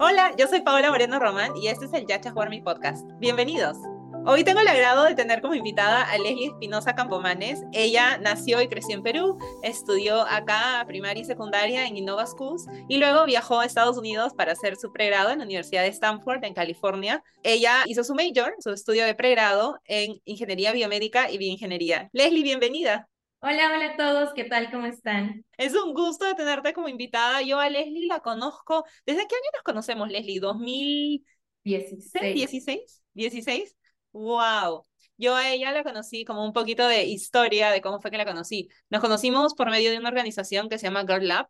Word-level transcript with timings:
Hola, 0.00 0.32
yo 0.38 0.46
soy 0.46 0.60
Paola 0.60 0.92
Moreno 0.92 1.18
Román 1.18 1.56
y 1.56 1.66
este 1.66 1.86
es 1.86 1.92
el 1.92 2.06
Yacha 2.06 2.30
Jugar 2.30 2.50
Mi 2.50 2.60
Podcast. 2.60 3.04
Bienvenidos. 3.18 3.78
Hoy 4.26 4.44
tengo 4.44 4.60
el 4.60 4.68
agrado 4.68 5.02
de 5.02 5.16
tener 5.16 5.40
como 5.40 5.56
invitada 5.56 6.04
a 6.04 6.16
Leslie 6.18 6.46
Espinosa 6.46 6.94
Campomanes. 6.94 7.64
Ella 7.72 8.16
nació 8.18 8.62
y 8.62 8.68
creció 8.68 8.94
en 8.94 9.02
Perú, 9.02 9.36
estudió 9.64 10.20
acá 10.20 10.84
primaria 10.86 11.22
y 11.22 11.24
secundaria 11.24 11.84
en 11.84 11.96
Innova 11.96 12.28
Schools 12.28 12.66
y 12.88 12.98
luego 12.98 13.26
viajó 13.26 13.58
a 13.58 13.66
Estados 13.66 13.98
Unidos 13.98 14.34
para 14.34 14.52
hacer 14.52 14.76
su 14.76 14.92
pregrado 14.92 15.30
en 15.30 15.40
la 15.40 15.44
Universidad 15.44 15.82
de 15.82 15.88
Stanford 15.88 16.44
en 16.44 16.54
California. 16.54 17.24
Ella 17.42 17.82
hizo 17.86 18.04
su 18.04 18.14
major, 18.14 18.54
su 18.60 18.70
estudio 18.70 19.04
de 19.04 19.16
pregrado 19.16 19.80
en 19.84 20.20
Ingeniería 20.24 20.70
Biomédica 20.70 21.28
y 21.28 21.38
Bioingeniería. 21.38 22.08
Leslie, 22.12 22.44
bienvenida. 22.44 23.08
Hola, 23.40 23.72
hola 23.72 23.92
a 23.92 23.96
todos, 23.96 24.34
¿qué 24.34 24.44
tal? 24.44 24.68
¿Cómo 24.72 24.86
están? 24.86 25.44
Es 25.56 25.72
un 25.74 25.94
gusto 25.94 26.24
de 26.24 26.34
tenerte 26.34 26.72
como 26.72 26.88
invitada. 26.88 27.40
Yo 27.40 27.60
a 27.60 27.70
Leslie 27.70 28.08
la 28.08 28.18
conozco. 28.18 28.84
¿Desde 29.06 29.28
qué 29.28 29.36
año 29.36 29.50
nos 29.54 29.62
conocemos, 29.62 30.08
Leslie? 30.08 30.40
¿2016? 30.40 32.34
16. 32.34 33.02
¿16? 33.14 33.76
Wow. 34.10 34.84
Yo 35.16 35.36
a 35.36 35.48
ella 35.50 35.70
la 35.70 35.84
conocí 35.84 36.24
como 36.24 36.44
un 36.44 36.52
poquito 36.52 36.88
de 36.88 37.04
historia 37.04 37.70
de 37.70 37.80
cómo 37.80 38.00
fue 38.00 38.10
que 38.10 38.18
la 38.18 38.24
conocí. 38.24 38.68
Nos 38.90 39.00
conocimos 39.00 39.54
por 39.54 39.70
medio 39.70 39.92
de 39.92 39.98
una 39.98 40.08
organización 40.08 40.68
que 40.68 40.78
se 40.78 40.88
llama 40.88 41.04
Girl 41.06 41.28
Lab. 41.28 41.48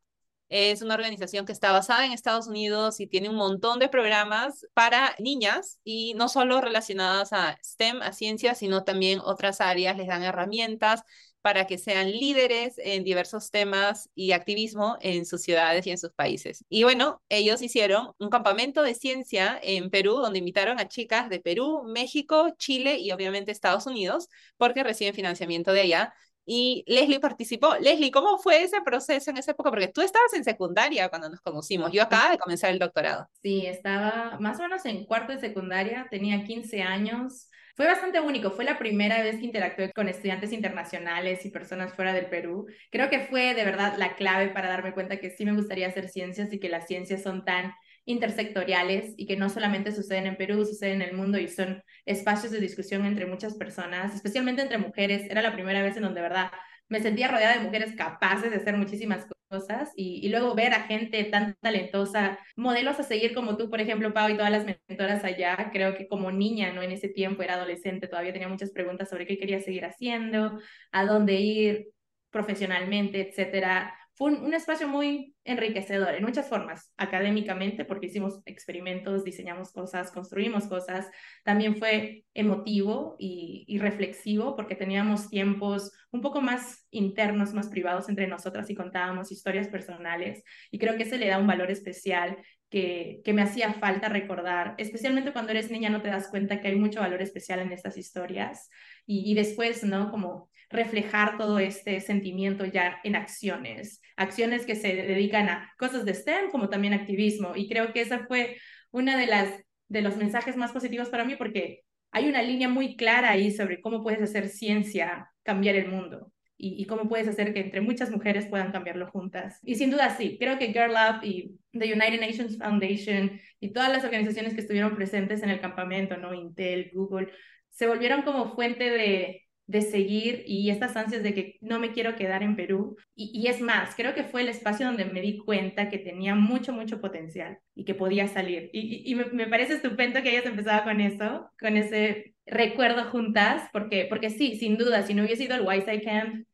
Es 0.50 0.80
una 0.83 0.95
organización 0.95 1.47
que 1.47 1.52
está 1.52 1.73
basada 1.73 2.05
en 2.06 2.12
Estados 2.12 2.48
Unidos 2.48 3.00
y 3.00 3.06
tiene 3.06 3.28
un 3.30 3.36
montón 3.36 3.78
de 3.78 3.89
programas 3.89 4.66
para 4.75 5.14
niñas 5.19 5.78
y 5.84 6.14
no 6.14 6.28
solo 6.28 6.61
relacionadas 6.61 7.33
a 7.33 7.59
STEM, 7.62 8.00
a 8.02 8.12
ciencias, 8.12 8.59
sino 8.59 8.84
también 8.84 9.20
otras 9.20 9.61
áreas. 9.61 9.97
Les 9.97 10.06
dan 10.06 10.23
herramientas 10.23 11.02
para 11.48 11.66
que 11.66 11.79
sean 11.79 12.11
líderes 12.11 12.75
en 12.77 13.05
diversos 13.05 13.51
temas 13.51 14.11
y 14.15 14.33
activismo 14.33 14.98
en 15.01 15.25
sus 15.25 15.41
ciudades 15.41 15.87
y 15.87 15.91
en 15.91 15.97
sus 15.97 16.12
países. 16.12 16.62
Y 16.69 16.83
bueno, 16.83 17.23
ellos 17.30 17.62
hicieron 17.62 18.12
un 18.19 18.29
campamento 18.29 18.83
de 18.83 18.93
ciencia 18.95 19.59
en 19.62 19.89
Perú, 19.89 20.16
donde 20.16 20.41
invitaron 20.41 20.79
a 20.79 20.89
chicas 20.89 21.30
de 21.30 21.41
Perú, 21.41 21.84
México, 21.87 22.50
Chile 22.59 22.98
y 22.98 23.12
obviamente 23.12 23.50
Estados 23.50 23.87
Unidos, 23.87 24.28
porque 24.59 24.84
reciben 24.84 25.14
financiamiento 25.14 25.72
de 25.72 25.81
allá. 25.81 26.14
Y 26.50 26.82
Leslie 26.86 27.20
participó. 27.20 27.74
Leslie, 27.78 28.10
¿cómo 28.10 28.38
fue 28.38 28.62
ese 28.62 28.80
proceso 28.80 29.30
en 29.30 29.36
esa 29.36 29.50
época? 29.50 29.68
Porque 29.68 29.88
tú 29.88 30.00
estabas 30.00 30.32
en 30.32 30.44
secundaria 30.44 31.10
cuando 31.10 31.28
nos 31.28 31.42
conocimos. 31.42 31.92
Yo 31.92 32.02
acababa 32.02 32.30
de 32.30 32.38
comenzar 32.38 32.70
el 32.70 32.78
doctorado. 32.78 33.28
Sí, 33.42 33.66
estaba 33.66 34.38
más 34.41 34.58
o 34.58 34.62
menos 34.62 34.86
en 34.86 35.04
cuarto 35.04 35.34
de 35.34 35.41
secundaria, 35.41 36.06
tenía 36.10 36.44
15 36.44 36.80
años. 36.80 37.50
Fue 37.76 37.84
bastante 37.84 38.19
único, 38.20 38.50
fue 38.50 38.64
la 38.64 38.78
primera 38.78 39.22
vez 39.22 39.36
que 39.36 39.44
interactué 39.44 39.92
con 39.92 40.08
estudiantes 40.08 40.52
internacionales 40.54 41.44
y 41.44 41.50
personas 41.50 41.92
fuera 41.92 42.14
del 42.14 42.30
Perú. 42.30 42.66
Creo 42.91 43.10
que 43.10 43.26
fue 43.26 43.52
de 43.54 43.66
verdad 43.66 43.96
la 43.98 44.16
clave 44.16 44.48
para 44.48 44.69
darme 44.69 44.94
cuenta 44.94 45.19
que 45.19 45.28
sí 45.28 45.44
me 45.44 45.52
gustaría 45.52 45.88
hacer 45.88 46.08
ciencias 46.08 46.50
y 46.50 46.58
que 46.58 46.70
las 46.70 46.86
ciencias 46.86 47.22
son 47.22 47.44
tan 47.44 47.74
intersectoriales 48.09 49.12
y 49.19 49.27
que 49.27 49.37
no 49.37 49.51
solamente 49.51 49.92
suceden 49.92 50.27
en 50.27 50.37
Perú, 50.37 50.64
suceden 50.64 51.03
en 51.03 51.11
el 51.11 51.17
mundo 51.17 51.39
y 51.39 51.47
son 51.47 51.83
espacios 52.06 52.50
de 52.50 52.59
discusión 52.59 53.05
entre 53.05 53.27
muchas 53.27 53.55
personas, 53.55 54.15
especialmente 54.15 54.62
entre 54.62 54.78
mujeres. 54.78 55.31
Era 55.31 55.42
la 55.42 55.53
primera 55.53 55.83
vez 55.83 55.97
en 55.97 56.05
donde, 56.05 56.20
de 56.23 56.28
verdad, 56.28 56.50
me 56.89 57.00
sentía 57.03 57.28
rodeada 57.28 57.59
de 57.59 57.65
mujeres 57.65 57.95
capaces 57.97 58.50
de 58.50 58.56
hacer 58.56 58.78
muchísimas 58.78 59.27
cosas 59.50 59.92
y, 59.95 60.27
luego 60.31 60.55
ver 60.55 60.73
a 60.73 60.84
gente 60.84 61.23
tan 61.25 61.55
talentosa, 61.61 62.39
modelos 62.56 62.98
a 62.98 63.03
seguir 63.03 63.34
como 63.34 63.59
tú, 63.59 63.69
por 63.69 63.81
ejemplo, 63.83 64.15
Pau 64.15 64.31
y 64.31 64.37
todas 64.37 64.50
las 64.50 64.65
mentoras 64.65 65.22
allá, 65.22 65.69
creo 65.70 65.95
que 65.95 66.09
como 66.09 66.33
niña, 66.33 66.72
¿no? 66.72 66.81
En 66.83 66.93
ese 66.93 67.11
tiempo 67.11 67.43
era 67.43 67.55
adolescente, 67.55 68.09
todavía 68.09 68.33
tenía 68.33 68.48
muchas 68.48 68.70
preguntas 68.70 69.11
sobre 69.11 69.27
qué 69.27 69.37
quería 69.37 69.61
seguir 69.61 69.84
haciendo, 69.84 70.59
a 70.93 71.05
dónde 71.05 71.34
ir 71.34 71.89
profesionalmente, 72.31 73.28
etcétera 73.28 73.97
fue 74.19 74.33
un, 74.33 74.52
espacio 74.52 74.88
muy 74.88 75.36
enriquecedor 75.44 76.16
en 76.16 76.24
muchas 76.24 76.48
formas, 76.48 76.92
académicamente, 76.97 77.84
porque 77.84 78.06
hicimos 78.06 78.41
experimentos, 78.47 79.22
diseñamos 79.22 79.70
cosas, 79.70 80.10
construimos 80.10 80.66
cosas. 80.66 81.08
También 81.44 81.77
fue 81.77 82.25
emotivo 82.34 83.14
y, 83.20 83.78
reflexivo, 83.78 84.56
porque 84.56 84.75
teníamos 84.75 85.30
tiempos 85.30 85.92
un 86.10 86.20
poco 86.20 86.41
más 86.41 86.84
internos, 86.91 87.54
más 87.54 87.69
privados 87.69 88.09
entre 88.09 88.26
nosotras 88.26 88.69
y 88.70 88.75
contábamos 88.75 89.31
historias 89.31 89.69
personales. 89.69 90.43
Y 90.72 90.81
creo 90.81 90.97
que 90.97 91.04
ese 91.04 91.16
le 91.16 91.28
da 91.28 91.38
un 91.38 91.47
valor 91.47 91.70
especial 91.70 92.38
que, 92.70 93.20
que 93.25 93.32
me 93.32 93.43
hacía 93.43 93.75
falta 93.75 94.09
recordar, 94.09 94.75
especialmente 94.78 95.32
cuando 95.32 95.53
eres 95.53 95.70
niña 95.70 95.91
no 95.91 96.03
te 96.03 96.09
das 96.09 96.26
cuenta 96.26 96.60
que 96.60 96.66
hay 96.66 96.76
mucho 96.76 96.98
valor 96.98 97.22
especial 97.22 97.60
en 97.60 97.70
estas 97.70 97.97
historias. 97.97 98.69
Y, 99.06 99.31
y 99.31 99.34
después, 99.37 99.84
¿no? 99.84 100.10
Como 100.10 100.50
reflejar 100.71 101.39
todo 101.39 101.59
este 101.59 102.01
sentimiento 102.01 102.65
ya 102.65 103.01
en 103.05 103.17
acciones, 103.17 104.03
acciones 104.17 104.67
que 104.67 104.77
se 104.77 104.95
dedican 104.95 105.49
a 105.49 105.73
cosas 105.79 106.05
de 106.05 106.15
STEM 106.15 106.51
como 106.51 106.69
también 106.69 106.95
activismo. 106.95 107.53
Y 107.56 107.69
creo 107.69 107.93
que 107.93 108.03
esa 108.03 108.27
fue 108.27 108.56
una 108.91 109.17
de 109.17 109.27
las 109.27 109.51
de 109.89 110.03
los 110.03 110.17
mensajes 110.17 110.56
más 110.56 110.73
positivos 110.73 111.09
para 111.09 111.25
mí 111.25 111.37
porque 111.37 111.83
hay 112.11 112.29
una 112.29 112.43
línea 112.43 112.69
muy 112.69 112.97
clara 112.97 113.31
ahí 113.31 113.51
sobre 113.51 113.81
cómo 113.81 114.03
puedes 114.03 114.23
hacer 114.23 114.49
ciencia 114.49 115.31
cambiar 115.43 115.77
el 115.77 115.89
mundo 115.89 116.33
y, 116.61 116.87
cómo 116.87 117.09
puedes 117.09 117.29
hacer 117.29 117.55
que 117.55 117.61
entre 117.61 117.81
muchas 117.81 118.11
mujeres 118.11 118.47
puedan 118.47 118.73
cambiarlo 118.73 119.06
juntas. 119.06 119.61
Y 119.62 119.77
sin 119.77 119.91
duda 119.91 120.11
sí, 120.17 120.39
creo 120.41 120.59
que 120.59 120.73
Girl 120.73 120.91
Up 120.91 121.23
y 121.23 121.56
the 121.71 121.93
United 121.93 122.21
Nations 122.21 122.59
Foundation 122.59 123.41
y 123.61 123.73
todas 123.73 123.93
las 123.93 124.03
organizaciones 124.03 124.55
que 124.55 124.62
estuvieron 124.62 124.97
presentes 124.97 125.45
en 125.45 125.50
el 125.50 125.61
campamento, 125.61 126.17
¿no? 126.17 126.35
Intel, 126.35 126.91
Google, 126.93 127.29
se 127.71 127.87
volvieron 127.87 128.23
como 128.23 128.56
fuente 128.56 128.91
de, 128.91 129.47
de 129.69 129.83
seguir 129.83 130.45
y 130.47 130.71
estas 130.71 130.97
ansias 130.97 131.23
de 131.23 131.34
que 131.34 131.59
no 131.61 131.79
me 131.79 131.93
quiero 131.93 132.17
quedar 132.17 132.43
en 132.43 132.56
Perú. 132.56 132.97
Y, 133.15 133.47
es 133.49 133.61
más, 133.61 133.95
creo 133.95 134.15
que 134.15 134.25
fue 134.25 134.41
el 134.41 134.49
espacio 134.49 134.87
donde 134.87 135.05
me 135.05 135.21
di 135.21 135.37
cuenta 135.37 135.91
que 135.91 135.99
tenía 135.99 136.34
mucho, 136.34 136.73
mucho 136.73 137.03
potencial 137.03 137.59
y 137.75 137.84
que 137.84 137.95
podía 137.95 138.29
salir. 138.29 138.71
Y, 138.73 139.15
me, 139.15 139.47
parece 139.47 139.75
estupendo 139.75 140.23
que 140.23 140.31
hayas 140.31 140.47
empezado 140.47 140.84
con 140.84 141.03
eso, 141.03 141.51
con 141.61 141.77
ese 141.77 142.34
recuerdo 142.47 143.05
juntas, 143.11 143.69
porque, 143.71 144.06
porque 144.09 144.31
sí, 144.31 144.56
sin 144.56 144.79
duda, 144.79 145.03
si 145.03 145.12
no 145.12 145.23
hubiese 145.23 145.45
ido 145.45 145.55
al 145.55 145.67
Whiteside 145.67 146.03
Camp, 146.03 146.47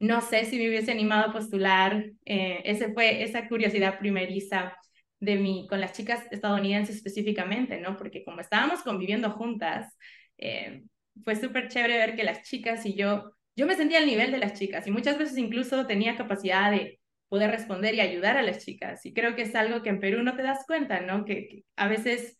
no 0.00 0.22
sé 0.22 0.46
si 0.46 0.56
me 0.58 0.68
hubiese 0.68 0.90
animado 0.90 1.28
a 1.28 1.32
postular. 1.34 2.06
Eh, 2.24 2.62
ese 2.64 2.94
fue 2.94 3.22
esa 3.24 3.46
curiosidad 3.46 3.98
primeriza 3.98 4.74
de 5.20 5.36
mí 5.36 5.66
con 5.68 5.80
las 5.80 5.92
chicas 5.92 6.26
estadounidenses 6.30 6.96
específicamente, 6.96 7.78
¿no? 7.78 7.98
Porque 7.98 8.24
como 8.24 8.40
estábamos 8.40 8.82
conviviendo 8.82 9.30
juntas, 9.30 9.94
eh, 10.38 10.84
fue 11.22 11.36
súper 11.36 11.68
chévere 11.68 11.98
ver 11.98 12.16
que 12.16 12.24
las 12.24 12.42
chicas 12.42 12.84
y 12.86 12.94
yo, 12.94 13.32
yo 13.56 13.66
me 13.66 13.76
sentía 13.76 13.98
al 13.98 14.06
nivel 14.06 14.32
de 14.32 14.38
las 14.38 14.58
chicas 14.58 14.86
y 14.86 14.90
muchas 14.90 15.18
veces 15.18 15.38
incluso 15.38 15.86
tenía 15.86 16.16
capacidad 16.16 16.70
de 16.70 17.00
poder 17.28 17.50
responder 17.50 17.94
y 17.94 18.00
ayudar 18.00 18.36
a 18.36 18.42
las 18.42 18.64
chicas. 18.64 19.04
Y 19.06 19.12
creo 19.12 19.34
que 19.34 19.42
es 19.42 19.54
algo 19.54 19.82
que 19.82 19.90
en 19.90 20.00
Perú 20.00 20.22
no 20.22 20.36
te 20.36 20.42
das 20.42 20.64
cuenta, 20.66 21.00
¿no? 21.00 21.24
Que, 21.24 21.64
a 21.76 21.88
veces 21.88 22.38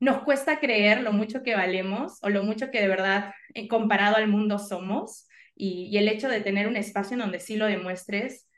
nos 0.00 0.22
cuesta 0.24 0.60
creer 0.60 1.00
lo 1.02 1.12
mucho 1.12 1.42
que 1.42 1.54
valemos 1.54 2.18
o 2.22 2.28
lo 2.28 2.42
mucho 2.44 2.70
que 2.70 2.80
de 2.80 2.88
verdad 2.88 3.32
eh, 3.54 3.68
comparado 3.68 4.16
al 4.16 4.28
mundo 4.28 4.58
somos. 4.58 5.26
Y, 5.54 5.96
el 5.96 6.08
hecho 6.08 6.28
de 6.28 6.40
tener 6.40 6.68
un 6.68 6.76
espacio 6.76 7.14
en 7.14 7.20
donde 7.20 7.40
sí 7.40 7.56
lo 7.56 7.66
demuestres 7.66 8.48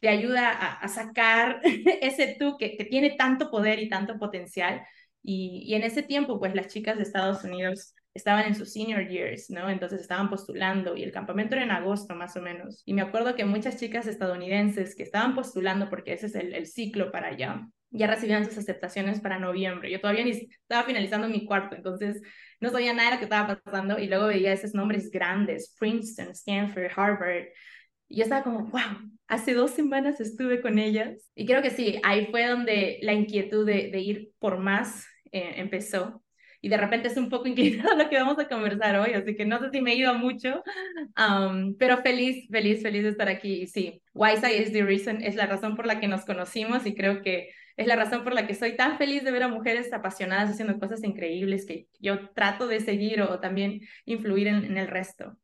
te 0.00 0.08
ayuda 0.08 0.50
a, 0.50 0.88
sacar 0.88 1.60
ese 2.02 2.36
tú 2.38 2.56
que, 2.58 2.70
tiene 2.90 3.10
tanto 3.16 3.50
poder 3.50 3.78
y 3.80 3.88
tanto 3.88 4.18
potencial. 4.18 4.82
Y 5.24 5.74
en 5.74 5.84
ese 5.84 6.02
tiempo, 6.02 6.38
pues 6.40 6.54
las 6.54 6.68
chicas 6.68 6.96
de 6.96 7.04
Estados 7.04 7.44
Unidos 7.44 7.94
estaban 8.14 8.46
en 8.46 8.54
sus 8.54 8.72
senior 8.72 9.06
years, 9.08 9.50
¿no? 9.50 9.70
Entonces 9.70 10.00
estaban 10.00 10.28
postulando 10.28 10.96
y 10.96 11.02
el 11.02 11.12
campamento 11.12 11.54
era 11.54 11.64
en 11.64 11.70
agosto 11.70 12.14
más 12.14 12.36
o 12.36 12.42
menos. 12.42 12.82
Y 12.84 12.94
me 12.94 13.02
acuerdo 13.02 13.34
que 13.34 13.44
muchas 13.44 13.78
chicas 13.78 14.06
estadounidenses 14.06 14.94
que 14.94 15.02
estaban 15.02 15.34
postulando, 15.34 15.88
porque 15.88 16.12
ese 16.12 16.26
es 16.26 16.34
el, 16.34 16.66
ciclo 16.66 17.10
para 17.10 17.28
allá, 17.28 17.66
ya 17.90 18.06
recibían 18.06 18.44
sus 18.44 18.58
aceptaciones 18.58 19.20
para 19.20 19.38
noviembre. 19.38 19.90
Yo 19.90 20.00
todavía 20.00 20.24
ni 20.24 20.30
estaba 20.30 20.84
finalizando 20.84 21.28
mi 21.28 21.46
cuarto, 21.46 21.74
entonces 21.74 22.22
no 22.60 22.70
sabía 22.70 22.92
nada 22.92 23.10
de 23.10 23.14
lo 23.16 23.18
que 23.18 23.24
estaba 23.24 23.60
pasando 23.62 23.98
y 23.98 24.06
luego 24.08 24.26
veía 24.26 24.52
esos 24.52 24.74
nombres 24.74 25.10
grandes, 25.10 25.74
Princeton, 25.78 26.30
Stanford, 26.32 26.90
Harvard. 26.94 27.46
Y 28.08 28.16
yo 28.18 28.24
estaba 28.24 28.42
como, 28.42 28.66
wow, 28.66 29.10
hace 29.26 29.54
dos 29.54 29.70
semanas 29.70 30.20
estuve 30.20 30.60
con 30.60 30.78
ellas. 30.78 31.30
Y 31.34 31.46
creo 31.46 31.62
que 31.62 31.70
sí, 31.70 31.98
ahí 32.04 32.26
fue 32.30 32.46
donde 32.46 32.98
la 33.02 33.14
inquietud 33.14 33.66
de, 33.66 33.90
de 33.90 34.00
ir 34.00 34.32
por 34.38 34.58
más 34.58 35.06
eh, 35.32 35.54
empezó 35.56 36.21
y 36.62 36.68
de 36.68 36.76
repente 36.78 37.08
es 37.08 37.16
un 37.18 37.28
poco 37.28 37.46
inclinado 37.48 37.94
lo 37.96 38.08
que 38.08 38.16
vamos 38.16 38.38
a 38.38 38.48
conversar 38.48 38.96
hoy, 38.96 39.12
así 39.12 39.34
que 39.34 39.44
no 39.44 39.58
sé 39.58 39.70
si 39.70 39.82
me 39.82 39.94
ido 39.94 40.14
mucho, 40.14 40.62
um, 41.18 41.74
pero 41.76 42.00
feliz, 42.02 42.48
feliz, 42.50 42.80
feliz 42.82 43.02
de 43.02 43.10
estar 43.10 43.28
aquí. 43.28 43.62
Y 43.62 43.66
sí, 43.66 44.00
Wisei 44.14 44.62
is 44.62 44.72
the 44.72 44.82
reason, 44.82 45.20
es 45.20 45.34
la 45.34 45.46
razón 45.46 45.76
por 45.76 45.86
la 45.86 46.00
que 46.00 46.08
nos 46.08 46.24
conocimos 46.24 46.86
y 46.86 46.94
creo 46.94 47.20
que 47.20 47.50
es 47.76 47.86
la 47.86 47.96
razón 47.96 48.22
por 48.22 48.34
la 48.34 48.46
que 48.46 48.54
soy 48.54 48.76
tan 48.76 48.96
feliz 48.96 49.24
de 49.24 49.32
ver 49.32 49.42
a 49.42 49.48
mujeres 49.48 49.92
apasionadas 49.92 50.50
haciendo 50.50 50.78
cosas 50.78 51.02
increíbles 51.02 51.66
que 51.66 51.88
yo 51.98 52.30
trato 52.30 52.68
de 52.68 52.80
seguir 52.80 53.20
o 53.22 53.40
también 53.40 53.80
influir 54.04 54.46
en, 54.46 54.64
en 54.64 54.78
el 54.78 54.86
resto. 54.86 55.36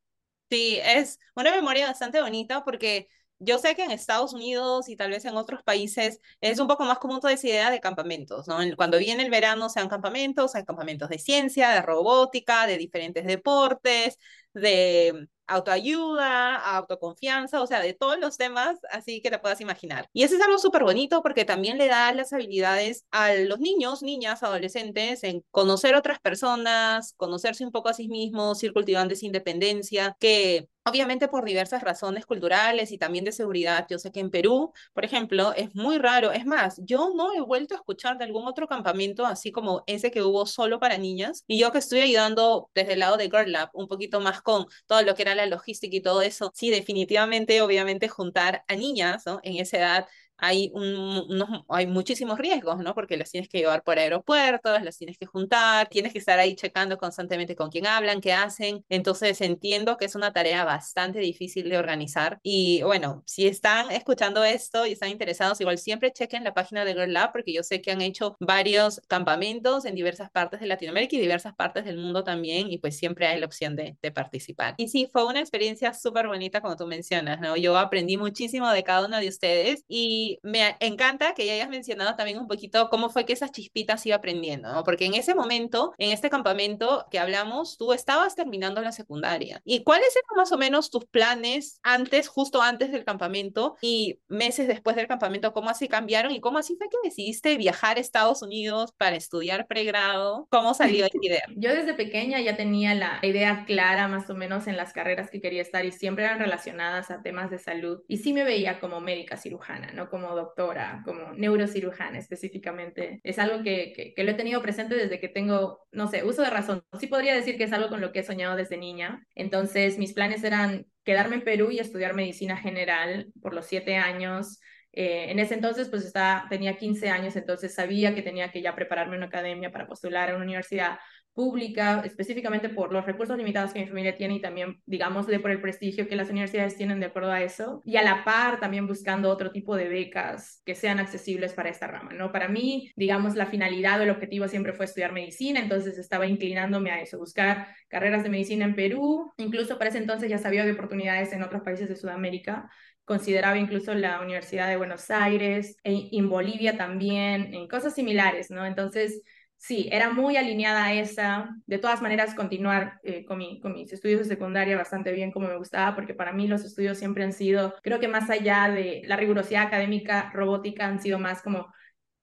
Sí, 0.50 0.79
es 0.82 1.19
una 1.35 1.50
memoria 1.50 1.88
bastante 1.88 2.20
bonita 2.23 2.65
porque 2.65 3.09
yo 3.38 3.58
sé 3.58 3.75
que 3.75 3.85
en 3.85 3.90
Estados 3.90 4.32
Unidos 4.32 4.88
y 4.88 4.96
tal 4.96 5.11
vez 5.11 5.25
en 5.25 5.37
otros 5.37 5.62
países 5.62 6.20
es 6.40 6.58
un 6.58 6.67
poco 6.69 6.85
más 6.85 6.99
común 6.99 7.20
toda 7.20 7.32
esa 7.32 7.46
idea 7.49 7.70
de 7.70 7.81
campamentos, 7.81 8.49
¿no? 8.49 8.58
Cuando 8.76 8.99
viene 8.99 9.23
el 9.25 9.31
verano 9.31 9.69
sean 9.69 9.88
campamentos, 9.88 10.55
hay 10.55 10.64
campamentos 10.64 11.08
de 11.08 11.19
ciencia, 11.19 11.70
de 11.70 11.82
robótica, 11.82 12.67
de 12.67 12.79
diferentes 12.79 13.25
deportes, 13.26 14.19
de 14.55 15.29
autoayuda, 15.46 16.56
autoconfianza, 16.76 17.62
o 17.62 17.67
sea, 17.67 17.81
de 17.81 17.94
todos 17.94 18.19
los 18.19 18.37
temas 18.37 18.79
así 18.90 19.23
que 19.23 19.31
te 19.31 19.38
puedas 19.38 19.61
imaginar. 19.61 20.08
Y 20.12 20.23
eso 20.23 20.37
es 20.37 20.43
algo 20.43 20.58
súper 20.58 20.84
bonito 20.84 21.23
porque 21.23 21.44
también 21.44 21.79
le 21.79 21.88
da 21.88 22.12
las 22.12 22.32
habilidades 22.32 23.06
a 23.11 23.32
los 23.34 23.58
niños, 23.58 24.02
niñas, 24.02 24.43
adolescentes 24.43 25.25
en 25.25 25.43
conocer 25.50 25.94
otras 25.94 26.20
personas, 26.20 27.14
conocerse 27.17 27.64
un 27.64 27.73
poco 27.73 27.88
a 27.88 27.94
sí 27.94 28.08
mismos, 28.08 28.62
ir 28.62 28.73
cultivando 28.73 29.14
esa 29.14 29.26
independencia, 29.26 30.17
que 30.20 30.69
Obviamente 30.88 31.29
por 31.29 31.44
diversas 31.44 31.82
razones 31.82 32.25
culturales 32.25 32.93
y 32.93 32.99
también 32.99 33.25
de 33.25 33.32
seguridad. 33.32 33.87
Yo 33.90 33.99
sé 33.99 34.11
que 34.12 34.20
en 34.20 34.31
Perú, 34.31 34.73
por 34.94 35.05
ejemplo, 35.05 35.52
es 35.55 35.75
muy 35.75 35.99
raro. 35.99 36.32
Es 36.32 36.46
más, 36.46 36.81
yo 36.85 37.12
no 37.14 37.35
he 37.35 37.40
vuelto 37.40 37.75
a 37.75 37.79
escuchar 37.79 38.17
de 38.17 38.25
algún 38.25 38.46
otro 38.46 38.67
campamento 38.69 39.26
así 39.26 39.52
como 39.52 39.82
ese 39.87 40.11
que 40.11 40.23
hubo 40.23 40.46
solo 40.46 40.81
para 40.81 40.96
niñas. 40.96 41.44
Y 41.46 41.58
yo 41.58 41.73
que 41.73 41.79
estoy 41.79 42.00
ayudando 42.00 42.70
desde 42.75 42.94
el 42.94 43.00
lado 43.00 43.17
de 43.17 43.25
Girl 43.25 43.52
Lab 43.52 43.70
un 43.75 43.88
poquito 43.88 44.20
más 44.20 44.40
con 44.40 44.67
todo 44.87 45.02
lo 45.02 45.14
que 45.14 45.23
era 45.23 45.35
la 45.35 45.46
logística 45.46 45.94
y 45.96 46.00
todo 46.00 46.23
eso. 46.23 46.52
Sí, 46.55 46.70
definitivamente, 46.70 47.61
obviamente 47.61 48.08
juntar 48.08 48.64
a 48.69 48.75
niñas 48.76 49.25
en 49.43 49.56
esa 49.58 49.76
edad 49.79 50.06
hay, 50.38 50.70
un, 50.73 51.44
hay 51.69 51.87
muchísimos 51.87 52.38
riesgos, 52.38 52.79
¿no? 52.79 52.94
Porque 52.94 53.17
las 53.17 53.31
tienes 53.31 53.49
que 53.49 53.58
llevar 53.58 53.82
por 53.82 53.99
aeropuertos, 53.99 54.82
las 54.82 54.96
tienes 54.96 55.19
que 55.19 55.26
juntar, 55.26 55.88
tienes 55.88 56.12
que 56.12 56.19
estar 56.19 56.38
ahí 56.38 56.55
checando 56.55 56.96
constantemente 56.96 57.56
con 57.56 57.70
quién 57.70 57.87
hablan, 57.87 58.20
qué 58.20 58.32
hacen. 58.32 58.85
Entonces 58.88 59.40
entiendo 59.40 59.96
que 59.96 60.05
es 60.06 60.14
una 60.14 60.32
tarea 60.32 60.64
bastante 60.64 61.19
difícil 61.19 61.69
de 61.69 61.79
organizar. 61.79 62.38
Y 62.43 62.82
bueno, 62.82 63.23
si 63.26 63.46
están 63.46 63.90
escuchando 63.90 64.44
esto 64.44 64.87
y 64.87 64.93
están 64.93 65.11
interesados, 65.11 65.61
igual 65.61 65.79
siempre 65.79 66.12
chequen 66.12 66.44
la 66.44 66.55
página 66.55 66.84
de 66.84 66.94
Girl 66.94 67.12
Lab, 67.12 67.32
porque 67.32 67.52
yo 67.52 67.62
sé 67.62 67.81
que 67.82 67.91
han 67.91 68.00
hecho 68.00 68.37
varios 68.41 69.00
campamentos 69.08 69.84
en 69.84 69.94
diversas 69.94 70.31
partes 70.31 70.61
de 70.61 70.67
Latinoamérica 70.67 71.17
y 71.17 71.20
diversas 71.20 71.55
partes 71.55 71.84
del 71.84 71.99
mundo 71.99 72.25
también, 72.25 72.70
y 72.70 72.79
pues 72.79 72.96
siempre 72.96 73.26
hay 73.26 73.41
la 73.41 73.46
opción 73.46 73.76
de, 73.76 73.96
de 74.00 74.12
participar. 74.12 74.75
Y 74.76 74.88
sí, 74.88 75.08
fue 75.12 75.25
una 75.26 75.41
experiencia 75.41 75.93
súper 75.94 76.26
bonita, 76.29 76.61
como 76.61 76.76
tú 76.76 76.87
mencionas, 76.87 77.41
¿no? 77.41 77.56
Yo 77.56 77.76
aprendí 77.76 78.17
muchísimo 78.17 78.70
de 78.70 78.84
cada 78.84 79.06
uno 79.06 79.19
de 79.19 79.29
ustedes 79.29 79.84
y 79.88 80.27
me 80.42 80.76
encanta 80.80 81.34
que 81.34 81.46
ya 81.46 81.54
hayas 81.54 81.69
mencionado 81.69 82.16
también 82.16 82.38
un 82.38 82.48
poquito 82.48 82.88
cómo 82.90 83.10
fue 83.10 83.25
que 83.25 83.32
esas 83.32 83.52
chispitas 83.52 84.04
iba 84.06 84.16
aprendiendo, 84.16 84.72
¿no? 84.72 84.84
Porque 84.84 85.06
en 85.06 85.14
ese 85.14 85.34
momento, 85.34 85.94
en 85.98 86.12
este 86.12 86.30
campamento 86.30 87.06
que 87.10 87.19
hablamos, 87.19 87.76
tú 87.78 87.92
estabas 87.92 88.34
terminando 88.34 88.80
la 88.80 88.92
secundaria. 88.92 89.60
¿Y 89.64 89.82
cuáles 89.84 90.10
eran 90.10 90.36
más 90.36 90.52
o 90.52 90.58
menos 90.58 90.90
tus 90.90 91.06
planes 91.06 91.80
antes, 91.82 92.28
justo 92.28 92.60
antes 92.60 92.92
del 92.92 93.04
campamento 93.04 93.76
y 93.80 94.19
meses 94.28 94.69
después 94.69 94.96
del 94.96 95.06
campamento? 95.06 95.52
¿Cómo 95.52 95.70
así 95.70 95.88
cambiaron 95.88 96.32
y 96.32 96.40
cómo 96.40 96.58
así 96.58 96.76
fue 96.76 96.88
que 96.88 96.96
decidiste 97.02 97.56
viajar 97.56 97.96
a 97.96 98.00
Estados 98.00 98.42
Unidos 98.42 98.92
para 98.96 99.16
estudiar 99.16 99.66
pregrado? 99.66 100.46
¿Cómo 100.50 100.74
salió 100.74 101.06
esa 101.06 101.19
idea? 101.22 101.44
Yo 101.56 101.72
desde 101.72 101.94
pequeña 101.94 102.40
ya 102.40 102.56
tenía 102.56 102.94
la 102.94 103.20
idea 103.22 103.64
clara 103.66 104.08
más 104.08 104.28
o 104.31 104.34
menos 104.34 104.66
en 104.66 104.76
las 104.76 104.92
carreras 104.92 105.31
que 105.31 105.40
quería 105.40 105.62
estar 105.62 105.84
y 105.84 105.92
siempre 105.92 106.24
eran 106.24 106.38
relacionadas 106.38 107.10
a 107.10 107.22
temas 107.22 107.50
de 107.50 107.58
salud 107.58 108.02
y 108.08 108.19
sí 108.19 108.32
me 108.32 108.44
veía 108.44 108.81
como 108.81 109.00
médica 109.00 109.36
cirujana, 109.36 109.92
¿no? 109.92 110.08
como 110.08 110.18
doctora, 110.35 111.03
como 111.05 111.32
neurocirujana 111.35 112.19
específicamente. 112.19 113.20
Es 113.23 113.38
algo 113.38 113.62
que, 113.62 114.12
que, 114.15 114.25
lo 114.25 114.31
he 114.32 114.35
tenido 114.35 114.62
presente 114.62 114.94
desde 114.94 115.20
que 115.20 115.29
tengo, 115.29 115.87
no 115.93 116.09
sé, 116.09 116.25
uso 116.25 116.43
de 116.43 116.50
razón. 116.50 116.82
Sí 116.99 117.06
podría 117.06 117.35
decir 117.35 117.56
que 117.56 117.65
es 117.65 117.73
algo 117.73 117.88
con 117.88 118.00
lo 118.00 118.12
que 118.12 118.20
he 118.20 118.25
soñado 118.25 118.56
desde 118.56 118.76
niña. 118.76 119.26
Entonces, 119.35 119.99
mis 119.99 120.12
planes 120.12 120.44
eran 120.44 120.87
quedarme 121.05 121.37
en 121.37 121.44
Perú 121.44 121.70
y 121.70 121.79
estudiar 121.79 122.15
medicina 122.15 122.56
general 122.56 123.32
por 123.41 123.55
los 123.55 123.67
siete 123.67 123.97
años. 123.97 124.61
Eh, 124.93 125.31
en 125.31 125.38
ese 125.38 125.55
entonces, 125.55 125.88
pues 125.88 126.05
estaba, 126.05 126.47
tenía 126.49 126.76
15 126.76 127.09
años, 127.11 127.37
entonces 127.37 127.75
sabía 127.75 128.15
que 128.15 128.23
tenía 128.23 128.50
que 128.50 128.62
ya 128.62 128.75
prepararme 128.75 129.17
una 129.17 129.26
academia 129.26 129.70
para 129.70 129.87
postular 129.87 130.31
a 130.31 130.35
una 130.35 130.44
universidad 130.44 130.99
pública, 131.38 132.02
específicamente 132.05 132.69
por 132.69 132.93
los 132.93 133.06
recursos 133.06 133.38
limitados 133.38 133.73
que 133.73 133.79
mi 133.79 133.87
familia 133.87 134.17
tiene 134.17 134.35
y 134.35 134.40
también, 134.40 134.82
digamos, 134.87 135.29
de 135.29 135.38
por 135.38 135.52
el 135.52 135.61
prestigio 135.61 136.08
que 136.08 136.17
las 136.17 136.31
universidades 136.31 136.76
tienen 136.76 136.99
de 136.99 137.06
acuerdo 137.06 137.31
a 137.31 137.40
eso. 137.44 137.81
Y 137.85 137.96
a 137.96 138.02
la 138.02 138.25
par 138.25 138.58
también 138.58 138.88
buscando 138.88 139.31
otro 139.31 139.52
tipo 139.52 139.76
de 139.76 139.88
becas 139.88 140.61
que 140.67 140.75
sean 140.75 140.99
accesibles 140.99 141.52
para 141.52 141.69
esta 141.69 141.87
rama, 141.87 142.12
¿no? 142.12 142.32
Para 142.32 142.49
mí, 142.49 142.90
digamos, 142.96 143.37
la 143.37 143.46
finalidad 143.46 144.00
o 144.00 144.02
el 144.02 144.11
objetivo 144.11 144.49
siempre 144.49 144.73
fue 144.73 144.87
estudiar 144.87 145.12
medicina, 145.12 145.61
entonces 145.61 145.96
estaba 145.96 146.26
inclinándome 146.26 146.90
a 146.90 147.00
eso, 147.00 147.19
buscar 147.19 147.69
carreras 147.87 148.25
de 148.25 148.31
medicina 148.31 148.64
en 148.64 148.75
Perú, 148.75 149.32
incluso 149.37 149.79
para 149.79 149.91
ese 149.91 149.99
entonces 149.99 150.29
ya 150.29 150.38
sabía 150.38 150.64
de 150.64 150.73
oportunidades 150.73 151.32
en 151.32 151.44
otros 151.44 151.62
países 151.62 151.88
de 151.88 151.94
Sudamérica, 151.94 152.69
consideraba 153.05 153.56
incluso 153.58 153.94
la 153.94 154.20
Universidad 154.20 154.69
de 154.69 154.76
Buenos 154.76 155.08
Aires, 155.12 155.76
e, 155.84 156.08
en 156.11 156.29
Bolivia 156.29 156.76
también, 156.76 157.55
en 157.55 157.69
cosas 157.69 157.94
similares, 157.94 158.50
¿no? 158.50 158.67
Entonces, 158.67 159.23
sí, 159.58 159.88
era 159.93 160.10
muy 160.10 160.37
alineada 160.37 160.87
a 160.87 160.94
esa. 160.94 161.50
De 161.66 161.78
todas 161.78 162.00
maneras, 162.00 162.34
continuar 162.34 163.00
eh, 163.02 163.25
con, 163.25 163.40
con 163.60 163.72
mis 163.75 163.93
estudios 163.93 164.20
de 164.20 164.26
secundaria 164.26 164.76
bastante 164.76 165.12
bien 165.12 165.31
como 165.31 165.49
me 165.49 165.58
gustaba, 165.58 165.94
porque 165.94 166.14
para 166.14 166.32
mí 166.32 166.46
los 166.46 166.64
estudios 166.64 166.99
siempre 166.99 167.25
han 167.25 167.32
sido, 167.32 167.75
creo 167.82 168.00
que 168.00 168.08
más 168.08 168.31
allá 168.31 168.70
de 168.70 169.02
la 169.05 169.16
rigurosidad 169.16 169.66
académica, 169.66 170.31
robótica, 170.32 170.87
han 170.87 171.00
sido 171.02 171.19
más 171.19 171.43
como 171.43 171.72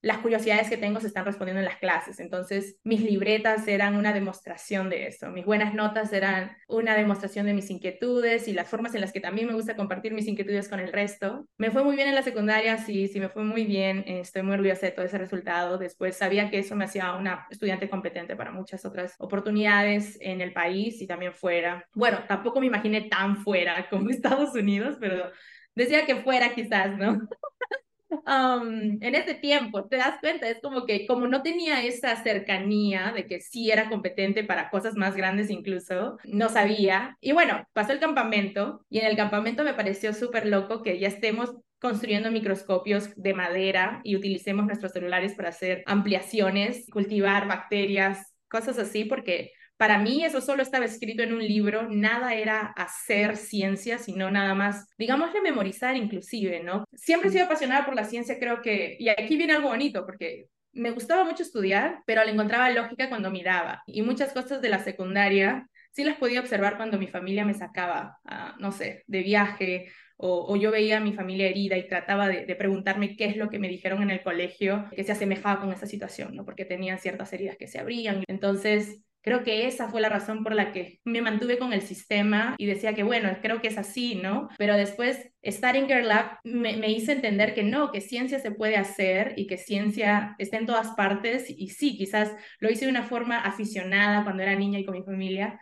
las 0.06 0.19
curiosidades 0.19 0.69
que 0.69 0.78
tengo 0.78 1.00
se 1.00 1.07
están 1.07 1.25
respondiendo 1.25 1.62
en 1.62 1.66
las 1.66 1.78
clases. 1.78 2.19
Entonces, 2.19 2.78
mis 2.84 3.02
libretas 3.02 3.68
eran 3.68 3.96
una 3.96 4.13
demostración 4.13 4.88
de 4.88 5.07
eso. 5.07 5.31
Mis 5.31 5.46
buenas 5.46 5.74
notas 5.74 6.13
eran 6.13 6.56
una 6.68 6.96
demostración 6.96 7.48
de 7.48 7.56
mis 7.56 7.72
inquietudes 7.72 8.48
y 8.48 8.54
las 8.54 8.69
formas 8.69 8.94
en 8.94 9.02
las 9.02 9.12
que 9.12 9.19
también 9.19 9.48
me 9.48 9.56
gusta 9.56 9.75
compartir 9.75 10.13
mis 10.13 10.28
inquietudes 10.28 10.69
con 10.69 10.80
el 10.80 10.94
resto. 10.94 11.48
Me 11.57 11.72
fue 11.72 11.84
muy 11.84 11.96
bien 11.96 12.07
en 12.07 12.13
la 12.13 12.22
secundaria, 12.22 12.78
sí, 12.78 13.07
sí, 13.07 13.19
me 13.19 13.30
fue 13.30 13.44
muy 13.44 13.66
bien. 13.66 14.04
Estoy 14.06 14.44
muy 14.44 14.54
orgullosa 14.54 14.86
de 14.86 14.92
todo 14.92 15.07
ese 15.07 15.18
resultado. 15.18 15.80
Después 15.80 16.16
sabía 16.16 16.51
que 16.51 16.60
eso 16.60 16.75
me 16.75 16.86
hacía 16.86 17.13
una 17.13 17.48
estudiante 17.50 17.90
competente 17.90 18.36
para 18.36 18.51
muchas 18.51 18.86
otras 18.86 19.16
oportunidades 19.18 20.19
en 20.22 20.40
el 20.40 20.54
país 20.54 21.01
y 21.01 21.08
también 21.08 21.34
fuera. 21.34 21.84
Bueno, 21.96 22.19
tampoco 22.28 22.60
me 22.60 22.68
imaginé 22.68 23.10
tan 23.10 23.38
fuera 23.38 23.90
como 23.90 24.10
Estados 24.12 24.54
Unidos, 24.54 24.98
pero 25.00 25.31
decía 25.74 26.06
que 26.06 26.18
fuera 26.18 26.54
quizás, 26.54 26.96
¿no? 26.96 27.28
en 28.10 29.16
ese 29.16 29.36
tiempo, 29.36 29.88
te 29.88 29.98
das 29.98 30.19
cuenta, 30.19 30.50
es 30.50 30.60
como 30.62 30.86
que 30.86 31.06
como 31.07 31.28
no 31.28 31.42
tenía 31.42 31.84
esa 31.84 32.16
cercanía 32.24 33.12
de 33.16 33.25
que 33.28 33.42
sí 33.42 33.72
era 33.72 33.90
competente 33.90 34.44
para 34.44 34.69
cosas 34.69 34.96
más 34.96 35.16
grandes 35.16 35.50
incluso, 35.50 36.18
no 36.25 36.50
sabía. 36.50 37.18
Y 37.22 37.31
bueno, 37.31 37.66
pasó 37.74 37.92
el 37.92 38.00
campamento 38.00 38.86
y 38.90 39.00
en 39.00 39.07
el 39.07 39.16
campamento 39.16 39.63
me 39.63 39.74
pareció 39.74 40.13
súper 40.13 40.46
loco 40.46 40.81
que 40.81 41.00
ya 41.00 41.07
estemos 41.07 41.56
construyendo 41.80 42.31
microscopios 42.31 43.10
de 43.16 43.34
madera 43.34 44.02
y 44.04 44.16
utilicemos 44.16 44.66
nuestros 44.66 44.92
celulares 44.92 45.36
para 45.36 45.50
hacer 45.50 45.84
ampliaciones, 45.86 46.88
cultivar 46.92 47.48
bacterias, 47.48 48.34
cosas 48.48 48.80
así, 48.80 49.06
porque 49.06 49.51
para 49.77 50.00
mí 50.00 50.24
eso 50.24 50.42
solo 50.42 50.63
estaba 50.63 50.86
escrito 50.86 51.24
en 51.24 51.33
un 51.33 51.45
libro, 51.45 51.88
nada 51.89 52.33
era 52.33 52.62
hacer 52.75 53.36
ciencia, 53.38 53.98
sino 53.98 54.31
nada 54.31 54.56
más, 54.56 54.88
digámosle, 54.98 55.42
memorizar 55.42 55.98
inclusive, 55.98 56.63
¿no? 56.63 56.86
Siempre 56.94 57.30
he 57.30 57.31
sido 57.31 57.45
apasionada 57.45 57.86
por 57.86 57.95
la 57.95 58.06
ciencia, 58.06 58.39
creo 58.39 58.62
que, 58.62 58.95
y 59.00 59.10
aquí 59.10 59.36
viene 59.38 59.54
algo 59.54 59.69
bonito, 59.69 60.06
porque 60.06 60.48
me 60.72 60.92
gustaba 60.92 61.24
mucho 61.24 61.44
estudiar, 61.44 62.04
pero 62.06 62.24
le 62.24 62.31
encontraba 62.31 62.69
lógica 62.69 63.10
cuando 63.10 63.31
miraba, 63.31 63.84
y 63.86 64.01
muchas 64.01 64.34
cosas 64.34 64.62
de 64.62 64.70
la 64.70 64.79
secundaria 64.79 65.67
sí 65.91 66.03
las 66.03 66.17
podía 66.17 66.41
observar 66.41 66.77
cuando 66.77 66.98
mi 66.98 67.08
familia 67.08 67.46
me 67.46 67.53
sacaba, 67.53 68.20
no 68.60 68.72
sé, 68.72 69.03
de 69.08 69.24
viaje 69.24 69.88
o, 70.17 70.55
yo 70.55 70.72
veía 70.72 70.98
a 70.98 71.01
mi 71.01 71.13
familia 71.13 71.48
herida 71.48 71.77
y 71.77 71.88
trataba 71.88 72.27
de, 72.29 72.46
de, 72.46 72.55
preguntarme 72.55 73.17
qué 73.17 73.25
es 73.25 73.36
lo 73.36 73.50
que 73.50 73.60
me 73.60 73.67
dijeron 73.67 74.01
en 74.01 74.12
el 74.12 74.24
colegio 74.24 74.86
que 74.96 75.03
se 75.03 75.12
asemejaba 75.12 75.60
con 75.62 75.74
esa 75.74 75.88
situación, 75.88 76.36
¿no? 76.36 76.46
Porque 76.46 76.63
tenían 76.63 77.00
ciertas 77.00 77.34
heridas 77.34 77.58
que 77.58 77.67
se 77.67 77.79
abrían. 77.79 78.24
Entonces, 78.27 79.05
Creo 79.25 79.44
que 79.44 79.65
esa 79.65 79.89
fue 79.89 80.01
la 80.01 80.10
razón 80.10 80.44
por 80.44 80.53
la 80.53 80.72
que 80.72 81.00
me 81.03 81.20
mantuve 81.20 81.58
con 81.58 81.74
el 81.74 81.82
sistema 81.82 82.53
y 82.60 82.67
decía 82.67 82.94
que, 82.94 83.01
bueno, 83.01 83.36
creo 83.41 83.60
que 83.60 83.70
es 83.70 83.77
así, 83.79 84.13
¿no? 84.13 84.50
Pero 84.60 84.77
después, 84.77 85.32
estar 85.41 85.75
en 85.75 85.88
Girl 85.88 86.08
Lab 86.08 86.38
me, 86.44 86.91
hizo 86.91 87.12
entender 87.12 87.55
que 87.55 87.63
no, 87.63 87.91
que 87.91 88.01
ciencia 88.01 88.38
se 88.38 88.51
puede 88.51 88.77
hacer 88.77 89.34
y 89.36 89.48
que 89.48 89.58
ciencia 89.58 90.36
está 90.38 90.58
en 90.58 90.67
todas 90.67 90.91
partes. 90.91 91.50
Y 91.50 91.70
sí, 91.70 91.98
quizás 91.98 92.32
lo 92.60 92.70
hice 92.70 92.86
de 92.86 92.91
una 92.91 93.01
forma 93.01 93.39
aficionada 93.39 94.24
cuando 94.24 94.44
era 94.44 94.53
niña 94.53 94.77
y 94.77 94.86
con 94.86 94.94
mi 94.94 95.03
familia, 95.03 95.60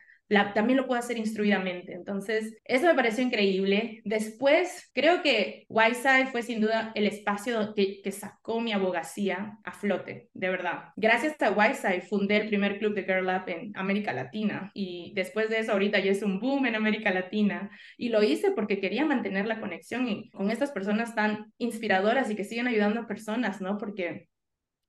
también 0.54 0.78
lo 0.78 0.88
puedo 0.88 1.00
hacer 1.00 1.18
instruidamente. 1.18 1.94
Entonces, 1.94 2.56
eso 2.64 2.88
me 2.88 2.96
pareció 2.96 3.24
increíble. 3.24 4.02
Después, 4.06 4.90
creo 4.94 5.22
que 5.22 5.66
YSI 5.70 6.28
fue 6.32 6.42
sin 6.42 6.62
duda 6.62 6.92
el 6.96 7.06
espacio 7.06 7.74
que, 7.76 8.02
sacó 8.14 8.62
mi 8.62 8.74
abogacía 8.74 9.58
a 9.64 9.72
flote, 9.72 10.30
de 10.34 10.50
verdad. 10.50 10.90
Gracias 10.96 11.36
a 11.42 11.50
YSI 11.50 12.02
fundé 12.02 12.38
el 12.38 12.48
primer 12.48 12.78
club 12.78 12.94
de 12.94 13.04
Girl 13.04 13.28
Up 13.28 13.50
en 13.50 13.72
América 13.76 14.14
Latina 14.14 14.72
y 14.76 15.14
después 15.16 15.50
de 15.50 15.60
eso 15.60 15.72
ahorita 15.72 16.00
ya 16.00 16.12
es 16.12 16.22
un 16.22 16.40
boom 16.40 16.68
en 16.68 16.76
América 16.76 17.12
Latina 17.12 17.72
y 17.98 18.10
lo 18.10 18.22
hice 18.22 18.52
porque 18.52 18.80
quería 18.80 19.06
mantener 19.06 19.48
la 19.48 19.60
conexión 19.60 20.30
con 20.32 20.52
estas 20.52 20.72
personas 20.72 21.16
tan 21.16 21.52
inspiradoras 21.58 22.30
y 22.30 22.36
que 22.36 22.44
siguen 22.44 22.68
ayudando 22.68 23.02
a 23.02 23.08
personas, 23.08 23.62
¿no? 23.62 23.78
Porque 23.78 24.28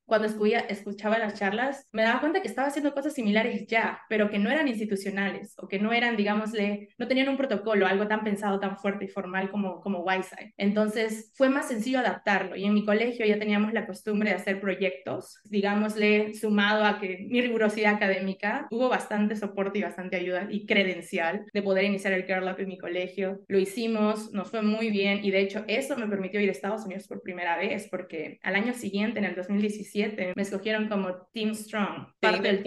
cuando 0.07 0.29
escuchaba 0.29 1.19
las 1.19 1.39
charlas, 1.39 1.89
me 1.93 2.03
daba 2.03 2.21
cuenta 2.21 2.43
que 2.43 2.49
estaba 2.49 2.69
haciendo 2.69 2.95
cosas 2.95 3.15
similares 3.15 3.67
ya, 3.67 4.01
pero 4.09 4.31
que 4.31 4.39
no 4.39 4.51
eran 4.51 4.69
institucionales 4.69 5.55
o 5.59 5.69
que 5.69 5.79
no 5.79 5.93
eran, 5.93 6.17
digámosle, 6.17 6.89
no 6.99 7.09
tenían 7.09 7.29
un 7.29 7.37
protocolo, 7.37 7.87
algo 7.87 8.07
tan 8.07 8.23
pensado, 8.25 8.61
tan 8.61 8.77
fuerte 8.77 9.07
y 9.07 9.09
formal 9.09 9.51
como, 9.51 9.81
como 9.81 10.01
Wiseye. 10.01 10.55
Entonces 10.57 11.33
fue 11.35 11.49
más 11.49 11.69
sencillo 11.69 12.01
adaptarlo 12.01 12.57
y 12.57 12.65
en 12.65 12.75
mi 12.75 12.85
colegio 12.85 13.27
ya 13.27 13.39
teníamos 13.39 13.73
la 13.73 13.87
costumbre 13.87 14.31
de 14.31 14.37
hacer 14.37 14.61
proyectos, 14.61 15.41
digámosle, 15.45 16.35
sumado 16.35 16.85
a 16.85 17.01
que 17.01 17.27
mi 17.29 17.41
rigurosidad 17.41 17.95
académica, 17.95 18.67
hubo 18.71 18.89
bastante 18.89 19.37
soporte 19.37 19.79
y 19.79 19.83
bastante 19.83 20.17
ayuda 20.17 20.47
y 20.51 20.67
credencial 20.67 21.47
de 21.53 21.63
poder 21.63 21.85
iniciar 21.85 22.13
el 22.13 22.25
Up 22.25 22.59
en 22.59 22.69
mi 22.69 22.79
colegio. 22.79 23.41
Lo 23.49 23.59
hicimos, 23.59 24.33
nos 24.33 24.51
fue 24.51 24.63
muy 24.63 24.91
bien 24.91 25.25
y 25.25 25.31
de 25.31 25.41
hecho 25.41 25.65
eso 25.69 25.97
me 25.97 26.07
permitió 26.07 26.41
ir 26.41 26.49
a 26.49 26.53
Estados 26.53 26.85
Unidos 26.85 27.07
por 27.07 27.23
primera 27.23 27.57
vez 27.57 27.89
porque 27.91 28.39
al 28.43 28.57
año 28.57 28.75
siguiente, 28.75 29.19
en 29.19 29.25
el 29.25 29.35
2017, 29.35 29.94
me 29.95 30.43
escogieron 30.43 30.89
como 30.89 31.29
Team 31.33 31.55
Strong, 31.55 32.09
parte 32.21 32.49
del 32.49 32.65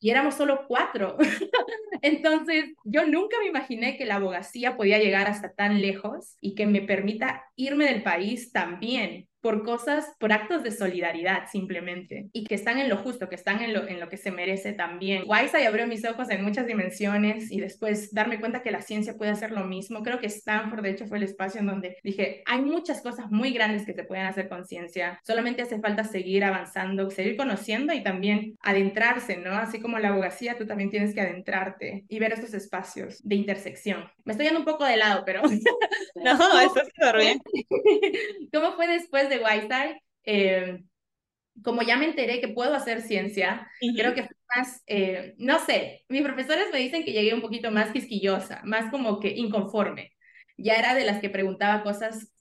y 0.00 0.10
éramos 0.10 0.34
solo 0.34 0.64
cuatro. 0.66 1.16
Entonces, 2.02 2.72
yo 2.84 3.06
nunca 3.06 3.36
me 3.40 3.48
imaginé 3.48 3.96
que 3.96 4.06
la 4.06 4.16
abogacía 4.16 4.76
podía 4.76 4.98
llegar 4.98 5.28
hasta 5.28 5.52
tan 5.52 5.80
lejos 5.80 6.36
y 6.40 6.54
que 6.54 6.66
me 6.66 6.80
permita 6.80 7.44
irme 7.56 7.86
del 7.86 8.02
país 8.02 8.52
también 8.52 9.28
por 9.42 9.64
cosas, 9.64 10.14
por 10.18 10.32
actos 10.32 10.62
de 10.62 10.70
solidaridad 10.70 11.48
simplemente, 11.50 12.30
y 12.32 12.44
que 12.44 12.54
están 12.54 12.78
en 12.78 12.88
lo 12.88 12.96
justo, 12.96 13.28
que 13.28 13.34
están 13.34 13.60
en 13.60 13.72
lo, 13.74 13.86
en 13.86 14.00
lo 14.00 14.08
que 14.08 14.16
se 14.16 14.30
merece 14.30 14.72
también. 14.72 15.24
y 15.26 15.66
abrió 15.66 15.86
mis 15.86 16.04
ojos 16.04 16.30
en 16.30 16.42
muchas 16.42 16.66
dimensiones 16.66 17.50
y 17.50 17.60
después 17.60 18.14
darme 18.14 18.40
cuenta 18.40 18.62
que 18.62 18.70
la 18.70 18.80
ciencia 18.80 19.16
puede 19.16 19.32
hacer 19.32 19.50
lo 19.50 19.64
mismo. 19.64 20.02
Creo 20.02 20.20
que 20.20 20.28
Stanford, 20.28 20.82
de 20.82 20.90
hecho, 20.90 21.06
fue 21.06 21.18
el 21.18 21.24
espacio 21.24 21.60
en 21.60 21.66
donde 21.66 21.96
dije, 22.02 22.42
hay 22.46 22.62
muchas 22.62 23.02
cosas 23.02 23.30
muy 23.30 23.52
grandes 23.52 23.84
que 23.84 23.94
se 23.94 24.04
pueden 24.04 24.26
hacer 24.26 24.48
con 24.48 24.64
ciencia, 24.64 25.20
solamente 25.24 25.62
hace 25.62 25.80
falta 25.80 26.04
seguir 26.04 26.44
avanzando, 26.44 27.10
seguir 27.10 27.36
conociendo 27.36 27.92
y 27.92 28.02
también 28.02 28.56
adentrarse, 28.62 29.36
¿no? 29.36 29.52
Así 29.52 29.80
como 29.80 29.98
la 29.98 30.08
abogacía, 30.08 30.56
tú 30.56 30.66
también 30.66 30.90
tienes 30.90 31.14
que 31.14 31.20
adentrarte 31.20 32.04
y 32.08 32.18
ver 32.20 32.32
estos 32.32 32.54
espacios 32.54 33.20
de 33.22 33.34
intersección. 33.34 34.04
Me 34.24 34.32
estoy 34.32 34.46
yendo 34.46 34.60
un 34.60 34.66
poco 34.66 34.84
de 34.84 34.96
lado, 34.96 35.24
pero... 35.26 35.42
no, 36.14 36.60
eso 36.60 36.80
está 36.82 37.16
bien. 37.16 37.40
¿Cómo 38.52 38.72
fue 38.72 38.86
después 38.86 39.28
de 39.28 39.31
Whiteside, 39.38 40.02
eh, 40.24 40.82
como 41.62 41.82
ya 41.82 41.96
me 41.96 42.06
enteré 42.06 42.40
que 42.40 42.48
puedo 42.48 42.74
hacer 42.74 43.02
ciencia, 43.02 43.68
creo 43.96 44.14
que 44.14 44.22
fue 44.22 44.36
más, 44.56 44.82
eh, 44.86 45.34
no 45.38 45.58
sé, 45.58 46.04
mis 46.08 46.22
profesores 46.22 46.68
me 46.72 46.78
dicen 46.78 47.04
que 47.04 47.12
llegué 47.12 47.34
un 47.34 47.42
poquito 47.42 47.70
más 47.70 47.92
quisquillosa, 47.92 48.60
más 48.64 48.90
como 48.90 49.20
que 49.20 49.28
inconforme. 49.28 50.12
Ya 50.56 50.74
era 50.74 50.94
de 50.94 51.04
las 51.04 51.20
que 51.20 51.30
preguntaba 51.30 51.82
cosas 51.82 52.32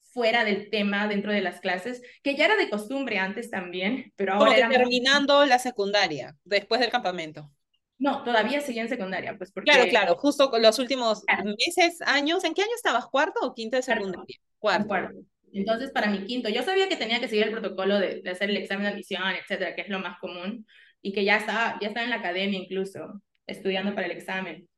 fuera 0.00 0.44
del 0.44 0.70
tema 0.70 1.08
dentro 1.08 1.32
de 1.32 1.40
las 1.40 1.60
clases, 1.60 2.00
que 2.22 2.36
ya 2.36 2.46
era 2.46 2.56
de 2.56 2.70
costumbre 2.70 3.18
antes 3.18 3.50
también, 3.50 4.12
pero 4.16 4.34
ahora... 4.34 4.54
Como 4.54 4.70
terminando 4.70 5.44
la 5.44 5.58
secundaria, 5.58 6.36
después 6.44 6.80
del 6.80 6.90
campamento. 6.90 7.50
No, 7.98 8.22
todavía 8.22 8.60
seguía 8.60 8.82
en 8.82 8.88
secundaria, 8.88 9.36
pues 9.36 9.50
porque... 9.52 9.70
Claro, 9.70 9.88
claro, 9.88 10.16
justo 10.16 10.50
con 10.50 10.62
los 10.62 10.78
últimos 10.78 11.24
meses, 11.58 12.00
años, 12.02 12.44
¿en 12.44 12.54
qué 12.54 12.62
año 12.62 12.74
estabas? 12.76 13.06
¿Cuarto 13.08 13.40
o 13.42 13.54
quinto 13.54 13.76
de 13.76 13.82
secundaria? 13.82 14.38
Cuarto. 14.58 14.86
Cuarto. 14.86 15.18
Entonces, 15.54 15.90
para 15.92 16.10
mi 16.10 16.24
quinto, 16.26 16.48
yo 16.48 16.62
sabía 16.62 16.88
que 16.88 16.96
tenía 16.96 17.20
que 17.20 17.28
seguir 17.28 17.44
el 17.44 17.52
protocolo 17.52 17.98
de, 17.98 18.20
de, 18.22 18.30
hacer 18.30 18.50
el 18.50 18.56
examen 18.56 18.84
de 18.84 18.90
admisión, 18.90 19.22
etcétera, 19.40 19.74
que 19.74 19.82
es 19.82 19.88
lo 19.88 20.00
más 20.00 20.18
común, 20.18 20.66
y 21.00 21.12
que 21.12 21.24
ya 21.24 21.36
estaba, 21.36 21.78
ya 21.80 21.88
estaba 21.88 22.04
en 22.04 22.10
la 22.10 22.16
academia 22.16 22.58
incluso, 22.58 23.22
estudiando 23.46 23.94
para 23.94 24.06
el 24.06 24.12
examen. 24.12 24.68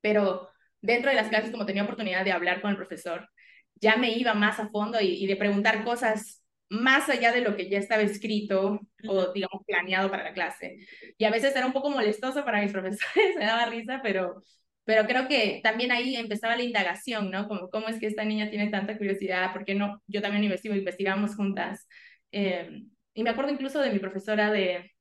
Pero 0.00 0.48
dentro 0.80 1.10
de 1.10 1.16
las 1.16 1.28
clases, 1.28 1.50
como 1.50 1.66
tenía 1.66 1.84
oportunidad 1.84 2.24
de 2.24 2.32
hablar 2.32 2.60
con 2.60 2.70
el 2.70 2.76
profesor, 2.76 3.28
ya 3.74 3.96
me 3.96 4.12
iba 4.12 4.34
más 4.34 4.60
a 4.60 4.68
fondo 4.70 5.00
y, 5.00 5.08
y 5.24 5.26
de 5.26 5.36
preguntar 5.36 5.84
cosas 5.84 6.42
más 6.68 7.08
allá 7.08 7.32
de 7.32 7.40
lo 7.42 7.56
que 7.56 7.68
ya 7.70 7.78
estaba 7.78 8.02
escrito 8.02 8.80
o, 9.08 9.32
digamos, 9.32 9.64
planeado 9.66 10.10
para 10.10 10.24
la 10.24 10.32
clase. 10.32 10.78
Y 11.16 11.24
a 11.24 11.30
veces 11.30 11.54
era 11.54 11.66
un 11.66 11.72
poco 11.72 11.90
molestoso 11.90 12.44
para 12.44 12.60
mis 12.60 12.72
profesores, 12.72 13.36
me 13.36 13.46
daba 13.46 13.66
risa, 13.66 14.00
pero 14.02 14.42
pero 14.86 15.06
creo 15.06 15.26
que 15.28 15.60
también 15.64 15.90
ahí 15.90 16.16
empezaba 16.16 16.56
la 16.56 16.62
indagación, 16.62 17.30
¿no? 17.30 17.48
Como 17.48 17.70
cómo 17.70 17.88
es 17.88 17.98
que 17.98 18.06
esta 18.06 18.24
niña 18.24 18.50
tiene 18.50 18.70
tanta 18.70 18.96
curiosidad, 18.96 19.52
¿por 19.52 19.64
qué 19.64 19.74
no? 19.74 20.00
Yo 20.06 20.22
también 20.22 20.44
investigo, 20.44 20.76
investigamos 20.76 21.34
juntas. 21.34 21.88
Eh, 22.30 22.84
y 23.12 23.22
me 23.24 23.30
acuerdo 23.30 23.50
incluso 23.52 23.80
de 23.80 23.90
mi 23.90 23.98
profesora 23.98 24.52
de, 24.52 24.92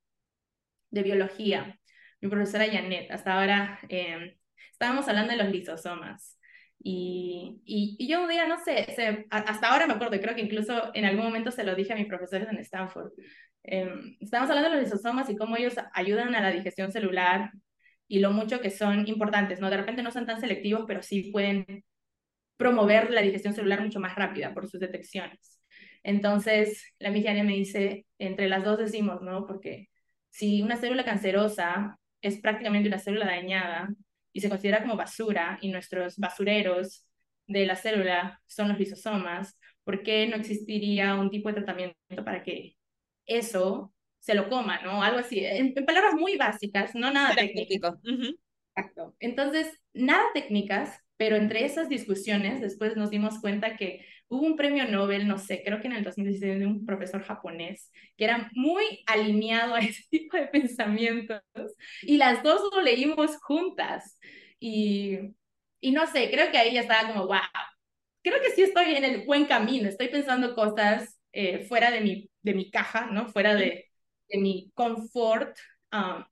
de 0.89 1.03
biología, 1.03 1.79
mi 2.19 2.29
profesora 2.29 2.65
Janet, 2.65 3.11
hasta 3.11 3.33
ahora 3.39 3.79
eh, 3.89 4.37
estábamos 4.71 5.07
hablando 5.07 5.33
de 5.33 5.43
los 5.43 5.51
lisosomas. 5.51 6.39
Y, 6.79 7.61
y, 7.65 8.07
yo 8.07 8.23
un 8.23 8.29
día, 8.29 8.47
no 8.47 8.57
sé, 8.63 9.27
hasta 9.29 9.69
ahora 9.69 9.87
me 9.87 9.93
acuerdo, 9.93 10.19
creo 10.19 10.35
que 10.35 10.41
incluso 10.41 10.91
en 10.95 11.05
algún 11.05 11.25
momento 11.25 11.51
se 11.51 11.63
lo 11.63 11.75
dije 11.75 11.93
a 11.93 11.95
mis 11.95 12.07
profesores 12.07 12.47
en 12.49 12.57
Stanford. 12.57 13.11
Eh, 13.63 13.87
estábamos 14.19 14.49
hablando 14.49 14.71
de 14.71 14.75
los 14.77 14.85
lisosomas 14.85 15.29
y 15.29 15.35
cómo 15.35 15.57
ellos 15.57 15.75
ayudan 15.93 16.33
a 16.35 16.41
la 16.41 16.51
digestión 16.51 16.91
celular 16.91 17.51
y 18.07 18.19
lo 18.19 18.31
mucho 18.31 18.61
que 18.61 18.69
son 18.69 19.07
importantes, 19.07 19.59
¿no? 19.59 19.69
De 19.69 19.77
repente 19.77 20.03
no 20.03 20.11
son 20.11 20.25
tan 20.25 20.39
selectivos, 20.39 20.85
pero 20.87 21.01
sí 21.01 21.31
pueden 21.31 21.83
promover 22.57 23.11
la 23.11 23.21
digestión 23.21 23.53
celular 23.53 23.81
mucho 23.81 23.99
más 23.99 24.15
rápida 24.15 24.53
por 24.53 24.69
sus 24.69 24.79
detecciones. 24.79 25.59
Entonces, 26.03 26.93
la 26.99 27.11
migiania 27.11 27.43
me 27.43 27.53
dice, 27.53 28.05
entre 28.19 28.47
las 28.49 28.63
dos 28.63 28.77
decimos, 28.77 29.21
¿no? 29.21 29.45
Porque 29.47 29.89
si 30.29 30.61
una 30.61 30.77
célula 30.77 31.03
cancerosa 31.05 31.97
es 32.21 32.39
prácticamente 32.39 32.89
una 32.89 32.99
célula 32.99 33.25
dañada 33.25 33.89
y 34.33 34.41
se 34.41 34.49
considera 34.49 34.81
como 34.81 34.95
basura 34.95 35.57
y 35.61 35.69
nuestros 35.71 36.17
basureros 36.17 37.07
de 37.47 37.65
la 37.65 37.75
célula 37.75 38.41
son 38.45 38.69
los 38.69 38.79
lisosomas, 38.79 39.57
¿por 39.83 40.03
qué 40.03 40.27
no 40.27 40.35
existiría 40.35 41.15
un 41.15 41.29
tipo 41.31 41.49
de 41.49 41.55
tratamiento 41.55 41.95
para 42.23 42.43
que 42.43 42.75
eso 43.25 43.94
se 44.25 44.33
lo 44.33 44.49
coma, 44.49 44.81
¿no? 44.81 45.03
Algo 45.03 45.19
así, 45.19 45.45
en, 45.45 45.75
palabras 45.85 46.15
muy 46.15 46.35
básicas, 46.35 46.95
no 46.95 47.11
nada 47.11 47.35
técnico. 47.35 47.99
Exacto. 48.75 49.15
Entonces, 49.19 49.71
nada 49.93 50.23
técnicas, 50.33 50.99
pero 51.15 51.35
entre 51.35 51.63
esas 51.63 51.89
discusiones 51.89 52.59
después 52.59 52.97
nos 52.97 53.11
dimos 53.11 53.39
cuenta 53.39 53.77
que 53.77 54.03
hubo 54.27 54.41
un 54.41 54.55
premio 54.55 54.87
Nobel, 54.87 55.27
no 55.27 55.37
sé, 55.37 55.61
creo 55.63 55.79
que 55.79 55.85
en 55.85 55.93
el 55.93 56.03
2016 56.03 56.57
de 56.57 56.65
un 56.65 56.87
profesor 56.87 57.21
japonés 57.21 57.91
que 58.17 58.23
era 58.23 58.49
muy 58.55 59.03
alineado 59.05 59.75
a 59.75 59.79
ese 59.81 60.03
tipo 60.09 60.37
de 60.37 60.47
pensamientos 60.47 61.43
y 62.01 62.17
las 62.17 62.41
dos 62.41 62.61
lo 62.73 62.81
leímos 62.81 63.37
juntas 63.37 64.17
y, 64.59 65.19
y 65.79 65.91
no 65.91 66.07
sé, 66.07 66.31
creo 66.31 66.49
que 66.49 66.57
ahí 66.57 66.73
ya 66.73 66.81
estaba 66.81 67.13
como, 67.13 67.27
wow, 67.27 67.37
creo 68.23 68.41
que 68.41 68.49
sí 68.55 68.63
estoy 68.63 68.95
en 68.95 69.03
el 69.03 69.25
buen 69.27 69.45
camino, 69.45 69.87
estoy 69.87 70.07
pensando 70.07 70.55
cosas 70.55 71.15
eh, 71.31 71.63
fuera 71.65 71.91
de 71.91 72.01
mi, 72.01 72.31
de 72.41 72.55
mi 72.55 72.71
caja, 72.71 73.05
¿no? 73.11 73.27
Fuera 73.27 73.53
de, 73.53 73.85
mi 74.37 74.71
confort 74.75 75.57
um, 75.91 76.23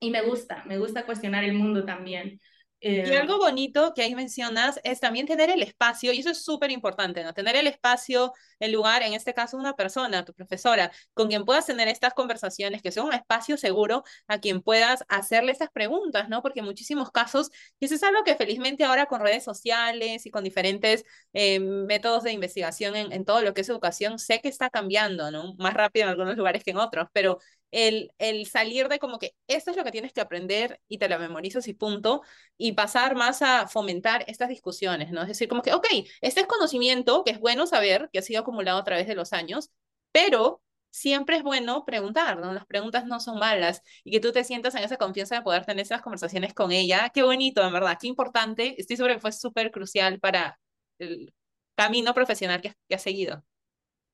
y 0.00 0.10
me 0.10 0.22
gusta, 0.22 0.64
me 0.66 0.78
gusta 0.78 1.06
cuestionar 1.06 1.44
el 1.44 1.54
mundo 1.54 1.84
también. 1.84 2.40
Y 2.82 2.96
eh, 2.96 3.18
algo 3.18 3.38
bonito 3.38 3.92
que 3.94 4.02
ahí 4.02 4.14
mencionas 4.14 4.80
es 4.82 4.98
también 5.00 5.26
tener 5.26 5.50
el 5.50 5.62
espacio, 5.62 6.12
y 6.12 6.18
eso 6.18 6.30
es 6.30 6.44
súper 6.44 6.70
importante, 6.70 7.22
¿no? 7.22 7.32
Tener 7.32 7.54
el 7.56 7.66
espacio, 7.68 8.32
el 8.58 8.72
lugar, 8.72 9.02
en 9.02 9.14
este 9.14 9.34
caso 9.34 9.56
una 9.56 9.74
persona, 9.74 10.24
tu 10.24 10.34
profesora, 10.34 10.90
con 11.14 11.28
quien 11.28 11.44
puedas 11.44 11.66
tener 11.66 11.88
estas 11.88 12.12
conversaciones, 12.14 12.82
que 12.82 12.90
sea 12.90 13.04
un 13.04 13.12
espacio 13.12 13.56
seguro 13.56 14.02
a 14.26 14.38
quien 14.38 14.62
puedas 14.62 15.04
hacerle 15.08 15.52
estas 15.52 15.70
preguntas, 15.70 16.28
¿no? 16.28 16.42
Porque 16.42 16.60
en 16.60 16.66
muchísimos 16.66 17.10
casos, 17.10 17.50
y 17.78 17.86
eso 17.86 17.94
es 17.94 18.02
algo 18.02 18.24
que 18.24 18.34
felizmente 18.34 18.84
ahora 18.84 19.06
con 19.06 19.20
redes 19.20 19.44
sociales 19.44 20.26
y 20.26 20.30
con 20.30 20.42
diferentes 20.42 21.04
eh, 21.32 21.60
métodos 21.60 22.24
de 22.24 22.32
investigación 22.32 22.96
en, 22.96 23.12
en 23.12 23.24
todo 23.24 23.42
lo 23.42 23.54
que 23.54 23.60
es 23.60 23.68
educación, 23.68 24.18
sé 24.18 24.40
que 24.40 24.48
está 24.48 24.70
cambiando, 24.70 25.30
¿no? 25.30 25.54
Más 25.58 25.74
rápido 25.74 26.04
en 26.04 26.10
algunos 26.10 26.36
lugares 26.36 26.64
que 26.64 26.72
en 26.72 26.78
otros, 26.78 27.08
pero 27.12 27.38
el, 27.72 28.12
el 28.18 28.46
salir 28.46 28.88
de 28.88 29.00
como 29.00 29.18
que 29.18 29.34
esto 29.48 29.72
es 29.72 29.76
lo 29.76 29.84
que 29.84 29.90
tienes 29.90 30.12
que 30.12 30.20
aprender 30.20 30.80
y 30.86 30.98
te 30.98 31.08
lo 31.08 31.18
memorizas 31.18 31.66
y 31.66 31.74
punto, 31.74 32.22
y 32.56 32.72
pasar 32.72 33.16
más 33.16 33.42
a 33.42 33.66
fomentar 33.66 34.24
estas 34.28 34.48
discusiones, 34.48 35.10
¿no? 35.10 35.22
Es 35.22 35.28
decir, 35.28 35.48
como 35.48 35.62
que, 35.62 35.74
ok, 35.74 35.86
este 36.20 36.40
es 36.42 36.46
conocimiento 36.46 37.24
que 37.24 37.32
es 37.32 37.40
bueno 37.40 37.66
saber, 37.66 38.08
que 38.12 38.20
ha 38.20 38.22
sido 38.22 38.40
acumulado 38.42 38.78
a 38.78 38.84
través 38.84 39.08
de 39.08 39.16
los 39.16 39.32
años, 39.32 39.70
pero 40.12 40.62
siempre 40.92 41.36
es 41.36 41.42
bueno 41.42 41.84
preguntar, 41.84 42.38
¿no? 42.38 42.52
Las 42.52 42.66
preguntas 42.66 43.06
no 43.06 43.18
son 43.18 43.38
malas 43.38 43.82
y 44.04 44.12
que 44.12 44.20
tú 44.20 44.30
te 44.30 44.44
sientas 44.44 44.74
en 44.74 44.84
esa 44.84 44.98
confianza 44.98 45.34
de 45.34 45.42
poder 45.42 45.64
tener 45.64 45.82
esas 45.82 46.02
conversaciones 46.02 46.54
con 46.54 46.70
ella. 46.70 47.10
Qué 47.12 47.22
bonito, 47.22 47.66
en 47.66 47.72
verdad, 47.72 47.98
qué 48.00 48.06
importante. 48.06 48.74
Estoy 48.78 48.96
segura 48.96 49.14
que 49.14 49.20
fue 49.20 49.32
súper 49.32 49.70
crucial 49.70 50.20
para 50.20 50.60
el 50.98 51.32
camino 51.74 52.12
profesional 52.14 52.60
que, 52.60 52.74
has 52.94 53.02
seguido. 53.02 53.42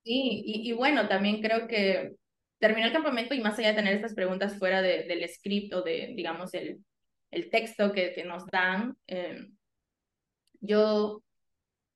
Sí, 0.04 0.42
y, 0.46 0.72
bueno, 0.72 1.08
también 1.08 1.42
creo 1.42 1.66
que 1.66 2.14
terminó 2.58 2.86
el 2.86 2.92
campamento 2.92 3.34
y 3.34 3.40
más 3.40 3.58
allá 3.58 3.68
de 3.68 3.74
tener 3.74 3.94
estas 3.94 4.14
preguntas 4.14 4.58
fuera 4.58 4.82
de, 4.82 5.04
del 5.04 5.28
script 5.28 5.72
o 5.74 5.82
de, 5.82 6.12
digamos, 6.16 6.54
el, 6.54 6.84
el 7.30 7.50
texto 7.50 7.92
que, 7.92 8.22
nos 8.24 8.46
dan, 8.46 8.96
eh, 9.06 9.46
yo 10.60 11.22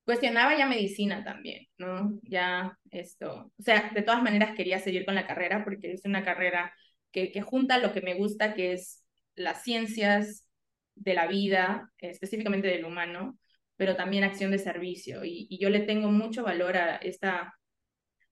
cuestionaba 0.05 0.57
ya 0.57 0.67
medicina 0.67 1.23
también, 1.23 1.67
¿no? 1.77 2.19
Ya 2.23 2.77
esto, 2.91 3.51
o 3.57 3.63
sea, 3.63 3.91
de 3.93 4.01
todas 4.01 4.23
maneras 4.23 4.55
quería 4.55 4.79
seguir 4.79 5.05
con 5.05 5.15
la 5.15 5.27
carrera 5.27 5.63
porque 5.63 5.93
es 5.93 6.05
una 6.05 6.23
carrera 6.23 6.73
que, 7.11 7.31
que 7.31 7.41
junta 7.41 7.77
lo 7.77 7.93
que 7.93 8.01
me 8.01 8.15
gusta, 8.15 8.53
que 8.53 8.73
es 8.73 9.03
las 9.35 9.63
ciencias 9.63 10.47
de 10.95 11.13
la 11.13 11.27
vida, 11.27 11.91
específicamente 11.97 12.67
del 12.67 12.85
humano, 12.85 13.37
pero 13.75 13.95
también 13.95 14.23
acción 14.23 14.51
de 14.51 14.59
servicio. 14.59 15.21
Y 15.25 15.57
yo 15.59 15.69
le 15.69 15.81
tengo 15.81 16.09
mucho 16.09 16.43
valor 16.43 16.77
a 16.77 16.97
esta 16.97 17.53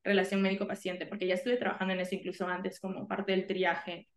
relación 0.03 0.41
médico-paciente, 0.41 1.05
porque 1.05 1.27
ya 1.27 1.35
estuve 1.35 1.57
trabajando 1.57 1.93
en 1.93 1.99
eso 1.99 2.15
incluso 2.15 2.47
antes 2.47 2.79
como 2.79 3.07
parte 3.07 3.31
del 3.31 3.47
triaje 3.47 4.07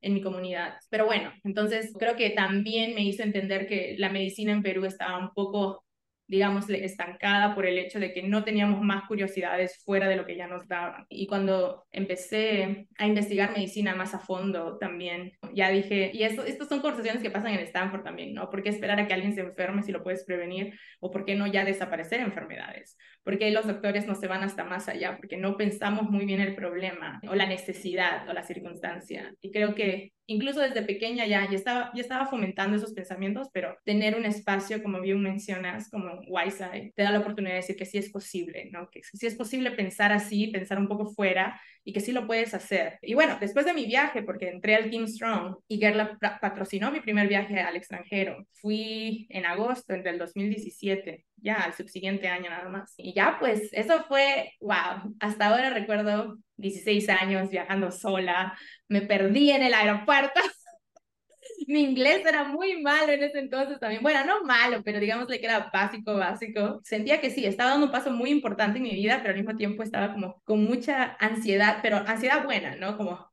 en 0.00 0.14
mi 0.14 0.22
comunidad. 0.22 0.74
Pero 0.90 1.06
bueno, 1.06 1.32
entonces 1.44 1.92
creo 1.98 2.16
que 2.16 2.30
también 2.30 2.94
me 2.94 3.02
hizo 3.02 3.22
entender 3.22 3.66
que 3.66 3.96
la 3.98 4.10
medicina 4.10 4.52
en 4.52 4.62
Perú 4.62 4.84
estaba 4.84 5.18
un 5.18 5.32
poco 5.32 5.84
digamos, 6.26 6.68
estancada 6.70 7.54
por 7.54 7.66
el 7.66 7.78
hecho 7.78 8.00
de 8.00 8.12
que 8.12 8.22
no 8.22 8.44
teníamos 8.44 8.80
más 8.82 9.06
curiosidades 9.06 9.82
fuera 9.84 10.08
de 10.08 10.16
lo 10.16 10.24
que 10.24 10.36
ya 10.36 10.46
nos 10.46 10.66
daban. 10.66 11.04
Y 11.08 11.26
cuando 11.26 11.84
empecé 11.92 12.88
a 12.98 13.06
investigar 13.06 13.52
medicina 13.52 13.94
más 13.94 14.14
a 14.14 14.18
fondo 14.18 14.78
también, 14.78 15.32
ya 15.52 15.68
dije, 15.70 16.10
y 16.14 16.22
esto, 16.22 16.44
estas 16.44 16.68
son 16.68 16.80
conversaciones 16.80 17.22
que 17.22 17.30
pasan 17.30 17.52
en 17.52 17.60
Stanford 17.60 18.02
también, 18.02 18.32
¿no? 18.34 18.50
¿Por 18.50 18.62
qué 18.62 18.70
esperar 18.70 18.98
a 19.00 19.06
que 19.06 19.14
alguien 19.14 19.34
se 19.34 19.42
enferme 19.42 19.82
si 19.82 19.92
lo 19.92 20.02
puedes 20.02 20.24
prevenir? 20.24 20.78
¿O 21.00 21.10
por 21.10 21.24
qué 21.24 21.34
no 21.34 21.46
ya 21.46 21.64
desaparecer 21.64 22.20
enfermedades? 22.20 22.96
¿Por 23.22 23.38
qué 23.38 23.50
los 23.50 23.66
doctores 23.66 24.06
no 24.06 24.14
se 24.14 24.26
van 24.26 24.42
hasta 24.42 24.64
más 24.64 24.88
allá? 24.88 25.16
Porque 25.16 25.36
no 25.36 25.56
pensamos 25.56 26.10
muy 26.10 26.24
bien 26.24 26.40
el 26.40 26.54
problema 26.54 27.20
o 27.28 27.34
la 27.34 27.46
necesidad 27.46 28.28
o 28.28 28.32
la 28.32 28.42
circunstancia. 28.42 29.34
Y 29.40 29.50
creo 29.50 29.74
que 29.74 30.12
incluso 30.26 30.60
desde 30.60 30.82
pequeña 30.82 31.26
ya, 31.26 31.48
ya, 31.48 31.56
estaba, 31.56 31.90
ya 31.94 32.02
estaba 32.02 32.26
fomentando 32.26 32.76
esos 32.76 32.92
pensamientos, 32.92 33.48
pero 33.52 33.76
tener 33.84 34.16
un 34.16 34.24
espacio, 34.24 34.82
como 34.82 35.00
bien 35.00 35.22
mencionas, 35.22 35.90
como 35.90 36.13
Wiseye, 36.26 36.92
te 36.94 37.02
da 37.02 37.10
la 37.10 37.20
oportunidad 37.20 37.52
de 37.52 37.60
decir 37.60 37.76
que 37.76 37.84
sí 37.84 37.98
es 37.98 38.10
posible, 38.10 38.68
¿no? 38.72 38.88
Que 38.90 39.02
sí 39.02 39.26
es 39.26 39.34
posible 39.34 39.70
pensar 39.72 40.12
así, 40.12 40.48
pensar 40.48 40.78
un 40.78 40.88
poco 40.88 41.06
fuera 41.06 41.60
y 41.84 41.92
que 41.92 42.00
sí 42.00 42.12
lo 42.12 42.26
puedes 42.26 42.54
hacer. 42.54 42.98
Y 43.02 43.14
bueno, 43.14 43.36
después 43.40 43.66
de 43.66 43.74
mi 43.74 43.86
viaje, 43.86 44.22
porque 44.22 44.48
entré 44.48 44.74
al 44.74 44.90
Team 44.90 45.06
Strong 45.06 45.56
y 45.68 45.78
Gerla 45.78 46.18
patrocinó 46.40 46.90
mi 46.90 47.00
primer 47.00 47.28
viaje 47.28 47.60
al 47.60 47.76
extranjero, 47.76 48.46
fui 48.52 49.26
en 49.30 49.46
agosto 49.46 49.92
del 49.92 50.18
2017, 50.18 51.24
ya 51.36 51.56
al 51.56 51.74
subsiguiente 51.74 52.28
año 52.28 52.50
nada 52.50 52.68
más. 52.68 52.94
Y 52.96 53.14
ya 53.14 53.36
pues 53.38 53.68
eso 53.72 54.04
fue, 54.08 54.52
wow, 54.60 55.14
hasta 55.20 55.46
ahora 55.48 55.70
recuerdo 55.70 56.38
16 56.56 57.08
años 57.10 57.50
viajando 57.50 57.90
sola, 57.90 58.56
me 58.88 59.02
perdí 59.02 59.50
en 59.50 59.62
el 59.62 59.74
aeropuerto. 59.74 60.40
Mi 61.66 61.82
inglés 61.82 62.24
era 62.26 62.44
muy 62.44 62.82
malo 62.82 63.12
en 63.12 63.22
ese 63.22 63.38
entonces 63.38 63.78
también. 63.80 64.02
Bueno, 64.02 64.24
no 64.24 64.44
malo, 64.44 64.82
pero 64.84 65.00
digamos 65.00 65.26
que 65.26 65.40
era 65.42 65.70
básico, 65.72 66.14
básico. 66.14 66.80
Sentía 66.84 67.20
que 67.20 67.30
sí, 67.30 67.44
estaba 67.46 67.70
dando 67.70 67.86
un 67.86 67.92
paso 67.92 68.10
muy 68.10 68.30
importante 68.30 68.78
en 68.78 68.84
mi 68.84 68.94
vida, 68.94 69.18
pero 69.18 69.30
al 69.30 69.40
mismo 69.40 69.56
tiempo 69.56 69.82
estaba 69.82 70.12
como 70.12 70.42
con 70.44 70.64
mucha 70.64 71.16
ansiedad, 71.20 71.78
pero 71.82 71.98
ansiedad 71.98 72.44
buena, 72.44 72.76
¿no? 72.76 72.96
Como 72.96 73.26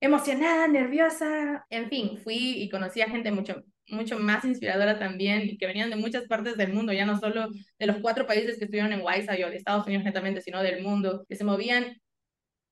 emocionada, 0.00 0.68
nerviosa. 0.68 1.66
En 1.70 1.88
fin, 1.88 2.18
fui 2.18 2.62
y 2.62 2.68
conocí 2.70 3.00
a 3.02 3.08
gente 3.10 3.30
mucho 3.32 3.62
mucho 3.90 4.18
más 4.18 4.44
inspiradora 4.44 4.98
también 4.98 5.42
y 5.48 5.58
que 5.58 5.66
venían 5.66 5.90
de 5.90 5.96
muchas 5.96 6.24
partes 6.24 6.56
del 6.56 6.72
mundo, 6.72 6.92
ya 6.92 7.06
no 7.06 7.18
solo 7.18 7.48
de 7.78 7.86
los 7.86 7.96
cuatro 7.98 8.26
países 8.26 8.58
que 8.58 8.64
estuvieron 8.64 8.92
en 8.92 9.02
Wisey 9.02 9.42
o 9.42 9.50
de 9.50 9.56
Estados 9.56 9.86
Unidos 9.86 10.04
netamente, 10.04 10.40
sino 10.42 10.62
del 10.62 10.82
mundo, 10.82 11.24
que 11.28 11.36
se 11.36 11.44
movían 11.44 12.00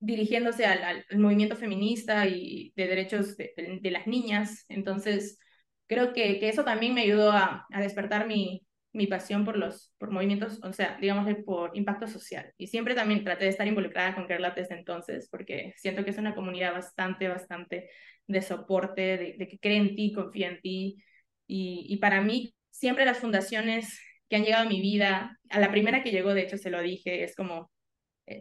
dirigiéndose 0.01 0.67
al, 0.67 0.83
al, 0.85 1.19
movimiento 1.19 1.57
feminista 1.57 2.27
y 2.27 2.73
de 2.77 2.87
derechos 2.87 3.37
de, 3.37 3.53
de, 3.83 3.91
las 3.91 4.07
niñas. 4.07 4.65
Entonces, 4.69 5.39
creo 5.87 6.13
que, 6.13 6.39
que 6.39 6.49
eso 6.49 6.65
también 6.65 6.95
me 6.95 7.03
ayudó 7.03 7.33
a, 7.33 7.67
a, 7.71 7.81
despertar 7.81 8.27
mi, 8.27 8.67
mi 8.93 9.07
pasión 9.07 9.45
por 9.45 9.57
los 9.57 9.95
por 9.99 10.11
movimientos, 10.11 10.61
o 10.63 10.73
sea, 10.73 10.99
digamos, 11.01 11.27
por 11.45 11.77
impacto 11.77 12.07
social. 12.07 12.53
Y 12.59 12.69
siempre 12.69 12.95
también 12.95 13.25
traté 13.25 13.45
de 13.45 13.51
estar 13.51 13.67
involucrada 13.67 14.15
con 14.15 14.27
Kerla 14.27 14.51
desde 14.51 14.77
entonces, 14.77 15.29
porque 15.31 15.75
siento 15.77 16.05
que 16.05 16.11
es 16.11 16.19
una 16.19 16.35
comunidad 16.35 16.73
bastante, 16.73 17.29
bastante 17.29 17.91
de 18.27 18.43
soporte, 18.43 19.37
de, 19.39 19.49
que 19.49 19.59
cree 19.59 19.79
en 19.79 19.95
ti, 19.97 20.13
confía 20.13 20.49
en 20.49 20.61
ti. 20.61 21.03
Y, 21.47 21.87
y 21.89 21.97
para 21.99 22.21
mí, 22.21 22.55
siempre 22.71 23.05
las 23.05 23.19
fundaciones 23.19 24.01
que 24.29 24.37
han 24.37 24.45
llegado 24.45 24.67
a 24.67 24.69
mi 24.69 24.81
vida, 24.81 25.39
a 25.51 25.61
la 25.61 25.71
primera 25.71 26.03
que 26.03 26.11
llegó, 26.13 26.35
de 26.35 26.43
hecho, 26.43 26.59
se 26.59 26.71
lo 26.71 26.83
dije, 26.83 27.25
es 27.25 27.35
como 27.35 27.71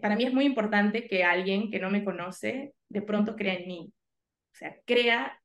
para 0.02 0.16
mí 0.16 0.26
es 0.26 0.34
muy 0.34 0.46
importante 0.46 1.08
que 1.08 1.24
alguien 1.24 1.72
que 1.72 1.80
no 1.80 1.90
me 1.90 2.04
conoce 2.04 2.74
de 2.90 3.02
pronto 3.02 3.36
crea 3.36 3.56
en 3.56 3.68
mí. 3.68 3.94
O 4.54 4.56
sea, 4.56 4.76
crea 4.86 5.40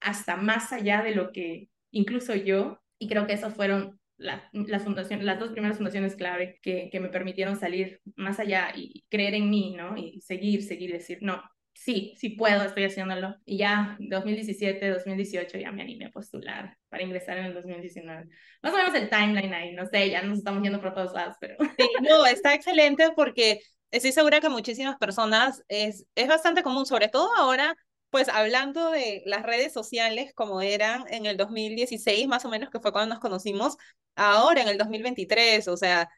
hasta 0.00 0.36
más 0.36 0.72
allá 0.72 1.02
de 1.02 1.14
lo 1.14 1.32
que 1.32 1.68
incluso 1.90 2.34
yo, 2.34 2.80
y 2.98 3.08
creo 3.08 3.26
que 3.26 3.34
esas 3.34 3.54
fueron 3.54 4.00
las, 4.16 4.42
fundaciones, 4.84 5.24
las 5.24 5.38
dos 5.38 5.50
primeras 5.50 5.76
fundaciones 5.76 6.16
clave 6.16 6.58
que, 6.62 6.88
que 6.90 7.00
me 7.00 7.08
permitieron 7.08 7.56
salir 7.56 8.00
más 8.16 8.38
allá 8.38 8.72
y 8.74 9.04
creer 9.08 9.34
en 9.34 9.50
mí, 9.50 9.74
¿no? 9.76 9.96
Y 9.96 10.20
seguir, 10.20 10.62
seguir, 10.62 10.92
decir, 10.92 11.18
no, 11.20 11.42
sí, 11.74 12.14
sí 12.16 12.30
puedo, 12.30 12.62
estoy 12.62 12.84
haciéndolo. 12.84 13.36
Y 13.44 13.58
ya 13.58 13.96
2017, 13.98 14.88
2018 14.90 15.58
ya 15.58 15.72
me 15.72 15.82
animé 15.82 16.06
a 16.06 16.10
postular 16.10 16.76
para 16.88 17.02
ingresar 17.02 17.38
en 17.38 17.46
el 17.46 17.54
2019. 17.54 18.26
Más 18.62 18.72
o 18.72 18.76
menos 18.76 18.94
el 18.94 19.10
timeline 19.10 19.54
ahí, 19.54 19.72
no 19.74 19.86
sé, 19.86 20.10
ya 20.10 20.22
nos 20.22 20.38
estamos 20.38 20.62
yendo 20.62 20.80
por 20.80 20.94
todos 20.94 21.12
lados, 21.12 21.36
pero... 21.40 21.56
Sí, 21.78 21.88
no, 22.02 22.26
está 22.26 22.54
excelente 22.54 23.10
porque 23.16 23.60
estoy 23.92 24.12
segura 24.12 24.40
que 24.40 24.48
muchísimas 24.48 24.98
personas 24.98 25.62
es, 25.68 26.06
es 26.14 26.28
bastante 26.28 26.62
común, 26.62 26.86
sobre 26.86 27.08
todo 27.08 27.30
ahora, 27.36 27.76
pues 28.10 28.28
hablando 28.28 28.90
de 28.90 29.22
las 29.26 29.42
redes 29.44 29.72
sociales 29.72 30.32
como 30.34 30.60
eran 30.62 31.04
en 31.08 31.26
el 31.26 31.36
2016, 31.36 32.26
más 32.28 32.44
o 32.44 32.48
menos, 32.48 32.70
que 32.70 32.80
fue 32.80 32.92
cuando 32.92 33.14
nos 33.14 33.22
conocimos, 33.22 33.76
ahora 34.16 34.62
en 34.62 34.68
el 34.68 34.78
2023, 34.78 35.68
o 35.68 35.76
sea, 35.76 36.10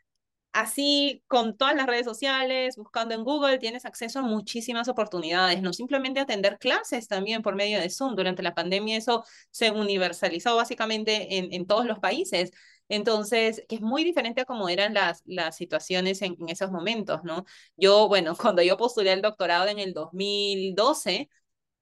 así 0.52 1.22
con 1.26 1.56
todas 1.56 1.74
las 1.74 1.86
redes 1.86 2.04
sociales, 2.06 2.76
buscando 2.76 3.14
en 3.14 3.24
Google, 3.24 3.58
tienes 3.58 3.84
acceso 3.84 4.20
a 4.20 4.22
muchísimas 4.22 4.88
oportunidades, 4.88 5.60
no 5.62 5.72
simplemente 5.72 6.20
atender 6.20 6.58
clases 6.58 7.08
también 7.08 7.42
por 7.42 7.56
medio 7.56 7.80
de 7.80 7.90
Zoom. 7.90 8.14
Durante 8.14 8.42
la 8.42 8.54
pandemia 8.54 8.96
eso 8.96 9.24
se 9.50 9.70
universalizó 9.72 10.56
básicamente 10.56 11.38
en, 11.38 11.52
en 11.52 11.66
todos 11.66 11.86
los 11.86 11.98
países. 11.98 12.52
Entonces, 12.88 13.62
que 13.68 13.76
es 13.76 13.80
muy 13.80 14.04
diferente 14.04 14.42
a 14.42 14.44
cómo 14.44 14.68
eran 14.68 14.94
las, 14.94 15.22
las 15.24 15.56
situaciones 15.56 16.22
en, 16.22 16.36
esos 16.48 16.70
momentos, 16.70 17.24
¿no? 17.24 17.44
Yo, 17.76 18.08
bueno, 18.08 18.36
cuando 18.40 18.62
yo 18.62 18.76
postulé 18.76 19.12
el 19.12 19.22
doctorado 19.22 19.68
en 19.68 19.78
el 19.78 19.94
2012, 19.94 21.28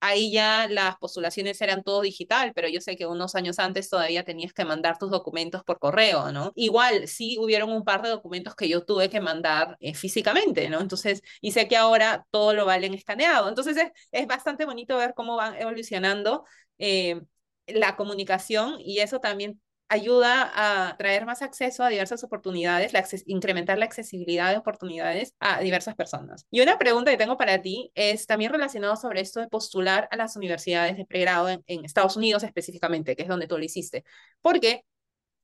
ahí 0.00 0.32
ya 0.32 0.66
las 0.68 0.96
postulaciones 0.96 1.60
eran 1.60 1.82
todo 1.84 2.00
digital, 2.02 2.52
pero 2.54 2.68
yo 2.68 2.80
sé 2.80 2.96
que 2.96 3.06
unos 3.06 3.34
años 3.36 3.58
antes 3.60 3.88
todavía 3.88 4.24
tenías 4.24 4.52
que 4.52 4.64
mandar 4.64 4.98
tus 4.98 5.10
documentos 5.10 5.62
por 5.64 5.78
correo, 5.78 6.32
¿no? 6.32 6.52
Igual, 6.56 7.06
sí 7.08 7.36
hubieron 7.38 7.70
un 7.70 7.84
par 7.84 8.02
de 8.02 8.08
documentos 8.08 8.56
que 8.56 8.68
yo 8.68 8.84
tuve 8.84 9.08
que 9.10 9.20
mandar 9.20 9.76
eh, 9.80 9.94
físicamente, 9.94 10.68
¿no? 10.68 10.80
Entonces, 10.80 11.22
y 11.40 11.52
sé 11.52 11.68
que 11.68 11.76
ahora 11.76 12.26
todo 12.30 12.52
lo 12.54 12.66
valen 12.66 12.94
escaneado. 12.94 13.48
Entonces, 13.48 13.76
es, 13.76 13.92
es 14.10 14.26
bastante 14.26 14.64
bonito 14.64 14.96
ver 14.96 15.14
cómo 15.14 15.36
van 15.36 15.54
evolucionando. 15.54 16.44
Eh, 16.78 17.20
la 17.66 17.96
comunicación 17.96 18.76
y 18.80 18.98
eso 19.00 19.20
también 19.20 19.60
ayuda 19.92 20.50
a 20.54 20.96
traer 20.96 21.26
más 21.26 21.42
acceso 21.42 21.84
a 21.84 21.90
diversas 21.90 22.24
oportunidades, 22.24 22.94
la 22.94 23.04
incrementar 23.26 23.76
la 23.76 23.84
accesibilidad 23.84 24.50
de 24.50 24.56
oportunidades 24.56 25.34
a 25.38 25.60
diversas 25.60 25.94
personas. 25.94 26.46
Y 26.50 26.62
una 26.62 26.78
pregunta 26.78 27.10
que 27.10 27.18
tengo 27.18 27.36
para 27.36 27.60
ti 27.60 27.92
es 27.94 28.26
también 28.26 28.52
relacionado 28.52 28.96
sobre 28.96 29.20
esto 29.20 29.40
de 29.40 29.48
postular 29.48 30.08
a 30.10 30.16
las 30.16 30.34
universidades 30.36 30.96
de 30.96 31.04
pregrado 31.04 31.50
en, 31.50 31.84
Estados 31.84 32.16
Unidos 32.16 32.42
específicamente, 32.42 33.14
que 33.14 33.22
es 33.22 33.28
donde 33.28 33.46
tú 33.46 33.58
lo 33.58 33.64
hiciste. 33.64 34.02
Porque, 34.40 34.86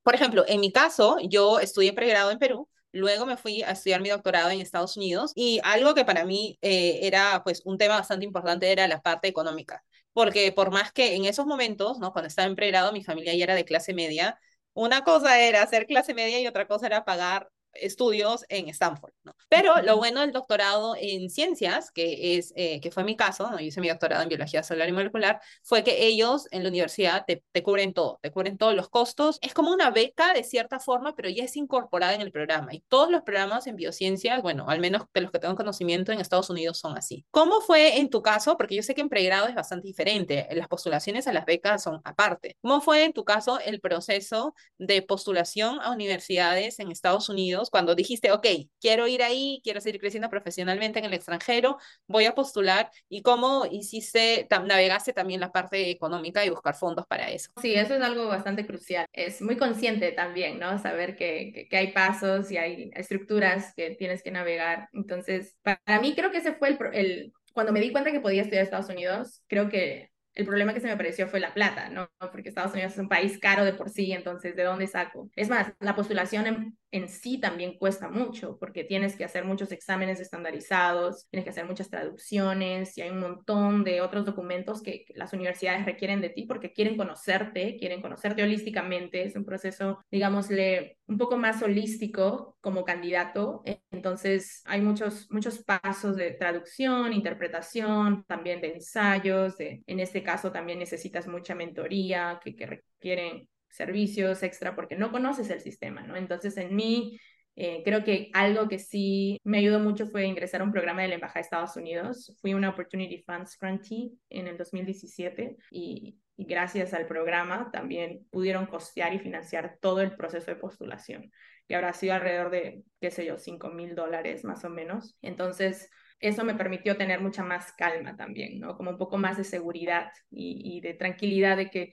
por 0.03 0.15
ejemplo, 0.15 0.45
en 0.49 0.61
mi 0.61 0.73
caso, 0.73 1.19
yo 1.29 1.61
estudié 1.61 1.93
pregrado 1.93 2.31
en 2.31 2.39
Perú, 2.39 2.69
Luego 2.91 3.27
me 3.27 3.37
fui 3.37 3.63
a 3.63 3.73
estudiar 3.73 4.01
mi 4.01 4.09
doctorado 4.09 4.49
en 4.49 4.63
Estados 4.63 4.97
Unidos 4.97 5.33
y 5.35 5.61
algo 5.63 5.95
que 5.95 6.07
para 6.07 6.25
mí 6.25 6.59
eh, 6.63 7.01
era 7.03 7.43
pues 7.45 7.61
un 7.67 7.77
tema 7.77 7.97
bastante 7.99 8.25
importante 8.25 8.73
era 8.73 8.89
la 8.89 9.03
parte 9.03 9.29
económica 9.29 9.85
porque 10.19 10.53
por 10.53 10.71
más 10.73 10.93
que 10.93 11.15
en 11.15 11.25
esos 11.27 11.47
momentos, 11.47 11.99
¿no? 12.01 12.13
Cuando 12.13 12.27
estaba 12.29 12.49
en 12.49 12.57
pregrado, 12.57 12.93
mi 12.93 13.05
familia 13.05 13.35
ya 13.35 13.45
era 13.45 13.55
de 13.55 13.65
clase 13.65 13.95
media, 13.95 14.39
una 14.75 15.05
cosa 15.05 15.41
era 15.41 15.63
hacer 15.63 15.87
clase 15.87 16.13
media 16.15 16.41
y 16.41 16.47
otra 16.49 16.67
cosa 16.67 16.87
era 16.87 17.05
pagar 17.05 17.49
estudios 17.81 18.45
en 18.49 18.69
Stanford, 18.69 19.13
¿no? 19.25 19.35
Pero 19.49 19.81
lo 19.83 19.97
bueno 19.97 20.21
del 20.21 20.33
doctorado 20.33 20.95
en 20.99 21.31
ciencias, 21.31 21.91
que, 21.91 22.37
es, 22.37 22.53
eh, 22.57 22.81
que 22.81 22.91
fue 22.91 23.05
mi 23.05 23.17
caso, 23.17 23.51
¿no? 23.51 23.59
yo 23.59 23.67
hice 23.67 23.81
mi 23.81 23.89
doctorado 23.89 24.23
en 24.23 24.29
biología 24.29 24.63
celular 24.63 24.89
y 24.89 24.93
molecular, 24.93 25.41
fue 25.63 25.83
que 25.85 26.07
ellos 26.07 26.47
en 26.51 26.63
la 26.63 26.69
universidad 26.69 27.25
te, 27.27 27.43
te, 27.53 27.63
cubren 27.63 27.93
todo, 27.93 28.19
te 28.23 28.31
cubren 28.31 28.59
todos 28.59 28.75
los 28.75 28.89
costos. 28.89 29.39
Es 29.43 29.55
como 29.55 29.71
una 29.73 29.91
beca 29.91 30.33
de 30.33 30.45
cierta 30.45 30.81
forma, 30.81 31.15
pero 31.15 31.29
ya 31.29 31.45
es 31.45 31.57
incorporada 31.57 32.15
en 32.15 32.21
el 32.21 32.33
programa. 32.33 32.75
Y 32.75 32.81
todos 32.89 33.11
los 33.11 33.23
programas 33.23 33.67
en 33.67 33.77
biociencias, 33.77 34.43
bueno, 34.43 34.67
al 34.69 34.81
menos 34.81 35.03
de 35.13 35.21
los 35.21 35.31
que 35.31 35.39
tengo 35.39 35.57
conocimiento 35.57 36.13
en 36.13 36.21
Estados 36.21 36.51
Unidos 36.51 36.79
son 36.79 36.97
así. 36.97 37.25
¿Cómo 37.31 37.61
fue 37.61 37.99
en 37.99 38.11
tu 38.11 38.23
caso? 38.23 38.57
Porque 38.57 38.75
yo 38.75 38.83
sé 38.83 38.95
que 38.95 39.01
en 39.01 39.09
pregrado 39.09 39.47
es 39.47 39.55
bastante 39.55 39.87
diferente. 39.87 40.47
Las 40.53 40.69
postulaciones 40.69 41.27
a 41.27 41.33
las 41.33 41.47
becas 41.47 41.83
son 41.83 42.01
aparte. 42.05 42.57
¿Cómo 42.61 42.81
fue 42.81 43.05
en 43.05 43.13
tu 43.13 43.25
caso 43.25 43.59
el 43.61 43.81
proceso 43.81 44.55
de 44.79 45.03
postulación 45.03 45.81
a 45.81 45.91
universidades 45.91 46.79
en 46.79 46.91
Estados 46.91 47.29
Unidos? 47.29 47.68
Cuando 47.71 47.95
dijiste, 47.95 48.33
ok, 48.33 48.47
quiero 48.81 49.07
ir 49.07 49.23
ahí, 49.23 49.61
quiero 49.63 49.81
seguir 49.81 50.01
creciendo 50.01 50.29
profesionalmente 50.29 50.99
en 50.99 51.05
el 51.05 51.15
extranjero, 51.15 51.79
voy 52.07 52.27
a 52.27 52.35
postular 52.35 52.91
y 53.09 53.23
cómo 53.23 53.67
hiciste, 53.71 54.47
navegaste 54.51 55.13
también 55.13 55.41
la 55.41 55.53
parte 55.53 55.91
económica 55.91 56.45
y 56.45 56.51
buscar 56.51 56.75
fondos 56.75 57.07
para 57.07 57.31
eso. 57.31 57.51
Sí, 57.61 57.75
eso 57.75 57.95
es 57.95 58.03
algo 58.03 58.27
bastante 58.29 58.67
crucial. 58.67 59.07
Es 59.13 59.41
muy 59.43 59.57
consciente 59.57 60.13
también, 60.13 60.59
¿no? 60.59 60.79
Saber 60.79 61.17
que, 61.17 61.67
que, 61.69 61.77
hay 61.77 61.93
pasos 61.93 62.51
y 62.51 62.57
hay 62.57 62.91
estructuras 62.95 63.73
que 63.75 63.91
tienes 63.91 64.23
que 64.23 64.31
navegar. 64.31 64.89
Entonces, 64.93 65.57
para 65.63 66.01
mí 66.01 66.15
creo 66.15 66.31
que 66.31 66.39
ese 66.39 66.55
fue 66.55 66.69
el, 66.71 66.79
el 66.93 67.33
cuando 67.53 67.73
me 67.73 67.81
di 67.81 67.91
cuenta 67.91 68.13
que 68.13 68.21
podía 68.21 68.43
estudiar 68.43 68.61
en 68.61 68.65
Estados 68.65 68.91
Unidos, 68.91 69.43
creo 69.49 69.69
que 69.69 70.11
el 70.39 70.47
problema 70.47 70.73
que 70.73 70.81
se 70.81 70.87
me 70.87 70.97
pareció 70.97 71.27
fue 71.27 71.41
la 71.41 71.53
plata, 71.53 71.89
¿no? 71.89 72.09
Porque 72.31 72.49
Estados 72.49 72.73
Unidos 72.73 72.93
es 72.93 72.99
un 72.99 73.09
país 73.09 73.39
caro 73.41 73.65
de 73.65 73.73
por 73.73 73.91
sí, 73.91 74.13
entonces, 74.13 74.55
¿de 74.55 74.63
dónde 74.63 74.87
saco? 74.87 75.29
Es 75.35 75.49
más, 75.49 75.73
la 75.81 75.97
postulación 75.97 76.47
en 76.47 76.79
en 76.91 77.09
sí 77.09 77.39
también 77.39 77.77
cuesta 77.79 78.09
mucho 78.09 78.57
porque 78.59 78.85
tienes 78.85 79.17
que 79.17 79.25
hacer 79.25 79.45
muchos 79.45 79.73
exámenes 79.73 80.21
estandarizados, 80.21 81.29
tienes 81.31 81.45
que 81.45 81.51
hacer 81.51 81.67
muchas 81.67 81.91
traducciones 81.91 82.97
y 82.97 83.03
hay 83.03 83.11
un 83.11 83.21
montón 83.21 83.85
de 83.85 84.01
otros 84.01 84.25
documentos 84.25 84.83
que 84.83 85.05
las 85.15 85.33
universidades 85.33 85.85
requieren 85.85 86.21
de 86.21 86.31
ti 86.31 86.45
porque 86.47 86.73
quieren 86.73 86.97
conocerte, 86.97 87.77
quieren 87.79 88.01
conocerte 88.01 88.43
holísticamente. 88.43 89.25
Es 89.25 89.37
un 89.37 89.45
proceso, 89.45 89.99
digámosle, 90.11 90.99
un 91.07 91.19
poco 91.19 91.37
más 91.37 91.63
holístico 91.63 92.57
como 92.61 92.85
candidato. 92.85 93.63
Entonces 93.91 94.63
hay 94.65 94.81
muchos, 94.81 95.31
muchos 95.31 95.63
pasos 95.65 96.17
de 96.17 96.33
traducción, 96.33 97.13
interpretación, 97.13 98.25
también 98.25 98.61
de 98.61 98.75
ensayos. 98.75 99.57
De, 99.59 99.83
en 99.87 100.01
este 100.01 100.23
caso 100.23 100.51
también 100.53 100.79
necesitas 100.79 101.27
mucha 101.27 101.55
mentoría 101.55 102.41
que, 102.43 102.57
que 102.57 102.67
requieren 102.67 103.49
servicios 103.69 104.43
extra 104.43 104.75
porque 104.75 104.97
no 104.97 105.11
conoces 105.13 105.51
el 105.51 105.61
sistema, 105.61 106.03
¿no? 106.03 106.17
Entonces, 106.17 106.57
en 106.57 106.75
mí, 106.75 107.19
eh, 107.57 107.83
creo 107.85 108.05
que 108.05 108.31
algo 108.35 108.69
que 108.69 108.79
sí 108.79 109.41
me 109.43 109.59
ayudó 109.59 109.81
mucho 109.81 110.07
fue 110.07 110.27
ingresar 110.27 110.61
a 110.61 110.65
un 110.65 110.73
programa 110.73 111.03
de 111.03 111.09
la 111.09 111.15
Embajada 111.15 111.41
de 111.41 111.43
Estados 111.43 111.77
Unidos. 111.77 112.37
Fui 112.41 112.55
una 112.55 112.71
Opportunity 112.71 113.19
Funds 113.19 113.59
Grantee 113.61 114.13
en 114.31 114.47
el 114.47 114.57
2017 114.57 115.57
y, 115.73 116.17
y 116.37 116.45
gracias 116.45 116.95
al 116.95 117.07
programa 117.07 117.69
también 117.73 118.25
pudieron 118.31 118.67
costear 118.67 119.13
y 119.13 119.19
financiar 119.19 119.77
todo 119.81 120.01
el 120.03 120.15
proceso 120.15 120.53
de 120.53 120.57
postulación, 120.57 121.33
que 121.67 121.75
habrá 121.75 121.93
sido 121.93 122.15
alrededor 122.15 122.51
de, 122.51 122.85
qué 123.01 123.11
sé 123.11 123.27
yo, 123.27 123.39
5 123.39 123.71
mil 123.71 123.97
dólares 123.97 124.45
más 124.45 124.65
o 124.65 124.71
menos. 124.71 125.19
Entonces, 125.21 125.91
eso 126.21 126.45
me 126.45 126.55
permitió 126.55 126.97
tener 126.97 127.21
mucha 127.21 127.43
más 127.43 127.73
calma 127.73 128.17
también, 128.17 128.61
¿no? 128.61 128.77
Como 128.77 128.91
un 128.91 128.99
poco 128.99 129.19
más 129.19 129.37
de 129.37 129.43
seguridad 129.43 130.13
y, 130.31 130.77
y 130.77 130.81
de 130.81 130.95
tranquilidad 130.95 131.57
de 131.57 131.71
que, 131.71 131.93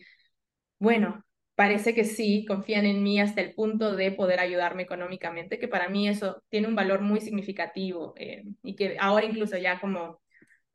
bueno, 0.77 1.24
parece 1.55 1.93
que 1.93 2.03
sí, 2.03 2.45
confían 2.45 2.85
en 2.85 3.01
mí 3.01 3.19
hasta 3.19 3.41
el 3.41 3.53
punto 3.53 3.95
de 3.95 4.11
poder 4.11 4.39
ayudarme 4.39 4.83
económicamente, 4.83 5.59
que 5.59 5.67
para 5.67 5.89
mí 5.89 6.07
eso 6.07 6.43
tiene 6.49 6.67
un 6.67 6.75
valor 6.75 7.01
muy 7.01 7.21
significativo 7.21 8.13
eh, 8.17 8.43
y 8.63 8.75
que 8.75 8.97
ahora 8.99 9.25
incluso 9.25 9.57
ya 9.57 9.79
como 9.79 10.19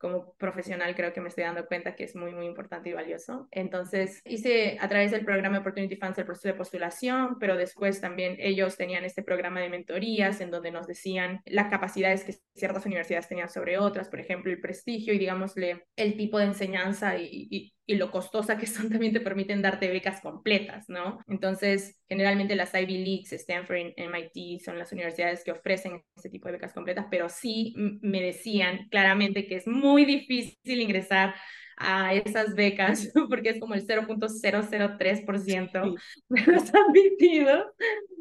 como 0.01 0.33
profesional 0.33 0.95
creo 0.95 1.13
que 1.13 1.21
me 1.21 1.29
estoy 1.29 1.43
dando 1.43 1.67
cuenta 1.67 1.95
que 1.95 2.03
es 2.03 2.15
muy, 2.15 2.33
muy 2.33 2.47
importante 2.47 2.89
y 2.89 2.93
valioso. 2.93 3.47
Entonces 3.51 4.21
hice 4.25 4.77
a 4.81 4.89
través 4.89 5.11
del 5.11 5.23
programa 5.23 5.59
Opportunity 5.59 5.95
Funds 5.95 6.17
el 6.17 6.25
proceso 6.25 6.47
de 6.47 6.55
postulación, 6.55 7.37
pero 7.39 7.55
después 7.55 8.01
también 8.01 8.35
ellos 8.39 8.75
tenían 8.75 9.05
este 9.05 9.21
programa 9.21 9.61
de 9.61 9.69
mentorías 9.69 10.41
en 10.41 10.49
donde 10.49 10.71
nos 10.71 10.87
decían 10.87 11.41
las 11.45 11.69
capacidades 11.69 12.23
que 12.23 12.35
ciertas 12.55 12.85
universidades 12.85 13.29
tenían 13.29 13.49
sobre 13.49 13.77
otras, 13.77 14.09
por 14.09 14.19
ejemplo, 14.19 14.51
el 14.51 14.59
prestigio 14.59 15.13
y 15.13 15.19
digámosle 15.19 15.85
el 15.95 16.17
tipo 16.17 16.39
de 16.39 16.45
enseñanza 16.45 17.17
y, 17.17 17.47
y, 17.51 17.73
y 17.85 17.95
lo 17.95 18.11
costosa 18.11 18.57
que 18.57 18.67
son 18.67 18.89
también 18.89 19.13
te 19.13 19.21
permiten 19.21 19.61
darte 19.61 19.89
becas 19.89 20.21
completas, 20.21 20.89
¿no? 20.89 21.19
Entonces, 21.27 21.99
generalmente 22.07 22.55
las 22.55 22.73
Ivy 22.73 23.03
Leagues, 23.03 23.33
Stanford, 23.33 23.93
MIT 23.97 24.61
son 24.63 24.77
las 24.77 24.91
universidades 24.91 25.43
que 25.43 25.51
ofrecen 25.51 26.03
este 26.15 26.29
tipo 26.29 26.47
de 26.47 26.53
becas 26.53 26.73
completas, 26.73 27.07
pero 27.09 27.29
sí 27.29 27.73
me 27.75 28.21
decían 28.21 28.87
claramente 28.89 29.47
que 29.47 29.55
es 29.55 29.67
muy 29.67 30.05
difícil 30.05 30.81
ingresar 30.81 31.35
a 31.77 32.13
esas 32.13 32.53
becas 32.55 33.11
porque 33.29 33.49
es 33.49 33.59
como 33.59 33.73
el 33.73 33.85
0.003% 33.85 35.95
de 36.29 36.41
los 36.45 36.63
admitidos. 36.75 37.65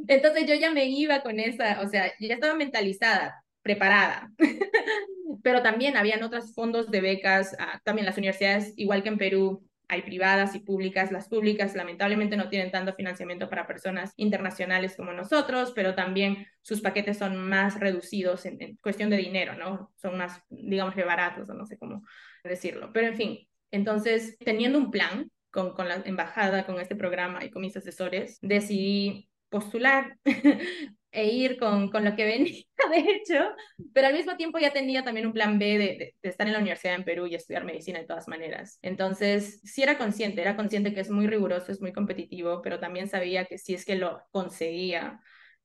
Entonces 0.09 0.47
yo 0.47 0.55
ya 0.55 0.71
me 0.71 0.87
iba 0.87 1.23
con 1.23 1.39
esa, 1.39 1.81
o 1.83 1.89
sea, 1.89 2.11
ya 2.19 2.35
estaba 2.35 2.55
mentalizada, 2.55 3.45
preparada. 3.63 4.31
Pero 5.43 5.63
también 5.63 5.97
habían 5.97 6.23
otros 6.23 6.55
fondos 6.55 6.91
de 6.91 7.01
becas, 7.01 7.57
ah, 7.59 7.81
también 7.85 8.07
las 8.07 8.19
universidades, 8.19 8.73
igual 8.77 9.03
que 9.03 9.09
en 9.09 9.19
Perú, 9.19 9.71
hay 9.91 10.03
privadas 10.03 10.55
y 10.55 10.61
públicas. 10.61 11.11
Las 11.11 11.29
públicas 11.29 11.75
lamentablemente 11.75 12.37
no 12.37 12.49
tienen 12.49 12.71
tanto 12.71 12.95
financiamiento 12.95 13.51
para 13.51 13.67
personas 13.67 14.13
internacionales 14.17 14.95
como 14.97 15.13
nosotros, 15.13 15.73
pero 15.75 15.97
también 15.97 16.47
sus 16.63 16.81
paquetes 16.81 17.19
son 17.19 17.37
más 17.37 17.81
reducidos 17.81 18.47
en, 18.47 18.77
cuestión 18.77 19.11
de 19.11 19.17
dinero, 19.17 19.55
¿no? 19.55 19.93
Son 19.97 20.17
más, 20.17 20.41
digamos 20.49 20.95
que 20.95 21.03
baratos, 21.03 21.51
o 21.51 21.55
no 21.55 21.67
sé 21.67 21.77
cómo 21.77 22.05
decirlo. 22.45 22.93
Pero 22.93 23.09
en 23.09 23.17
fin, 23.17 23.49
entonces, 23.73 24.39
teniendo 24.39 24.79
un 24.79 24.93
plan 24.93 25.29
con, 25.51 25.75
con 25.75 25.89
la 25.89 25.97
embajada, 26.05 26.67
con 26.67 26.81
este 26.81 26.95
programa 26.95 27.45
y 27.45 27.51
con 27.51 27.63
mis 27.63 27.77
asesores, 27.77 28.39
decidí 28.43 29.29
postular 29.49 30.17
e 31.13 31.27
ir 31.27 31.59
con, 31.59 31.91
con 31.91 32.05
lo 32.05 32.15
que 32.15 32.25
venía, 32.25 32.65
de 32.91 32.99
hecho, 32.99 33.51
pero 33.93 34.07
al 34.09 34.15
mismo 34.15 34.37
tiempo 34.37 34.59
ya 34.59 34.73
tenía 34.73 35.03
también 35.03 35.27
un 35.27 35.33
plan 35.33 35.59
B 35.59 35.79
de, 35.79 36.15
de, 36.23 36.29
estar 36.29 36.47
en 36.47 36.53
la 36.53 36.61
universidad 36.61 36.95
en 36.95 37.05
Perú 37.05 37.27
y 37.27 37.35
estudiar 37.35 37.65
medicina 37.65 37.99
de 37.99 38.07
todas 38.07 38.29
maneras. 38.29 38.79
Entonces, 38.83 39.61
sí 39.65 39.83
era 39.83 39.99
consciente, 39.99 40.41
era 40.41 40.57
consciente 40.57 40.95
que 40.95 41.01
es 41.01 41.11
muy 41.11 41.27
riguroso, 41.27 41.73
es 41.73 41.81
muy 41.81 41.93
competitivo, 41.93 42.63
pero 42.63 42.79
también 42.79 43.09
sabía 43.09 43.45
que 43.47 43.59
si 43.59 43.75
es 43.75 43.85
que 43.85 43.97
lo 43.97 44.23
conseguía, 44.31 45.21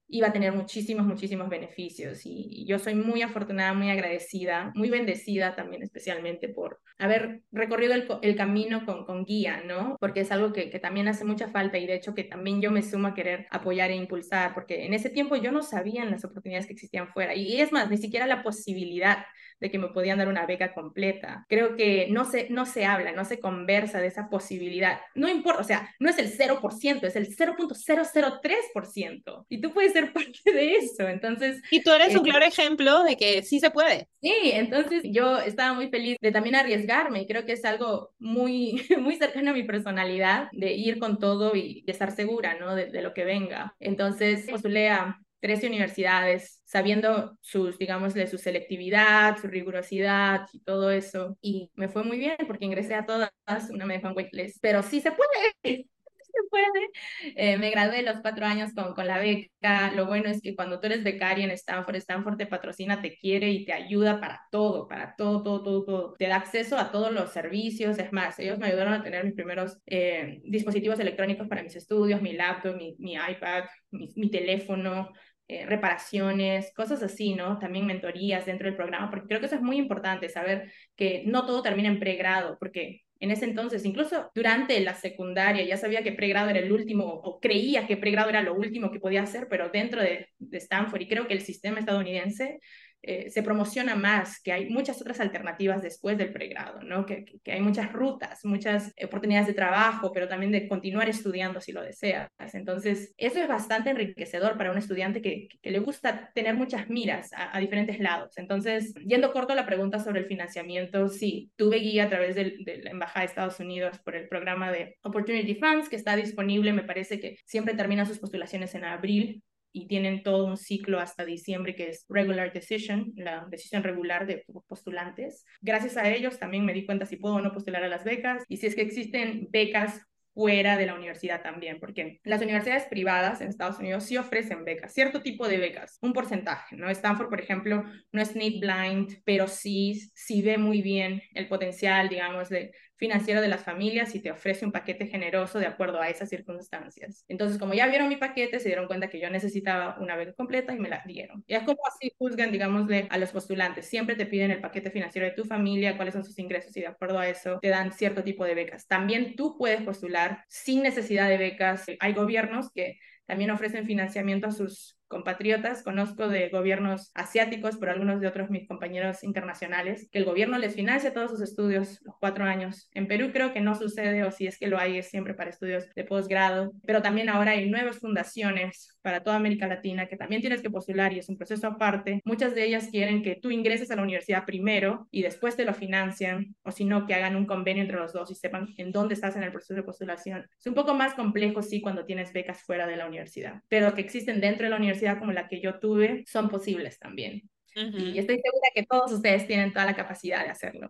iba 0.07 0.27
a 0.27 0.33
tener 0.33 0.53
muchísimos, 0.53 1.05
muchísimos 1.05 1.49
beneficios. 1.49 2.21
Y, 2.25 2.65
yo 2.67 2.79
soy 2.79 2.95
muy 2.95 3.21
afortunada, 3.21 3.73
muy 3.73 3.89
agradecida, 3.89 4.71
muy 4.75 4.89
bendecida 4.89 5.55
también 5.55 5.83
especialmente 5.83 6.49
por 6.49 6.79
haber 6.97 7.41
recorrido 7.51 7.93
el, 7.93 8.07
el 8.21 8.35
camino 8.35 8.85
con, 8.85 9.05
con, 9.05 9.25
guía, 9.25 9.63
¿no? 9.65 9.97
Porque 9.99 10.21
es 10.21 10.31
algo 10.31 10.53
que, 10.53 10.69
que, 10.69 10.79
también 10.79 11.07
hace 11.07 11.25
mucha 11.25 11.49
falta 11.49 11.77
y 11.77 11.85
de 11.85 11.95
hecho 11.95 12.13
que 12.13 12.23
también 12.23 12.61
yo 12.61 12.71
me 12.71 12.81
sumo 12.81 13.07
a 13.07 13.13
querer 13.13 13.47
apoyar 13.51 13.91
e 13.91 13.95
impulsar, 13.95 14.53
porque 14.53 14.85
en 14.85 14.93
ese 14.93 15.09
tiempo 15.09 15.35
yo 15.35 15.51
no 15.51 15.61
sabía 15.61 16.05
las 16.05 16.23
oportunidades 16.23 16.67
que 16.67 16.73
existían 16.73 17.09
fuera. 17.09 17.35
Y 17.35 17.59
es 17.59 17.71
más, 17.71 17.89
ni 17.89 17.97
siquiera 17.97 18.27
la 18.27 18.43
posibilidad 18.43 19.25
de 19.59 19.71
que 19.71 19.79
me 19.79 19.89
podían 19.89 20.17
dar 20.17 20.27
una 20.27 20.45
beca 20.45 20.73
completa. 20.73 21.45
Creo 21.47 21.75
que 21.75 22.07
no 22.09 22.25
se, 22.25 22.49
no 22.49 22.65
se 22.65 22.85
habla, 22.85 23.11
no 23.11 23.25
se 23.25 23.39
conversa 23.39 23.99
de 23.99 24.07
esa 24.07 24.29
posibilidad. 24.29 24.99
No 25.15 25.29
importa, 25.29 25.61
o 25.61 25.63
sea, 25.63 25.89
no 25.99 26.09
es 26.09 26.17
el 26.17 26.31
0%, 26.31 27.03
es 27.03 27.15
el 27.15 27.35
0.003%. 27.35 29.45
Y 29.49 29.61
tú 29.61 29.73
puedes 29.73 29.93
ser 29.93 30.11
parte 30.13 30.51
de 30.51 30.75
eso. 30.75 31.07
Entonces... 31.07 31.61
Y 31.71 31.81
tú 31.81 31.91
eres 31.91 32.15
un 32.15 32.27
eh, 32.27 32.31
claro 32.31 32.45
ejemplo 32.45 33.03
de 33.03 33.17
que 33.17 33.43
sí 33.43 33.59
se 33.59 33.71
puede. 33.71 34.07
Sí, 34.21 34.51
entonces 34.53 35.03
yo 35.05 35.39
estaba 35.39 35.73
muy 35.73 35.89
feliz 35.89 36.17
de 36.21 36.31
también 36.31 36.55
arriesgarme 36.55 37.21
y 37.21 37.27
creo 37.27 37.45
que 37.45 37.53
es 37.53 37.65
algo 37.65 38.13
muy, 38.19 38.85
muy 38.99 39.15
cercano 39.15 39.51
a 39.51 39.53
mi 39.53 39.63
personalidad, 39.63 40.49
de 40.51 40.73
ir 40.73 40.99
con 40.99 41.19
todo 41.19 41.55
y, 41.55 41.83
estar 41.87 42.11
segura, 42.11 42.57
¿no? 42.59 42.75
De, 42.75 42.87
de, 42.87 43.01
lo 43.01 43.13
que 43.13 43.23
venga. 43.23 43.73
Entonces 43.79 44.49
postulé 44.49 44.89
a 44.89 45.17
13 45.45 45.67
universidades, 45.67 46.59
sabiendo 46.65 47.37
sus, 47.39 47.77
digámosle, 47.77 48.25
su 48.25 48.39
selectividad, 48.39 49.37
su 49.37 49.45
rigurosidad 49.45 50.47
y 50.51 50.59
todo 50.61 50.89
eso. 50.89 51.37
Y 51.39 51.69
me 51.75 51.87
fue 51.87 52.03
muy 52.03 52.17
bien 52.17 52.35
porque 52.47 52.65
ingresé 52.65 52.95
a 52.95 53.05
todas, 53.05 53.29
una 53.69 53.85
me 53.85 53.93
dejó 53.93 54.07
en 54.07 54.15
waitlist, 54.15 54.57
pero 54.59 54.81
sí 54.81 55.01
se 55.01 55.11
puede. 55.11 55.53
se 56.35 56.49
puede. 56.49 56.89
Eh, 57.35 57.57
me 57.59 57.69
gradué 57.69 58.01
los 58.01 58.21
cuatro 58.21 58.47
años 58.47 58.73
con, 58.73 58.95
con 58.95 59.05
la 59.05 59.19
beca. 59.19 59.91
Lo 59.93 60.07
bueno 60.07 60.29
es 60.29 60.41
que 60.41 60.55
cuando 60.55 60.79
tú 60.79 60.87
eres 60.87 61.03
becaria 61.03 61.45
en 61.45 61.51
Stanford, 61.51 61.97
Stanford 61.97 62.37
te 62.37 62.47
patrocina, 62.47 62.99
te 63.03 63.15
quiere 63.15 63.51
y 63.51 63.65
te 63.65 63.73
ayuda 63.73 64.19
para 64.19 64.41
todo, 64.49 64.87
para 64.87 65.15
todo, 65.15 65.43
todo, 65.43 65.61
todo, 65.61 65.85
todo. 65.85 66.13
Te 66.17 66.27
da 66.27 66.37
acceso 66.37 66.75
a 66.79 66.91
todos 66.91 67.11
los 67.11 67.31
servicios. 67.31 67.99
Es 67.99 68.11
más, 68.11 68.39
ellos 68.39 68.57
me 68.57 68.65
ayudaron 68.65 68.93
a 68.93 69.03
tener 69.03 69.23
mis 69.25 69.35
primeros 69.35 69.77
eh, 69.85 70.41
dispositivos 70.43 70.99
electrónicos 70.99 71.47
para 71.47 71.61
mis 71.61 71.75
estudios, 71.75 72.19
mi 72.23 72.33
laptop, 72.33 72.75
mi, 72.75 72.95
mi 72.97 73.13
iPad, 73.13 73.65
mi, 73.91 74.11
mi 74.15 74.31
teléfono, 74.31 75.11
eh, 75.47 75.65
reparaciones, 75.65 76.73
cosas 76.73 77.03
así, 77.03 77.35
¿no? 77.35 77.59
También 77.59 77.85
mentorías 77.85 78.45
dentro 78.45 78.65
del 78.67 78.75
programa, 78.75 79.09
porque 79.09 79.27
creo 79.27 79.39
que 79.39 79.45
eso 79.45 79.55
es 79.55 79.61
muy 79.61 79.77
importante, 79.77 80.29
saber 80.29 80.71
que 80.95 81.23
no 81.25 81.45
todo 81.45 81.61
termina 81.61 81.87
en 81.89 81.99
pregrado, 81.99 82.57
porque 82.59 83.03
en 83.19 83.31
ese 83.31 83.45
entonces, 83.45 83.85
incluso 83.85 84.31
durante 84.35 84.79
la 84.81 84.95
secundaria, 84.95 85.63
ya 85.63 85.77
sabía 85.77 86.03
que 86.03 86.11
pregrado 86.11 86.49
era 86.49 86.59
el 86.59 86.71
último, 86.71 87.05
o 87.05 87.39
creía 87.39 87.87
que 87.87 87.97
pregrado 87.97 88.29
era 88.29 88.41
lo 88.41 88.53
último 88.55 88.91
que 88.91 88.99
podía 88.99 89.23
hacer, 89.23 89.47
pero 89.49 89.69
dentro 89.69 90.01
de, 90.01 90.27
de 90.37 90.57
Stanford, 90.57 91.01
y 91.01 91.07
creo 91.07 91.27
que 91.27 91.33
el 91.33 91.41
sistema 91.41 91.79
estadounidense 91.79 92.59
eh, 93.01 93.29
se 93.29 93.43
promociona 93.43 93.95
más, 93.95 94.41
que 94.41 94.51
hay 94.51 94.69
muchas 94.69 94.99
otras 94.99 95.19
alternativas 95.19 95.81
después 95.81 96.17
del 96.17 96.33
pregrado, 96.33 96.81
¿no? 96.81 97.05
Que, 97.05 97.25
hay 97.45 97.61
muchas 97.61 97.93
rutas, 97.93 98.43
muchas 98.43 98.93
oportunidades 99.03 99.47
de 99.47 99.53
trabajo, 99.53 100.11
pero 100.11 100.27
también 100.27 100.51
de 100.51 100.67
continuar 100.67 101.07
estudiando 101.07 101.61
si 101.61 101.71
lo 101.71 101.83
deseas. 101.83 102.29
Entonces, 102.53 103.13
eso 103.17 103.39
es 103.39 103.47
bastante 103.47 103.91
enriquecedor 103.91 104.57
para 104.57 104.71
un 104.71 104.77
estudiante 104.77 105.21
que, 105.21 105.47
le 105.61 105.79
gusta 105.79 106.31
tener 106.33 106.55
muchas 106.55 106.89
miras 106.89 107.31
a, 107.33 107.55
a, 107.55 107.59
diferentes 107.59 107.99
lados. 107.99 108.37
Entonces, 108.37 108.93
yendo 109.05 109.31
corto 109.33 109.53
a 109.53 109.55
la 109.55 109.65
pregunta 109.65 109.99
sobre 109.99 110.21
el 110.21 110.25
financiamiento, 110.25 111.07
sí, 111.07 111.51
tuve 111.55 111.77
guía 111.77 112.05
a 112.05 112.09
través 112.09 112.35
de, 112.35 112.55
de 112.65 112.81
la 112.81 112.91
Embajada 112.91 113.21
de 113.21 113.27
Estados 113.27 113.59
Unidos 113.59 113.99
por 113.99 114.15
el 114.15 114.27
programa 114.27 114.71
de 114.71 114.97
Opportunity 115.03 115.55
Funds, 115.55 115.89
que 115.89 115.95
está 115.95 116.15
disponible, 116.15 116.73
me 116.73 116.83
parece 116.83 117.19
que 117.19 117.37
siempre 117.45 117.75
termina 117.75 118.05
sus 118.05 118.19
postulaciones 118.19 118.73
en 118.75 118.85
abril 118.85 119.43
y 119.75 119.87
tienen 119.87 120.23
todo 120.23 120.45
un 120.45 120.55
ciclo 120.55 121.01
hasta 121.01 121.25
diciembre 121.25 121.75
que 121.75 121.89
es 121.89 122.05
regular 122.07 122.53
decision, 122.53 123.11
la 123.17 123.45
decisión 123.49 123.83
regular 123.83 124.25
de 124.25 124.45
postulantes. 124.67 125.45
Gracias 125.61 125.97
a 125.97 126.09
ellos 126.09 126.39
también 126.39 126.65
me 126.65 126.73
di 126.73 126.85
cuenta 126.85 127.05
si 127.05 127.17
puedo 127.17 127.35
o 127.35 127.41
no 127.41 127.51
postular 127.51 127.83
a 127.83 127.89
las 127.89 128.05
becas 128.05 128.43
y 128.47 128.55
si 128.57 128.67
es 128.67 128.75
que 128.75 128.83
existen 128.83 129.49
becas 129.51 130.01
fuera 130.33 130.77
de 130.77 130.85
la 130.85 130.95
universidad 130.95 131.41
también, 131.41 131.79
porque 131.79 132.19
las 132.23 132.41
universidades 132.41 132.83
privadas 132.85 133.39
en 133.39 133.47
Estados 133.47 133.79
Unidos 133.79 134.03
sí 134.03 134.17
ofrecen 134.17 134.65
becas, 134.65 134.93
cierto 134.93 135.21
tipo 135.21 135.47
de 135.47 135.57
becas, 135.57 135.97
un 136.01 136.11
porcentaje, 136.11 136.75
¿no? 136.75 136.89
Stanford, 136.89 137.29
por 137.29 137.39
ejemplo, 137.39 137.83
no 138.11 138.21
es 138.21 138.35
need 138.35 138.59
blind, 138.59 139.21
pero 139.23 139.47
sí, 139.47 140.09
sí 140.13 140.41
ve 140.41 140.57
muy 140.57 140.81
bien 140.81 141.21
el 141.33 141.47
potencial, 141.47 142.09
digamos, 142.09 142.49
de 142.49 142.73
financiero 142.97 143.41
de 143.41 143.47
las 143.47 143.63
familias 143.63 144.15
y 144.15 144.19
te 144.19 144.31
ofrece 144.31 144.65
un 144.65 144.71
paquete 144.71 145.07
generoso 145.07 145.59
de 145.59 145.65
acuerdo 145.65 146.01
a 146.01 146.09
esas 146.09 146.29
circunstancias. 146.29 147.25
Entonces, 147.27 147.57
como 147.57 147.73
ya 147.73 147.87
vieron 147.87 148.07
mi 148.07 148.15
paquete, 148.15 148.59
se 148.59 148.69
dieron 148.69 148.87
cuenta 148.87 149.09
que 149.09 149.19
yo 149.19 149.29
necesitaba 149.29 149.97
una 149.99 150.15
beca 150.15 150.33
completa 150.33 150.73
y 150.73 150.79
me 150.79 150.89
la 150.89 151.03
dieron. 151.05 151.43
Y 151.47 151.55
es 151.55 151.63
como 151.63 151.79
así 151.87 152.11
juzgan, 152.17 152.51
digámosle, 152.51 153.07
a 153.09 153.17
los 153.17 153.31
postulantes. 153.31 153.87
Siempre 153.87 154.15
te 154.15 154.25
piden 154.25 154.51
el 154.51 154.61
paquete 154.61 154.91
financiero 154.91 155.27
de 155.27 155.33
tu 155.33 155.43
familia, 155.43 155.95
cuáles 155.95 156.13
son 156.13 156.23
sus 156.23 156.39
ingresos 156.39 156.75
y 156.77 156.81
de 156.81 156.87
acuerdo 156.87 157.19
a 157.19 157.27
eso 157.27 157.59
te 157.61 157.69
dan 157.69 157.91
cierto 157.91 158.23
tipo 158.23 158.45
de 158.45 158.55
becas. 158.55 158.87
También 158.87 159.35
tú 159.35 159.57
puedes 159.57 159.81
postular 159.81 160.43
sin 160.47 160.83
necesidad 160.83 161.27
de 161.29 161.37
becas. 161.37 161.85
Hay 161.99 162.13
gobiernos 162.13 162.71
que 162.71 162.97
también 163.25 163.49
ofrecen 163.51 163.85
financiamiento 163.85 164.47
a 164.47 164.51
sus 164.51 164.94
compatriotas, 165.07 165.83
conozco 165.83 166.27
de 166.27 166.49
gobiernos 166.49 167.11
asiáticos, 167.13 167.77
por 167.77 167.89
algunos 167.89 168.19
de 168.21 168.27
otros 168.27 168.49
mis 168.49 168.67
compañeros 168.67 169.23
internacionales, 169.23 170.07
que 170.11 170.19
el 170.19 170.25
gobierno 170.25 170.57
les 170.57 170.75
financia 170.75 171.13
todos 171.13 171.31
sus 171.31 171.41
estudios 171.41 171.99
los 172.03 172.15
cuatro 172.19 172.45
años. 172.45 172.89
En 172.93 173.07
Perú 173.07 173.29
creo 173.31 173.53
que 173.53 173.61
no 173.61 173.75
sucede, 173.75 174.23
o 174.23 174.31
si 174.31 174.47
es 174.47 174.57
que 174.57 174.67
lo 174.67 174.79
hay, 174.79 174.97
es 174.97 175.09
siempre 175.09 175.33
para 175.33 175.49
estudios 175.49 175.85
de 175.95 176.03
posgrado, 176.03 176.71
pero 176.85 177.01
también 177.01 177.29
ahora 177.29 177.51
hay 177.51 177.69
nuevas 177.69 177.99
fundaciones 177.99 178.97
para 179.01 179.23
toda 179.23 179.35
América 179.35 179.67
Latina 179.67 180.07
que 180.07 180.17
también 180.17 180.41
tienes 180.41 180.61
que 180.61 180.69
postular 180.69 181.13
y 181.13 181.19
es 181.19 181.29
un 181.29 181.37
proceso 181.37 181.67
aparte. 181.67 182.21
Muchas 182.25 182.55
de 182.55 182.63
ellas 182.63 182.87
quieren 182.91 183.21
que 183.21 183.35
tú 183.35 183.51
ingreses 183.51 183.91
a 183.91 183.95
la 183.95 184.03
universidad 184.03 184.45
primero 184.45 185.07
y 185.11 185.21
después 185.21 185.55
te 185.55 185.65
lo 185.65 185.73
financian, 185.73 186.55
o 186.63 186.71
si 186.71 186.85
no, 186.85 187.05
que 187.05 187.13
hagan 187.13 187.35
un 187.35 187.45
convenio 187.45 187.83
entre 187.83 187.97
los 187.97 188.13
dos 188.13 188.31
y 188.31 188.35
sepan 188.35 188.73
en 188.77 188.91
dónde 188.91 189.13
estás 189.13 189.35
en 189.35 189.43
el 189.43 189.51
proceso 189.51 189.75
de 189.75 189.83
postulación. 189.83 190.47
Es 190.57 190.65
un 190.65 190.73
poco 190.73 190.95
más 190.95 191.13
complejo, 191.13 191.61
sí, 191.61 191.81
cuando 191.81 192.05
tienes 192.05 192.33
becas 192.33 192.63
fuera 192.63 192.87
de 192.87 192.95
la 192.95 193.07
universidad, 193.07 193.61
pero 193.69 193.93
que 193.93 194.01
existen 194.01 194.41
dentro 194.41 194.63
de 194.63 194.71
la 194.71 194.77
universidad 194.77 194.94
como 195.19 195.31
la 195.31 195.47
que 195.47 195.61
yo 195.61 195.79
tuve 195.79 196.23
son 196.27 196.49
posibles 196.49 196.99
también. 196.99 197.49
Y 197.75 198.17
estoy 198.17 198.37
segura 198.37 198.69
que 198.73 198.83
todos 198.83 199.11
ustedes 199.11 199.47
tienen 199.47 199.73
toda 199.73 199.85
la 199.85 199.95
capacidad 199.95 200.43
de 200.43 200.49
hacerlo. 200.49 200.87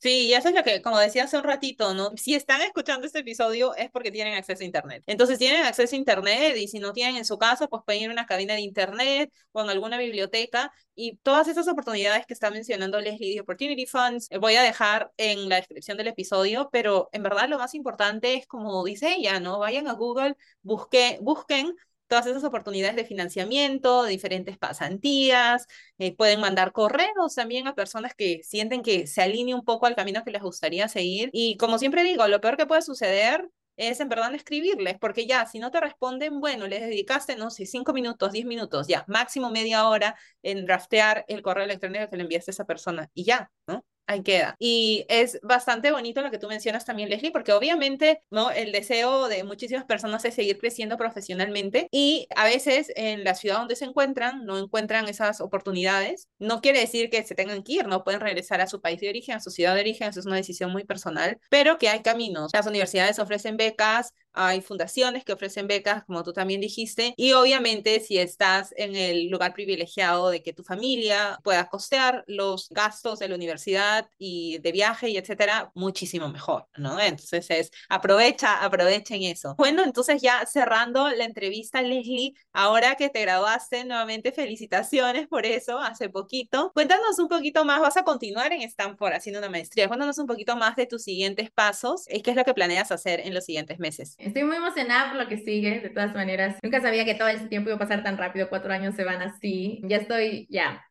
Sí, 0.00 0.28
y 0.28 0.34
eso 0.34 0.48
es 0.48 0.54
lo 0.54 0.62
que, 0.62 0.80
como 0.80 0.96
decía 0.96 1.24
hace 1.24 1.36
un 1.36 1.42
ratito, 1.42 1.92
¿no? 1.92 2.12
Si 2.16 2.32
están 2.36 2.62
escuchando 2.62 3.04
este 3.04 3.18
episodio 3.18 3.74
es 3.74 3.90
porque 3.90 4.12
tienen 4.12 4.34
acceso 4.34 4.62
a 4.62 4.64
Internet. 4.66 5.02
Entonces 5.06 5.38
tienen 5.40 5.64
acceso 5.64 5.96
a 5.96 5.98
Internet 5.98 6.56
y 6.56 6.68
si 6.68 6.78
no 6.78 6.92
tienen 6.92 7.16
en 7.16 7.24
su 7.24 7.36
casa, 7.36 7.66
pues 7.66 7.82
pueden 7.84 8.02
ir 8.02 8.08
a 8.10 8.12
una 8.12 8.24
cabina 8.26 8.54
de 8.54 8.60
Internet 8.60 9.32
o 9.50 9.60
en 9.60 9.70
alguna 9.70 9.98
biblioteca 9.98 10.70
y 10.94 11.16
todas 11.24 11.48
esas 11.48 11.66
oportunidades 11.66 12.26
que 12.26 12.34
está 12.34 12.50
mencionando 12.52 13.00
Leslie 13.00 13.34
de 13.34 13.40
Opportunity 13.40 13.86
Funds, 13.86 14.28
eh, 14.30 14.38
voy 14.38 14.54
a 14.54 14.62
dejar 14.62 15.10
en 15.16 15.48
la 15.48 15.56
descripción 15.56 15.96
del 15.96 16.06
episodio, 16.08 16.68
pero 16.70 17.08
en 17.12 17.24
verdad 17.24 17.48
lo 17.48 17.58
más 17.58 17.74
importante 17.74 18.34
es, 18.34 18.46
como 18.46 18.84
dice 18.84 19.14
ella, 19.14 19.40
¿no? 19.40 19.58
Vayan 19.58 19.88
a 19.88 19.94
Google, 19.94 20.36
busque, 20.62 21.18
busquen 21.20 21.74
todas 22.08 22.26
esas 22.26 22.44
oportunidades 22.44 22.96
de 22.96 23.04
financiamiento, 23.04 24.04
diferentes 24.04 24.58
pasantías, 24.58 25.66
eh, 25.98 26.14
pueden 26.16 26.40
mandar 26.40 26.72
correos 26.72 27.34
también 27.34 27.66
a 27.68 27.74
personas 27.74 28.14
que 28.14 28.40
sienten 28.42 28.82
que 28.82 29.06
se 29.06 29.22
alinea 29.22 29.54
un 29.56 29.64
poco 29.64 29.86
al 29.86 29.94
camino 29.96 30.24
que 30.24 30.30
les 30.32 30.42
gustaría 30.42 30.88
seguir. 30.88 31.30
Y 31.32 31.56
como 31.56 31.78
siempre 31.78 32.02
digo, 32.02 32.26
lo 32.28 32.40
peor 32.40 32.56
que 32.56 32.66
puede 32.66 32.82
suceder 32.82 33.48
es 33.76 34.00
en 34.00 34.08
verdad 34.08 34.34
escribirles, 34.34 34.98
porque 34.98 35.26
ya, 35.26 35.46
si 35.46 35.58
no 35.60 35.70
te 35.70 35.80
responden, 35.80 36.40
bueno, 36.40 36.66
les 36.66 36.80
dedicaste, 36.80 37.36
no 37.36 37.50
sé, 37.50 37.64
cinco 37.66 37.92
minutos, 37.92 38.32
diez 38.32 38.44
minutos, 38.44 38.88
ya, 38.88 39.04
máximo 39.06 39.50
media 39.50 39.86
hora 39.88 40.16
en 40.42 40.66
draftear 40.66 41.24
el 41.28 41.42
correo 41.42 41.64
electrónico 41.64 42.10
que 42.10 42.16
le 42.16 42.24
enviaste 42.24 42.50
a 42.50 42.54
esa 42.54 42.64
persona 42.64 43.08
y 43.14 43.24
ya, 43.24 43.50
¿no? 43.68 43.84
Ahí 44.08 44.22
queda. 44.22 44.56
Y 44.58 45.04
es 45.08 45.38
bastante 45.42 45.92
bonito 45.92 46.22
lo 46.22 46.30
que 46.30 46.38
tú 46.38 46.48
mencionas 46.48 46.84
también, 46.84 47.08
Leslie, 47.10 47.30
porque 47.30 47.52
obviamente, 47.52 48.22
¿no? 48.30 48.50
El 48.50 48.72
deseo 48.72 49.28
de 49.28 49.44
muchísimas 49.44 49.84
personas 49.84 50.24
es 50.24 50.34
seguir 50.34 50.58
creciendo 50.58 50.96
profesionalmente 50.96 51.88
y 51.92 52.26
a 52.34 52.44
veces 52.44 52.90
en 52.96 53.22
la 53.22 53.34
ciudad 53.34 53.58
donde 53.58 53.76
se 53.76 53.84
encuentran 53.84 54.44
no 54.46 54.58
encuentran 54.58 55.08
esas 55.08 55.40
oportunidades. 55.40 56.28
No 56.38 56.60
quiere 56.60 56.80
decir 56.80 57.10
que 57.10 57.22
se 57.24 57.34
tengan 57.34 57.62
que 57.62 57.74
ir, 57.74 57.86
no 57.86 58.02
pueden 58.02 58.20
regresar 58.20 58.60
a 58.60 58.66
su 58.66 58.80
país 58.80 59.00
de 59.00 59.10
origen, 59.10 59.36
a 59.36 59.40
su 59.40 59.50
ciudad 59.50 59.74
de 59.74 59.80
origen, 59.82 60.08
eso 60.08 60.20
es 60.20 60.26
una 60.26 60.36
decisión 60.36 60.72
muy 60.72 60.84
personal, 60.84 61.38
pero 61.50 61.78
que 61.78 61.88
hay 61.88 62.00
caminos. 62.02 62.50
Las 62.54 62.66
universidades 62.66 63.18
ofrecen 63.18 63.56
becas, 63.56 64.14
hay 64.38 64.60
fundaciones 64.60 65.24
que 65.24 65.32
ofrecen 65.32 65.66
becas, 65.66 66.04
como 66.04 66.22
tú 66.22 66.32
también 66.32 66.60
dijiste, 66.60 67.12
y 67.16 67.32
obviamente 67.32 67.98
si 67.98 68.18
estás 68.18 68.72
en 68.76 68.94
el 68.94 69.28
lugar 69.30 69.52
privilegiado 69.52 70.30
de 70.30 70.44
que 70.44 70.52
tu 70.52 70.62
familia 70.62 71.40
pueda 71.42 71.68
costear 71.68 72.22
los 72.28 72.68
gastos 72.70 73.18
de 73.18 73.28
la 73.28 73.34
universidad 73.34 74.08
y 74.16 74.58
de 74.58 74.70
viaje 74.70 75.08
y 75.10 75.16
etcétera, 75.16 75.72
muchísimo 75.74 76.28
mejor, 76.28 76.68
¿no? 76.76 77.00
Entonces 77.00 77.50
es, 77.50 77.70
aprovecha, 77.88 78.62
aprovechen 78.64 79.24
eso. 79.24 79.56
Bueno, 79.58 79.82
entonces 79.82 80.22
ya 80.22 80.46
cerrando 80.46 81.08
la 81.10 81.24
entrevista, 81.24 81.82
Leslie, 81.82 82.34
ahora 82.52 82.94
que 82.94 83.08
te 83.08 83.22
graduaste 83.22 83.84
nuevamente, 83.84 84.30
felicitaciones 84.30 85.26
por 85.26 85.46
eso, 85.46 85.78
hace 85.80 86.10
poquito. 86.10 86.70
Cuéntanos 86.74 87.18
un 87.18 87.26
poquito 87.28 87.64
más, 87.64 87.80
vas 87.80 87.96
a 87.96 88.04
continuar 88.04 88.52
en 88.52 88.62
Stanford 88.62 89.14
haciendo 89.14 89.40
una 89.40 89.50
maestría, 89.50 89.88
cuéntanos 89.88 90.18
un 90.18 90.28
poquito 90.28 90.54
más 90.54 90.76
de 90.76 90.86
tus 90.86 91.02
siguientes 91.02 91.50
pasos 91.50 92.04
y 92.08 92.22
qué 92.22 92.30
es 92.30 92.36
lo 92.36 92.44
que 92.44 92.54
planeas 92.54 92.92
hacer 92.92 93.18
en 93.18 93.34
los 93.34 93.44
siguientes 93.44 93.80
meses. 93.80 94.14
Estoy 94.28 94.44
muy 94.44 94.56
emocionada 94.56 95.10
por 95.10 95.22
lo 95.22 95.26
que 95.26 95.38
sigue, 95.38 95.80
de 95.80 95.88
todas 95.88 96.14
maneras. 96.14 96.58
Nunca 96.62 96.82
sabía 96.82 97.06
que 97.06 97.14
todo 97.14 97.28
ese 97.28 97.48
tiempo 97.48 97.70
iba 97.70 97.76
a 97.76 97.78
pasar 97.78 98.02
tan 98.02 98.18
rápido, 98.18 98.50
cuatro 98.50 98.70
años 98.70 98.94
se 98.94 99.02
van 99.02 99.22
así. 99.22 99.80
Ya 99.84 99.96
estoy, 99.96 100.46
ya, 100.50 100.84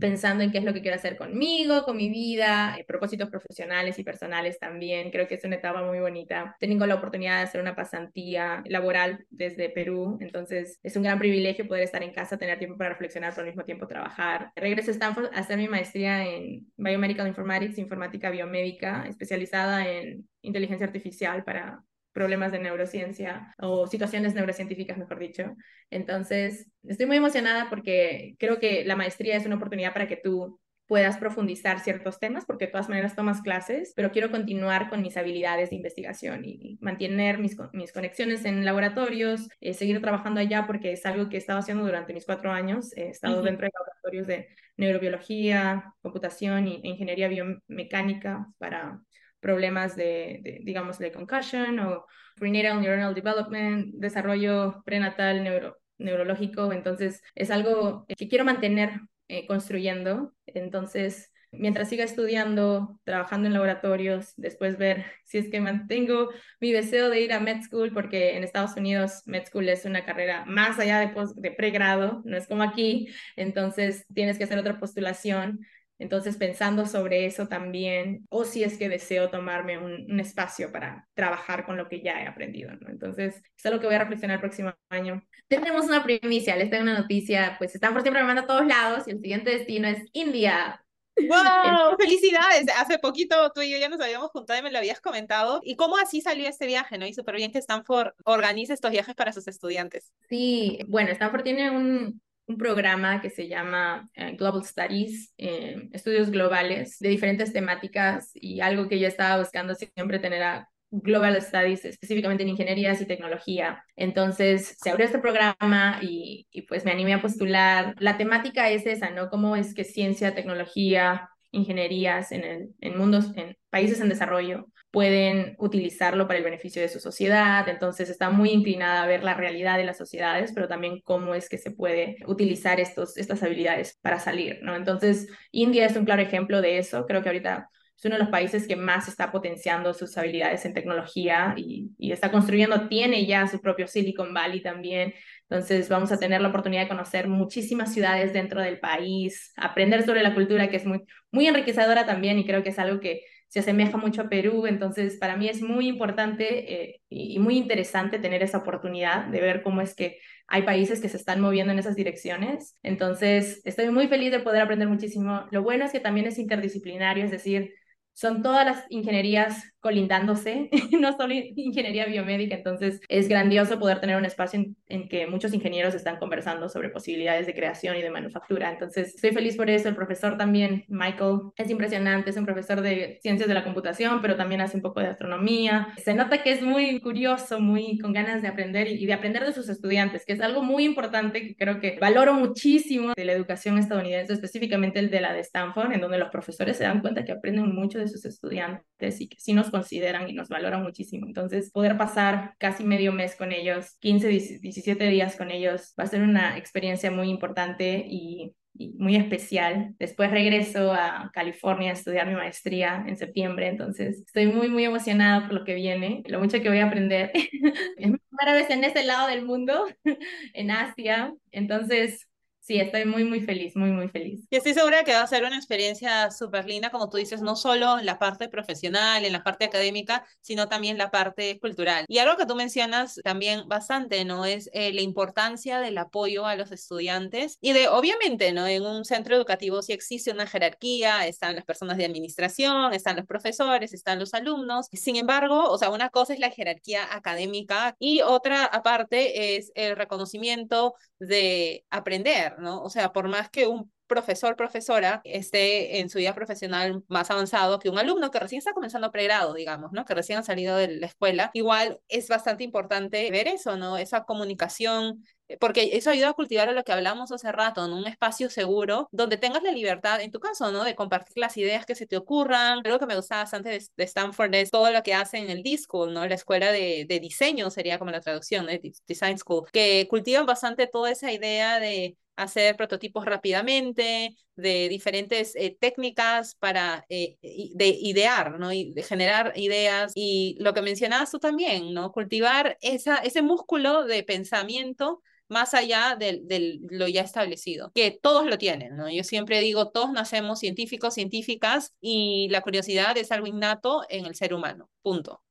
pensando 0.00 0.42
en 0.42 0.50
qué 0.50 0.58
es 0.58 0.64
lo 0.64 0.72
que 0.74 0.82
quiero 0.82 0.96
hacer 0.96 1.16
conmigo, 1.16 1.84
con 1.84 1.96
mi 1.96 2.08
vida, 2.08 2.76
eh, 2.76 2.84
propósitos 2.84 3.30
profesionales 3.30 3.96
y 4.00 4.02
personales 4.02 4.58
también. 4.58 5.12
Creo 5.12 5.28
que 5.28 5.36
es 5.36 5.44
una 5.44 5.54
etapa 5.54 5.84
muy 5.84 6.00
bonita. 6.00 6.56
Tengo 6.58 6.84
la 6.86 6.96
oportunidad 6.96 7.36
de 7.36 7.44
hacer 7.44 7.60
una 7.60 7.76
pasantía 7.76 8.64
laboral 8.66 9.24
desde 9.30 9.68
Perú, 9.70 10.18
entonces 10.20 10.80
es 10.82 10.96
un 10.96 11.04
gran 11.04 11.20
privilegio 11.20 11.68
poder 11.68 11.84
estar 11.84 12.02
en 12.02 12.12
casa, 12.12 12.38
tener 12.38 12.58
tiempo 12.58 12.76
para 12.76 12.90
reflexionar, 12.90 13.30
pero 13.34 13.42
al 13.42 13.50
mismo 13.50 13.64
tiempo 13.64 13.86
trabajar. 13.86 14.50
Regreso 14.56 14.90
a 14.90 14.94
Stanford 14.94 15.26
a 15.32 15.38
hacer 15.38 15.58
mi 15.58 15.68
maestría 15.68 16.26
en 16.28 16.66
Biomedical 16.76 17.28
Informatics, 17.28 17.78
informática 17.78 18.30
biomédica, 18.30 19.06
especializada 19.08 19.88
en 19.88 20.28
inteligencia 20.42 20.86
artificial 20.88 21.44
para 21.44 21.84
problemas 22.14 22.52
de 22.52 22.60
neurociencia 22.60 23.52
o 23.58 23.86
situaciones 23.86 24.34
neurocientíficas, 24.34 24.96
mejor 24.96 25.18
dicho. 25.18 25.54
Entonces, 25.90 26.70
estoy 26.84 27.06
muy 27.06 27.18
emocionada 27.18 27.68
porque 27.68 28.36
creo 28.38 28.58
que 28.58 28.84
la 28.86 28.96
maestría 28.96 29.36
es 29.36 29.44
una 29.44 29.56
oportunidad 29.56 29.92
para 29.92 30.08
que 30.08 30.16
tú 30.16 30.58
puedas 30.86 31.16
profundizar 31.16 31.80
ciertos 31.80 32.18
temas, 32.18 32.44
porque 32.44 32.66
de 32.66 32.72
todas 32.72 32.88
maneras 32.88 33.16
tomas 33.16 33.40
clases, 33.40 33.92
pero 33.96 34.12
quiero 34.12 34.30
continuar 34.30 34.90
con 34.90 35.00
mis 35.02 35.16
habilidades 35.16 35.70
de 35.70 35.76
investigación 35.76 36.44
y 36.44 36.78
mantener 36.80 37.38
mis, 37.38 37.56
mis 37.72 37.92
conexiones 37.92 38.44
en 38.44 38.64
laboratorios, 38.64 39.48
eh, 39.60 39.72
seguir 39.72 40.00
trabajando 40.00 40.40
allá, 40.40 40.66
porque 40.66 40.92
es 40.92 41.06
algo 41.06 41.28
que 41.28 41.36
he 41.36 41.38
estado 41.38 41.58
haciendo 41.58 41.84
durante 41.84 42.12
mis 42.12 42.26
cuatro 42.26 42.52
años. 42.52 42.94
He 42.96 43.08
estado 43.08 43.42
dentro 43.42 43.66
de 43.66 43.72
laboratorios 43.72 44.26
de 44.26 44.48
neurobiología, 44.76 45.94
computación 46.02 46.66
e 46.66 46.80
ingeniería 46.82 47.28
biomecánica 47.28 48.46
para 48.58 49.00
problemas 49.44 49.94
de, 49.94 50.60
digamos, 50.64 50.98
de 50.98 51.12
concussion 51.12 51.78
o 51.80 52.06
prenatal 52.34 52.80
neuronal 52.80 53.14
development, 53.14 53.94
desarrollo 53.96 54.82
prenatal 54.86 55.44
neuro, 55.44 55.76
neurológico. 55.98 56.72
Entonces, 56.72 57.22
es 57.34 57.50
algo 57.50 58.06
que 58.08 58.26
quiero 58.26 58.46
mantener 58.46 59.02
eh, 59.28 59.46
construyendo. 59.46 60.32
Entonces, 60.46 61.30
mientras 61.52 61.90
siga 61.90 62.04
estudiando, 62.04 62.98
trabajando 63.04 63.46
en 63.46 63.52
laboratorios, 63.52 64.32
después 64.38 64.78
ver 64.78 65.04
si 65.26 65.36
es 65.36 65.50
que 65.50 65.60
mantengo 65.60 66.30
mi 66.58 66.72
deseo 66.72 67.10
de 67.10 67.20
ir 67.20 67.34
a 67.34 67.38
med 67.38 67.60
school, 67.64 67.92
porque 67.92 68.38
en 68.38 68.44
Estados 68.44 68.74
Unidos 68.76 69.22
med 69.26 69.44
school 69.46 69.68
es 69.68 69.84
una 69.84 70.06
carrera 70.06 70.46
más 70.46 70.78
allá 70.78 71.00
de, 71.00 71.12
de 71.36 71.50
pregrado, 71.50 72.22
no 72.24 72.38
es 72.38 72.46
como 72.46 72.62
aquí, 72.62 73.08
entonces 73.36 74.06
tienes 74.14 74.38
que 74.38 74.44
hacer 74.44 74.58
otra 74.58 74.80
postulación. 74.80 75.60
Entonces, 75.98 76.36
pensando 76.36 76.86
sobre 76.86 77.24
eso 77.26 77.46
también, 77.46 78.26
o 78.28 78.44
si 78.44 78.64
es 78.64 78.76
que 78.76 78.88
deseo 78.88 79.30
tomarme 79.30 79.78
un, 79.78 80.18
espacio 80.18 80.72
para 80.72 81.06
trabajar 81.14 81.66
con 81.66 81.76
lo 81.76 81.88
que 81.88 82.00
ya 82.00 82.22
he 82.22 82.26
aprendido, 82.26 82.72
¿no? 82.80 82.88
Entonces, 82.88 83.42
es 83.56 83.66
algo 83.66 83.80
que 83.80 83.86
voy 83.86 83.94
a 83.94 84.00
reflexionar 84.00 84.36
el 84.36 84.40
próximo 84.40 84.72
año. 84.88 85.22
Tenemos 85.48 85.84
una 85.86 86.02
primicia, 86.02 86.56
les 86.56 86.70
tengo 86.70 86.82
una 86.82 86.98
noticia, 86.98 87.56
pues 87.58 87.74
están 87.74 87.92
por 87.92 88.02
siempre 88.02 88.22
me 88.22 88.26
manda 88.26 88.42
a 88.42 88.46
todos 88.46 88.66
lados 88.66 89.06
y 89.06 89.12
el 89.12 89.20
siguiente 89.20 89.50
destino 89.50 89.88
es 89.88 90.02
India. 90.12 90.80
¡Wow! 91.16 91.96
¡Felicidades! 91.98 92.66
Hace 92.76 92.98
poquito 92.98 93.52
tú 93.54 93.60
y 93.62 93.70
yo 93.70 93.78
ya 93.78 93.88
nos 93.88 94.00
habíamos 94.00 94.30
juntado 94.30 94.58
y 94.58 94.62
me 94.62 94.72
lo 94.72 94.78
habías 94.78 95.00
comentado. 95.00 95.60
¿Y 95.62 95.76
cómo 95.76 95.96
así 95.96 96.20
salió 96.20 96.48
este 96.48 96.66
viaje, 96.66 96.98
no? 96.98 97.06
Y 97.06 97.14
súper 97.14 97.36
bien 97.36 97.52
que 97.52 97.58
Stanford 97.58 98.14
organiza 98.24 98.74
estos 98.74 98.90
viajes 98.90 99.14
para 99.14 99.32
sus 99.32 99.46
estudiantes. 99.46 100.12
Sí, 100.28 100.80
bueno, 100.88 101.10
Stanford 101.10 101.42
tiene 101.42 101.70
un, 101.70 102.20
un 102.46 102.58
programa 102.58 103.20
que 103.20 103.30
se 103.30 103.48
llama 103.48 104.08
eh, 104.14 104.36
Global 104.36 104.64
Studies, 104.64 105.32
eh, 105.38 105.88
estudios 105.92 106.30
globales 106.30 106.98
de 106.98 107.08
diferentes 107.08 107.52
temáticas 107.52 108.30
y 108.34 108.60
algo 108.60 108.88
que 108.88 108.98
yo 108.98 109.08
estaba 109.08 109.38
buscando 109.38 109.74
siempre 109.74 110.18
tener 110.18 110.42
a 110.42 110.68
Global 110.90 111.40
Studies, 111.42 111.84
específicamente 111.84 112.44
en 112.44 112.50
ingenierías 112.50 113.00
y 113.00 113.06
tecnología. 113.06 113.84
Entonces 113.96 114.76
se 114.80 114.90
abrió 114.90 115.06
este 115.06 115.18
programa 115.18 115.98
y, 116.02 116.46
pues 116.68 116.84
me 116.84 116.92
animé 116.92 117.14
a 117.14 117.22
postular. 117.22 117.94
La 117.98 118.16
temática 118.16 118.70
es 118.70 118.86
esa, 118.86 119.10
¿no? 119.10 119.28
¿Cómo 119.28 119.56
es 119.56 119.74
que 119.74 119.82
ciencia, 119.82 120.34
tecnología 120.34 121.30
ingenierías 121.54 122.32
en, 122.32 122.44
el, 122.44 122.68
en 122.80 122.98
mundos, 122.98 123.32
en 123.36 123.56
países 123.70 124.00
en 124.00 124.08
desarrollo, 124.08 124.66
pueden 124.90 125.56
utilizarlo 125.58 126.28
para 126.28 126.38
el 126.38 126.44
beneficio 126.44 126.80
de 126.80 126.88
su 126.88 127.00
sociedad. 127.00 127.68
Entonces 127.68 128.08
está 128.10 128.30
muy 128.30 128.50
inclinada 128.50 129.02
a 129.02 129.06
ver 129.06 129.24
la 129.24 129.34
realidad 129.34 129.76
de 129.76 129.84
las 129.84 129.98
sociedades, 129.98 130.52
pero 130.54 130.68
también 130.68 131.00
cómo 131.02 131.34
es 131.34 131.48
que 131.48 131.58
se 131.58 131.72
puede 131.72 132.16
utilizar 132.26 132.78
estos, 132.78 133.16
estas 133.16 133.42
habilidades 133.42 133.98
para 134.02 134.20
salir, 134.20 134.60
¿no? 134.62 134.76
Entonces, 134.76 135.28
India 135.50 135.86
es 135.86 135.96
un 135.96 136.04
claro 136.04 136.22
ejemplo 136.22 136.60
de 136.62 136.78
eso. 136.78 137.06
Creo 137.06 137.22
que 137.22 137.28
ahorita 137.28 137.70
es 137.96 138.04
uno 138.04 138.16
de 138.16 138.22
los 138.22 138.30
países 138.30 138.66
que 138.66 138.76
más 138.76 139.08
está 139.08 139.30
potenciando 139.30 139.94
sus 139.94 140.16
habilidades 140.18 140.64
en 140.64 140.74
tecnología 140.74 141.54
y, 141.56 141.90
y, 141.98 142.12
está 142.12 142.30
construyendo, 142.30 142.88
tiene 142.88 143.24
ya 143.26 143.46
su 143.46 143.60
propio 143.60 143.86
Silicon 143.86 144.34
Valley 144.34 144.60
también. 144.62 145.14
Entonces 145.48 145.88
vamos 145.88 146.10
a 146.10 146.18
tener 146.18 146.40
la 146.40 146.48
oportunidad 146.48 146.82
de 146.82 146.88
conocer 146.88 147.28
muchísimas 147.28 147.92
ciudades 147.92 148.32
dentro 148.32 148.60
del 148.60 148.80
país, 148.80 149.52
aprender 149.56 150.04
sobre 150.04 150.22
la 150.22 150.34
cultura 150.34 150.68
que 150.68 150.76
es 150.76 150.86
muy, 150.86 151.04
muy 151.30 151.46
enriquecedora 151.46 152.06
también 152.06 152.38
y 152.38 152.46
creo 152.46 152.62
que 152.62 152.70
es 152.70 152.78
algo 152.78 153.00
que 153.00 153.22
se 153.48 153.60
asemeja 153.60 153.96
mucho 153.96 154.22
a 154.22 154.28
Perú. 154.28 154.66
Entonces 154.66 155.16
para 155.16 155.36
mí 155.36 155.48
es 155.48 155.62
muy 155.62 155.86
importante 155.86 156.72
eh, 156.82 157.00
y, 157.08 157.38
muy 157.38 157.56
interesante 157.56 158.18
tener 158.18 158.42
esa 158.42 158.58
oportunidad 158.58 159.26
de 159.26 159.40
ver 159.40 159.62
cómo 159.62 159.80
es 159.80 159.94
que 159.94 160.18
hay 160.48 160.62
países 160.62 161.00
que 161.00 161.08
se 161.08 161.16
están 161.16 161.40
moviendo 161.40 161.72
en 161.72 161.78
esas 161.78 161.94
direcciones. 161.96 162.76
Entonces, 162.82 163.62
estoy 163.64 163.88
muy 163.90 164.08
feliz 164.08 164.30
de 164.30 164.40
poder 164.40 164.60
aprender 164.60 164.88
muchísimo. 164.88 165.46
Lo 165.52 165.62
bueno 165.62 165.84
es 165.84 165.92
que 165.92 166.00
también 166.00 166.26
es 166.26 166.38
interdisciplinario, 166.38 167.24
es 167.24 167.30
decir, 167.30 167.72
son 168.14 168.42
todas 168.42 168.64
las 168.66 168.84
ingenierías 168.90 169.73
colindándose, 169.84 170.70
no 170.98 171.14
solo 171.14 171.34
ingeniería 171.34 172.06
biomédica, 172.06 172.54
entonces 172.54 173.02
es 173.06 173.28
grandioso 173.28 173.78
poder 173.78 174.00
tener 174.00 174.16
un 174.16 174.24
espacio 174.24 174.64
en, 174.88 175.08
que 175.10 175.26
muchos 175.26 175.52
ingenieros 175.52 175.94
están 175.94 176.16
conversando 176.16 176.70
sobre 176.70 176.88
posibilidades 176.88 177.46
de 177.46 177.54
creación 177.54 177.94
y 177.94 178.00
de 178.00 178.08
manufactura, 178.08 178.72
entonces 178.72 179.14
estoy 179.14 179.32
feliz 179.32 179.58
por 179.58 179.68
eso, 179.68 179.90
el 179.90 179.94
profesor 179.94 180.38
también, 180.38 180.86
Michael, 180.88 181.50
es 181.58 181.68
impresionante, 181.68 182.30
es 182.30 182.36
un 182.38 182.46
profesor 182.46 182.80
de 182.80 183.18
ciencias 183.20 183.46
de 183.46 183.52
la 183.52 183.62
computación, 183.62 184.22
pero 184.22 184.36
también 184.36 184.62
hace 184.62 184.78
un 184.78 184.82
poco 184.82 185.00
de 185.00 185.08
astronomía, 185.08 185.88
se 186.02 186.14
nota 186.14 186.42
que 186.42 186.52
es 186.52 186.62
muy 186.62 186.98
curioso, 187.00 187.60
muy 187.60 187.98
con 187.98 188.14
ganas 188.14 188.40
de 188.40 188.48
aprender 188.48 188.88
y, 188.88 189.04
de 189.04 189.12
aprender 189.12 189.44
de 189.44 189.52
sus 189.52 189.68
estudiantes, 189.68 190.24
que 190.24 190.32
es 190.32 190.40
algo 190.40 190.62
muy 190.62 190.86
importante 190.86 191.46
que 191.46 191.56
creo 191.56 191.78
que 191.78 191.98
valoro 192.00 192.32
muchísimo 192.32 193.12
de 193.14 193.26
la 193.26 193.32
educación 193.32 193.76
estadounidense, 193.76 194.32
específicamente 194.32 194.98
el 194.98 195.10
de 195.10 195.20
la 195.20 195.34
de 195.34 195.40
Stanford, 195.40 195.92
en 195.92 196.00
donde 196.00 196.16
los 196.16 196.30
profesores 196.30 196.78
se 196.78 196.84
dan 196.84 197.02
cuenta 197.02 197.26
que 197.26 197.32
aprenden 197.32 197.74
mucho 197.74 197.98
de 197.98 198.08
sus 198.08 198.24
estudiantes 198.24 199.20
y 199.20 199.28
que 199.28 199.36
si 199.38 199.52
nos 199.52 199.73
consideran 199.74 200.28
y 200.30 200.32
nos 200.34 200.48
valoran 200.48 200.84
muchísimo. 200.84 201.26
Entonces, 201.26 201.72
poder 201.72 201.96
pasar 201.98 202.54
casi 202.58 202.84
medio 202.84 203.12
mes 203.12 203.34
con 203.34 203.50
ellos, 203.50 203.96
15, 203.98 204.28
17 204.28 205.08
días 205.08 205.34
con 205.34 205.50
ellos, 205.50 205.94
va 205.98 206.04
a 206.04 206.06
ser 206.06 206.22
una 206.22 206.56
experiencia 206.56 207.10
muy 207.10 207.28
importante 207.28 208.04
y, 208.08 208.54
muy 208.98 209.14
especial. 209.14 209.94
Después 210.00 210.32
regreso 210.32 210.92
a 210.92 211.30
California 211.32 211.90
a 211.90 211.92
estudiar 211.94 212.26
mi 212.26 212.34
maestría 212.34 213.04
en 213.06 213.16
septiembre, 213.16 213.68
entonces 213.68 214.24
estoy 214.26 214.46
muy, 214.46 214.68
muy 214.68 214.84
emocionada 214.84 215.46
por 215.46 215.60
lo 215.60 215.64
que 215.64 215.74
viene, 215.74 216.24
lo 216.26 216.40
mucho 216.40 216.60
que 216.60 216.68
voy 216.68 216.78
a 216.78 216.86
aprender. 216.86 217.30
es 217.96 218.10
mi 218.10 218.18
primera 218.18 218.52
vez 218.52 218.70
en 218.70 218.82
este 218.82 219.04
lado 219.04 219.28
del 219.28 219.44
mundo, 219.44 219.86
en 220.54 220.70
Asia, 220.72 221.32
entonces 221.52 222.26
sí, 222.64 222.80
estoy 222.80 223.04
muy, 223.04 223.24
muy 223.24 223.40
feliz, 223.40 223.76
muy, 223.76 223.90
muy 223.90 224.08
feliz. 224.08 224.46
Y 224.48 224.56
estoy 224.56 224.72
segura 224.72 225.04
que 225.04 225.12
va 225.12 225.20
a 225.20 225.26
ser 225.26 225.44
una 225.44 225.56
experiencia 225.56 226.30
súper 226.30 226.64
linda, 226.66 226.90
como 226.90 227.10
tú 227.10 227.18
dices, 227.18 227.42
no 227.42 227.56
solo 227.56 227.98
en 227.98 228.06
la 228.06 228.18
parte 228.18 228.48
profesional, 228.48 229.24
en 229.24 229.32
la 229.32 229.44
parte 229.44 229.66
académica, 229.66 230.24
sino 230.40 230.66
también 230.68 230.96
la 230.96 231.10
parte 231.10 231.58
cultural. 231.60 232.06
Y 232.08 232.18
algo 232.18 232.36
que 232.38 232.46
tú 232.46 232.54
mencionas 232.56 233.20
también 233.22 233.68
bastante, 233.68 234.24
¿no? 234.24 234.46
Es 234.46 234.70
eh, 234.72 234.92
la 234.94 235.02
importancia 235.02 235.78
del 235.80 235.98
apoyo 235.98 236.46
a 236.46 236.56
los 236.56 236.72
estudiantes 236.72 237.58
y 237.60 237.72
de, 237.72 237.88
obviamente, 237.88 238.52
¿no? 238.52 238.66
En 238.66 238.82
un 238.82 239.04
centro 239.04 239.36
educativo 239.36 239.82
sí 239.82 239.92
existe 239.92 240.30
una 240.30 240.46
jerarquía, 240.46 241.26
están 241.26 241.56
las 241.56 241.64
personas 241.66 241.98
de 241.98 242.06
administración, 242.06 242.94
están 242.94 243.16
los 243.16 243.26
profesores, 243.26 243.92
están 243.92 244.18
los 244.18 244.32
alumnos. 244.32 244.86
Sin 244.92 245.16
embargo, 245.16 245.68
o 245.68 245.76
sea, 245.76 245.90
una 245.90 246.08
cosa 246.08 246.32
es 246.32 246.40
la 246.40 246.50
jerarquía 246.50 247.14
académica 247.14 247.94
y 247.98 248.22
otra 248.22 248.64
aparte 248.64 249.56
es 249.56 249.70
el 249.74 249.96
reconocimiento 249.96 250.94
de 251.18 251.84
aprender, 251.90 252.53
¿no? 252.58 252.82
O 252.82 252.90
sea, 252.90 253.12
por 253.12 253.28
más 253.28 253.50
que 253.50 253.66
un 253.66 253.92
profesor, 254.06 254.56
profesora 254.56 255.20
esté 255.24 256.00
en 256.00 256.10
su 256.10 256.18
vida 256.18 256.34
profesional 256.34 257.02
más 257.08 257.30
avanzado 257.30 257.78
que 257.78 257.88
un 257.88 257.98
alumno 257.98 258.30
que 258.30 258.38
recién 258.40 258.58
está 258.58 258.72
comenzando 258.72 259.10
pregrado, 259.10 259.54
digamos, 259.54 259.92
¿no? 259.92 260.04
Que 260.04 260.14
recién 260.14 260.38
ha 260.38 260.42
salido 260.42 260.76
de 260.76 260.88
la 260.88 261.06
escuela, 261.06 261.50
igual 261.54 262.00
es 262.08 262.28
bastante 262.28 262.64
importante 262.64 263.30
ver 263.30 263.48
eso, 263.48 263.76
¿no? 263.76 263.96
Esa 263.96 264.24
comunicación 264.24 265.24
eh, 265.48 265.58
porque 265.58 265.90
eso 265.92 266.10
ayuda 266.10 266.30
a 266.30 266.32
cultivar 266.32 266.72
lo 266.72 266.84
que 266.84 266.92
hablamos 266.92 267.30
hace 267.30 267.52
rato, 267.52 267.84
en 267.84 267.92
un 267.92 268.06
espacio 268.06 268.48
seguro 268.48 269.08
donde 269.12 269.36
tengas 269.36 269.62
la 269.62 269.72
libertad, 269.72 270.20
en 270.20 270.30
tu 270.30 270.40
caso, 270.40 270.72
¿no? 270.72 270.84
De 270.84 270.94
compartir 270.94 271.34
las 271.36 271.56
ideas 271.56 271.84
que 271.86 271.94
se 271.94 272.06
te 272.06 272.16
ocurran. 272.16 272.80
Algo 272.84 272.98
que 272.98 273.06
me 273.06 273.16
gusta 273.16 273.36
bastante 273.36 273.68
de, 273.70 274.04
Stanford 274.04 274.54
es 274.54 274.70
todo 274.70 274.90
lo 274.90 275.02
que 275.02 275.14
hacen 275.14 275.44
en 275.44 275.50
el 275.50 275.62
D-School, 275.62 276.14
¿no? 276.14 276.26
La 276.26 276.34
escuela 276.34 276.72
de, 276.72 277.04
de 277.08 277.20
diseño 277.20 277.70
sería 277.70 277.98
como 277.98 278.10
la 278.10 278.20
traducción, 278.20 278.68
¿eh? 278.70 278.80
Design 279.06 279.38
School, 279.38 279.68
que 279.72 280.06
cultivan 280.08 280.46
bastante 280.46 280.86
toda 280.86 281.10
esa 281.10 281.30
idea 281.32 281.78
de 281.78 282.16
hacer 282.36 282.76
prototipos 282.76 283.24
rápidamente, 283.24 284.36
de 284.56 284.88
diferentes 284.88 285.54
eh, 285.56 285.76
técnicas 285.78 286.54
para 286.54 287.04
eh, 287.08 287.38
de 287.42 287.88
idear, 287.88 288.58
¿no? 288.58 288.72
Y 288.72 288.92
de 288.92 289.02
generar 289.02 289.52
ideas. 289.56 290.12
Y 290.14 290.56
lo 290.60 290.74
que 290.74 290.82
mencionabas 290.82 291.30
tú 291.30 291.38
también, 291.38 291.92
¿no? 291.92 292.12
Cultivar 292.12 292.78
esa, 292.80 293.18
ese 293.18 293.42
músculo 293.42 294.04
de 294.04 294.22
pensamiento 294.22 295.22
más 295.48 295.74
allá 295.74 296.16
de, 296.18 296.40
de, 296.42 296.80
lo 296.90 297.06
ya 297.06 297.20
establecido, 297.20 297.92
que 297.94 298.10
todos 298.10 298.46
lo 298.46 298.56
tienen, 298.58 298.96
¿no? 298.96 299.10
Yo 299.10 299.24
siempre 299.24 299.60
digo, 299.60 299.90
todos 299.90 300.10
nacemos 300.10 300.58
científicos, 300.58 301.14
científicas, 301.14 301.94
y 302.00 302.48
la 302.50 302.62
curiosidad 302.62 303.16
es 303.18 303.30
algo 303.30 303.46
innato 303.46 304.04
en 304.08 304.24
el 304.24 304.34
ser 304.34 304.54
humano, 304.54 304.90
punto. 305.02 305.42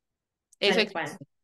Eso 0.59 0.79
es 0.79 0.93